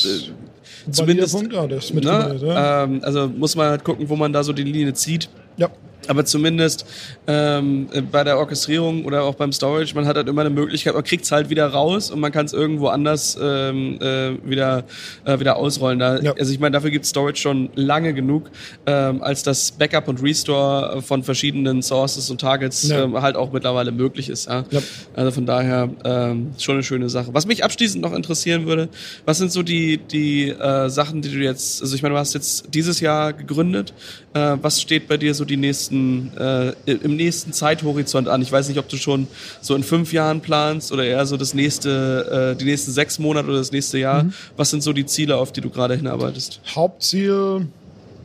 zumindest. 0.91 1.33
Punkt, 1.33 1.55
ja, 1.55 1.67
ne? 1.67 2.39
ähm, 2.45 3.01
also 3.03 3.29
muss 3.29 3.57
man 3.57 3.71
halt 3.71 3.83
gucken, 3.83 4.11
wo 4.11 4.17
man 4.17 4.35
da 4.35 4.45
so 4.45 4.53
die 4.53 4.63
Linie 4.63 4.93
zieht. 4.93 5.31
Ja. 5.57 5.71
Aber 6.09 6.25
zumindest 6.25 6.87
ähm, 7.27 7.89
bei 8.11 8.25
der 8.25 8.39
Orchestrierung 8.39 9.05
oder 9.05 9.23
auch 9.25 9.35
beim 9.35 9.53
Storage, 9.53 9.95
man 9.95 10.07
hat 10.07 10.17
halt 10.17 10.29
immer 10.29 10.41
eine 10.41 10.51
Möglichkeit, 10.51 10.95
man 10.95 11.05
kriegt 11.05 11.25
es 11.25 11.33
halt 11.33 11.51
wieder 11.51 11.67
raus 11.67 12.11
und 12.11 12.21
man 12.21 12.33
kann 12.33 12.47
es 12.47 12.53
irgendwo 12.53 12.89
anders 12.89 13.39
ähm, 13.41 13.99
äh, 14.01 14.33
wieder, 14.49 14.85
äh, 15.25 15.39
wieder 15.39 15.57
ausrollen. 15.57 15.99
Da, 15.99 16.21
ja. 16.21 16.35
Also 16.39 16.53
ich 16.53 16.61
meine, 16.61 16.73
dafür 16.73 16.91
gibt 16.91 17.07
Storage 17.07 17.41
schon 17.41 17.71
lange 17.75 18.15
genug, 18.15 18.51
ähm, 18.87 19.23
als 19.23 19.43
das 19.43 19.73
Backup 19.73 20.09
und 20.09 20.23
Restore 20.23 21.03
von 21.03 21.23
verschiedenen 21.23 21.83
Sources 21.83 22.31
und 22.31 22.41
Targets 22.41 22.89
ja. 22.89 23.05
ähm, 23.05 23.21
halt 23.21 23.37
auch 23.37 23.53
mittlerweile 23.53 23.93
möglich 23.93 24.29
ist. 24.29 24.49
Ja? 24.49 24.65
ja. 24.71 24.81
Also 25.15 25.33
von 25.33 25.47
daher 25.47 25.91
ähm, 26.05 26.53
schon 26.59 26.77
eine 26.77 26.83
schöne 26.83 27.09
Sache. 27.09 27.33
Was 27.33 27.47
mich 27.47 27.65
abschließend 27.65 28.03
noch 28.03 28.13
interessieren 28.13 28.67
würde, 28.67 28.89
was 29.25 29.39
sind 29.39 29.53
so 29.53 29.63
die, 29.63 29.99
die 29.99 30.51
äh, 30.51 30.89
Sachen, 30.89 31.23
die 31.23 31.31
du 31.31 31.39
jetzt, 31.39 31.83
also 31.83 31.95
ich 31.95 32.03
meine, 32.03 32.15
du 32.15 32.19
hast 32.19 32.35
jetzt 32.35 32.75
dieses 32.75 33.01
Jahr 33.01 33.33
gegründet. 33.33 33.93
Äh, 34.35 34.57
was 34.63 34.81
steht 34.81 35.09
bei 35.09 35.17
dir 35.17 35.35
so 35.35 35.45
die 35.45 35.57
nächsten 35.57 35.90
nächsten, 35.91 36.37
äh, 36.39 36.73
im 36.87 37.17
nächsten 37.17 37.53
Zeithorizont 37.53 38.29
an? 38.29 38.43
Ich 38.43 38.51
weiß 38.51 38.69
nicht, 38.69 38.79
ob 38.79 38.89
du 38.89 38.97
schon 38.97 39.27
so 39.61 39.75
in 39.75 39.83
fünf 39.83 40.13
Jahren 40.13 40.41
planst 40.41 40.93
oder 40.93 41.05
eher 41.05 41.27
so 41.27 41.37
das 41.37 41.55
nächste, 41.55 42.55
äh, 42.55 42.59
die 42.59 42.65
nächsten 42.65 42.93
sechs 42.93 43.19
Monate 43.19 43.49
oder 43.49 43.59
das 43.59 43.73
nächste 43.73 43.99
Jahr. 43.99 44.25
Mhm. 44.25 44.33
Was 44.57 44.71
sind 44.71 44.83
so 44.83 44.93
die 44.93 45.07
Ziele, 45.07 45.37
auf 45.37 45.53
die 45.53 45.61
du 45.61 45.71
gerade 45.71 45.97
hinarbeitest? 45.97 46.61
Hauptziel, 46.75 47.67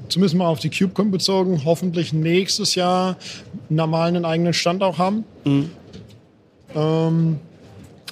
zumindest 0.09 0.35
mal 0.35 0.47
auf 0.47 0.59
die 0.59 0.69
CubeCon 0.69 1.11
bezogen, 1.11 1.61
hoffentlich 1.65 2.13
nächstes 2.13 2.75
Jahr 2.75 3.17
normal 3.69 4.09
einen 4.09 4.25
eigenen 4.25 4.53
Stand 4.53 4.83
auch 4.83 4.97
haben. 4.97 5.23
Mhm. 5.43 5.71
Ähm, 6.75 7.39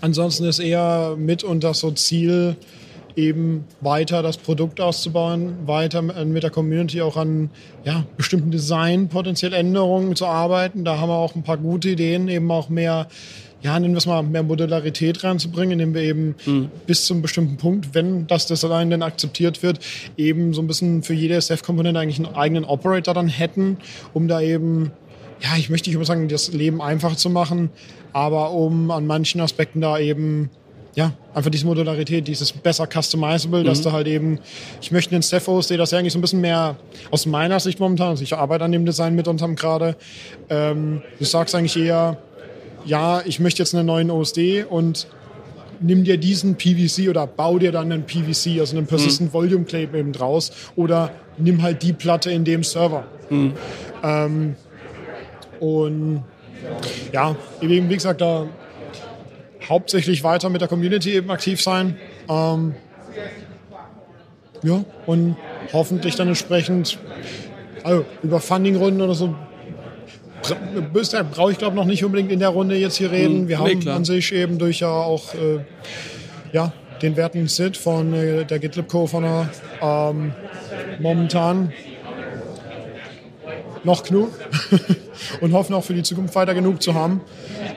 ansonsten 0.01 0.45
ist 0.45 0.59
eher 0.59 1.15
mit 1.17 1.43
und 1.43 1.63
das 1.63 1.79
so 1.79 1.91
Ziel, 1.91 2.55
eben 3.15 3.65
weiter 3.81 4.21
das 4.21 4.37
Produkt 4.37 4.81
auszubauen, 4.81 5.55
weiter 5.65 6.01
mit 6.01 6.43
der 6.43 6.49
Community 6.49 7.01
auch 7.01 7.17
an 7.17 7.49
ja, 7.83 8.05
bestimmten 8.17 8.51
Design 8.51 9.09
potenziell 9.09 9.53
Änderungen 9.53 10.15
zu 10.15 10.25
arbeiten. 10.25 10.83
Da 10.83 10.97
haben 10.97 11.09
wir 11.09 11.17
auch 11.17 11.35
ein 11.35 11.43
paar 11.43 11.57
gute 11.57 11.89
Ideen, 11.89 12.27
eben 12.27 12.49
auch 12.51 12.69
mehr 12.69 13.07
ja, 13.63 13.79
nennen 13.79 13.93
wir 13.93 13.99
es 13.99 14.05
mal, 14.05 14.21
mehr 14.21 14.43
Modularität 14.43 15.23
reinzubringen, 15.23 15.79
indem 15.79 15.93
wir 15.93 16.01
eben 16.01 16.35
mhm. 16.45 16.69
bis 16.85 17.05
zum 17.05 17.21
bestimmten 17.21 17.55
Punkt, 17.55 17.95
wenn 17.95 18.27
das 18.27 18.45
Design 18.45 18.89
dann 18.89 19.01
akzeptiert 19.01 19.63
wird, 19.63 19.79
eben 20.17 20.53
so 20.53 20.61
ein 20.61 20.67
bisschen 20.67 21.01
für 21.01 21.13
jede 21.13 21.35
SF-Komponente 21.35 21.99
eigentlich 21.99 22.19
einen 22.19 22.35
eigenen 22.35 22.65
Operator 22.65 23.13
dann 23.13 23.29
hätten, 23.29 23.77
um 24.13 24.27
da 24.27 24.41
eben, 24.41 24.91
ja, 25.41 25.55
ich 25.57 25.69
möchte 25.69 25.89
nicht 25.89 26.05
sagen, 26.05 26.27
das 26.27 26.51
Leben 26.51 26.81
einfach 26.81 27.15
zu 27.15 27.29
machen, 27.29 27.69
aber 28.11 28.51
um 28.51 28.91
an 28.91 29.07
manchen 29.07 29.39
Aspekten 29.39 29.79
da 29.79 29.97
eben 29.97 30.49
ja, 30.95 31.11
einfach 31.33 31.49
diese 31.49 31.65
Modularität, 31.65 32.27
dieses 32.27 32.51
besser 32.51 32.87
customizable, 32.87 33.61
mhm. 33.61 33.65
dass 33.65 33.81
du 33.81 33.91
halt 33.91 34.07
eben, 34.07 34.39
ich 34.81 34.91
möchte 34.91 35.15
einen 35.15 35.23
Steph 35.23 35.47
OSD, 35.47 35.77
das 35.77 35.91
ja 35.91 35.99
eigentlich 35.99 36.13
so 36.13 36.19
ein 36.19 36.21
bisschen 36.21 36.41
mehr 36.41 36.75
aus 37.09 37.25
meiner 37.25 37.59
Sicht 37.59 37.79
momentan, 37.79 38.09
also 38.09 38.23
ich 38.23 38.35
arbeite 38.35 38.63
an 38.63 38.71
dem 38.71 38.85
Design 38.85 39.15
mit 39.15 39.27
unserem 39.27 39.55
gerade, 39.55 39.95
ähm, 40.49 41.01
du 41.17 41.25
sagst 41.25 41.55
eigentlich 41.55 41.77
eher, 41.77 42.17
ja, 42.85 43.21
ich 43.25 43.39
möchte 43.39 43.63
jetzt 43.63 43.73
einen 43.73 43.87
neuen 43.87 44.11
OSD 44.11 44.65
und 44.65 45.07
nimm 45.79 46.03
dir 46.03 46.17
diesen 46.17 46.55
PVC 46.55 47.09
oder 47.09 47.25
bau 47.25 47.57
dir 47.57 47.71
dann 47.71 47.91
einen 47.91 48.03
PVC, 48.03 48.59
also 48.59 48.77
einen 48.77 48.85
Persistent 48.85 49.29
mhm. 49.29 49.33
Volume 49.33 49.65
Claim 49.65 49.95
eben 49.95 50.13
draus 50.13 50.51
oder 50.75 51.11
nimm 51.37 51.61
halt 51.61 51.81
die 51.81 51.93
Platte 51.93 52.31
in 52.31 52.43
dem 52.45 52.63
Server. 52.63 53.05
Mhm. 53.29 53.53
Ähm, 54.03 54.55
und 55.59 56.23
ja, 57.11 57.35
wie 57.61 57.87
gesagt, 57.87 58.21
da 58.21 58.47
hauptsächlich 59.69 60.23
weiter 60.23 60.49
mit 60.49 60.61
der 60.61 60.67
Community 60.67 61.13
eben 61.13 61.29
aktiv 61.31 61.61
sein. 61.61 61.97
Ähm, 62.29 62.75
ja, 64.63 64.83
und 65.05 65.35
hoffentlich 65.73 66.15
dann 66.15 66.29
entsprechend 66.29 66.97
also 67.83 68.05
über 68.21 68.39
Fundingrunden 68.39 69.01
oder 69.01 69.13
so 69.13 69.35
brauche 71.31 71.51
ich 71.51 71.57
glaube 71.57 71.75
noch 71.75 71.85
nicht 71.85 72.03
unbedingt 72.03 72.31
in 72.31 72.39
der 72.39 72.49
Runde 72.49 72.75
jetzt 72.75 72.97
hier 72.97 73.11
reden. 73.11 73.41
Hm, 73.41 73.47
Wir 73.47 73.59
haben 73.59 73.79
klar. 73.79 73.95
an 73.95 74.05
sich 74.05 74.33
eben 74.33 74.57
durch 74.57 74.79
ja 74.79 74.89
auch 74.89 75.33
äh, 75.35 75.59
ja, 76.51 76.73
den 77.01 77.15
werten 77.15 77.47
Sid 77.47 77.77
von 77.77 78.13
äh, 78.13 78.45
der 78.45 78.59
GitLab 78.59 78.87
Co-Founder 78.87 79.49
ähm, 79.81 80.33
momentan 80.99 81.71
noch 83.83 84.03
genug 84.03 84.31
und 85.41 85.53
hoffen 85.53 85.73
auch 85.73 85.83
für 85.83 85.93
die 85.93 86.03
Zukunft 86.03 86.35
weiter 86.35 86.53
genug 86.53 86.81
zu 86.81 86.93
haben. 86.93 87.21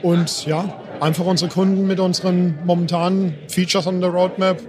Und 0.01 0.45
ja, 0.45 0.81
einfach 0.99 1.25
unsere 1.25 1.51
Kunden 1.51 1.87
mit 1.87 1.99
unseren 1.99 2.57
momentanen 2.65 3.35
Features 3.47 3.87
on 3.87 4.01
der 4.01 4.09
Roadmap 4.09 4.61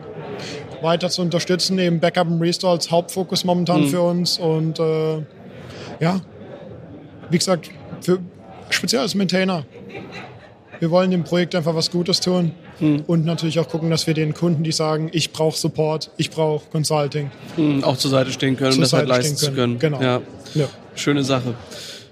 weiter 0.82 1.10
zu 1.10 1.22
unterstützen. 1.22 1.78
Eben 1.78 2.00
Backup 2.00 2.28
und 2.28 2.40
Restore 2.40 2.74
als 2.74 2.90
Hauptfokus 2.90 3.44
momentan 3.44 3.82
mhm. 3.82 3.88
für 3.88 4.02
uns. 4.02 4.38
Und 4.38 4.78
äh, 4.78 5.18
ja, 6.00 6.20
wie 7.30 7.38
gesagt, 7.38 7.70
für, 8.00 8.18
speziell 8.70 9.02
als 9.02 9.14
Maintainer. 9.14 9.64
Wir 10.80 10.90
wollen 10.92 11.10
dem 11.10 11.24
Projekt 11.24 11.56
einfach 11.56 11.74
was 11.74 11.90
Gutes 11.90 12.20
tun 12.20 12.52
mhm. 12.78 13.02
und 13.08 13.24
natürlich 13.24 13.58
auch 13.58 13.68
gucken, 13.68 13.90
dass 13.90 14.06
wir 14.06 14.14
den 14.14 14.32
Kunden, 14.32 14.62
die 14.62 14.70
sagen, 14.70 15.08
ich 15.12 15.32
brauche 15.32 15.56
Support, 15.56 16.12
ich 16.16 16.30
brauche 16.30 16.70
Consulting, 16.70 17.32
mhm, 17.56 17.82
auch 17.82 17.96
zur 17.96 18.12
Seite 18.12 18.30
stehen 18.30 18.56
können 18.56 18.74
und 18.74 18.80
das 18.80 18.92
halt 18.92 19.08
leisten 19.08 19.36
zu 19.36 19.52
können. 19.52 19.80
Genau. 19.80 20.00
Ja. 20.00 20.20
ja. 20.54 20.68
Schöne 20.94 21.24
Sache. 21.24 21.54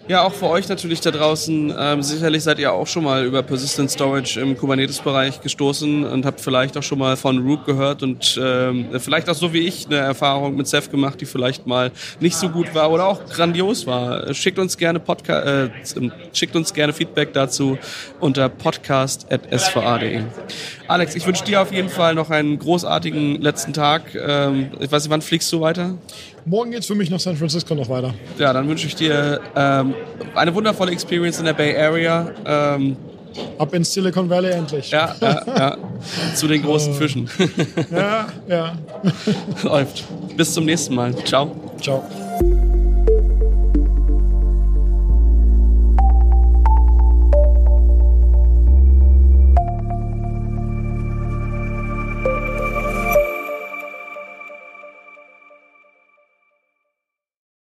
Ja, 0.09 0.23
auch 0.23 0.33
für 0.33 0.47
euch 0.47 0.69
natürlich 0.69 1.01
da 1.01 1.11
draußen. 1.11 1.75
Ähm, 1.77 2.01
sicherlich 2.01 2.45
seid 2.45 2.61
ihr 2.61 2.73
auch 2.73 2.87
schon 2.87 3.03
mal 3.03 3.25
über 3.25 3.43
Persistent 3.43 3.91
Storage 3.91 4.39
im 4.39 4.57
Kubernetes-Bereich 4.57 5.41
gestoßen 5.41 6.05
und 6.05 6.25
habt 6.25 6.41
vielleicht 6.41 6.77
auch 6.79 6.83
schon 6.85 7.01
mal 7.01 7.17
von 7.17 7.45
Root 7.45 7.67
gehört 7.67 8.05
und 8.05 8.39
ähm, 8.41 8.87
vielleicht 9.01 9.29
auch 9.29 9.35
so 9.35 9.53
wie 9.53 9.67
ich 9.67 9.87
eine 9.87 9.97
Erfahrung 9.97 10.55
mit 10.55 10.69
Ceph 10.69 10.91
gemacht, 10.93 11.21
die 11.21 11.27
vielleicht 11.27 11.67
mal 11.67 11.91
nicht 12.21 12.37
so 12.37 12.49
gut 12.49 12.73
war 12.73 12.93
oder 12.93 13.07
auch 13.09 13.27
grandios 13.27 13.89
war. 13.89 14.33
Schickt 14.33 14.61
uns 14.61 14.77
gerne 14.77 15.01
Podcast, 15.01 15.97
äh, 15.97 16.11
schickt 16.33 16.55
uns 16.55 16.73
gerne 16.73 16.93
Feedback 16.93 17.33
dazu 17.33 17.77
unter 18.21 18.49
podcast@sva.de. 18.49 20.21
Alex, 20.89 21.15
ich 21.17 21.27
wünsche 21.27 21.45
dir 21.45 21.61
auf 21.61 21.73
jeden 21.73 21.89
Fall 21.89 22.15
noch 22.15 22.31
einen 22.31 22.59
großartigen 22.59 23.41
letzten 23.41 23.73
Tag. 23.73 24.15
Ähm, 24.15 24.71
ich 24.79 24.91
weiß 24.91 25.03
nicht, 25.03 25.11
wann 25.11 25.23
fliegst 25.23 25.53
du 25.53 25.61
weiter? 25.61 25.95
Morgen 26.45 26.71
geht 26.71 26.81
es 26.81 26.87
für 26.87 26.95
mich 26.95 27.11
nach 27.11 27.19
San 27.19 27.37
Francisco 27.37 27.75
noch 27.75 27.89
weiter. 27.89 28.15
Ja, 28.39 28.53
dann 28.53 28.69
wünsche 28.69 28.87
ich 28.87 28.95
dir 28.95 29.41
ähm, 29.57 29.95
eine 30.35 30.55
wundervolle 30.55 30.93
Experience 30.93 31.39
in 31.41 31.45
der 31.45 31.55
Bay 31.55 31.77
Area. 31.77 32.31
Ähm, 32.45 32.97
Ab 33.59 33.75
ins 33.75 33.93
Silicon 33.93 34.31
Valley 34.31 34.51
endlich. 34.51 34.91
Ja, 34.91 35.15
ja, 35.21 35.43
ja. 35.47 35.77
Zu 36.35 36.47
den 36.49 36.63
großen 36.63 36.93
äh, 36.93 36.97
Fischen. 36.97 37.29
ja, 37.91 38.27
ja. 38.49 38.73
Läuft. 39.63 40.05
Bis 40.37 40.55
zum 40.55 40.65
nächsten 40.65 40.95
Mal. 40.95 41.15
Ciao. 41.25 41.55
Ciao. 41.81 42.05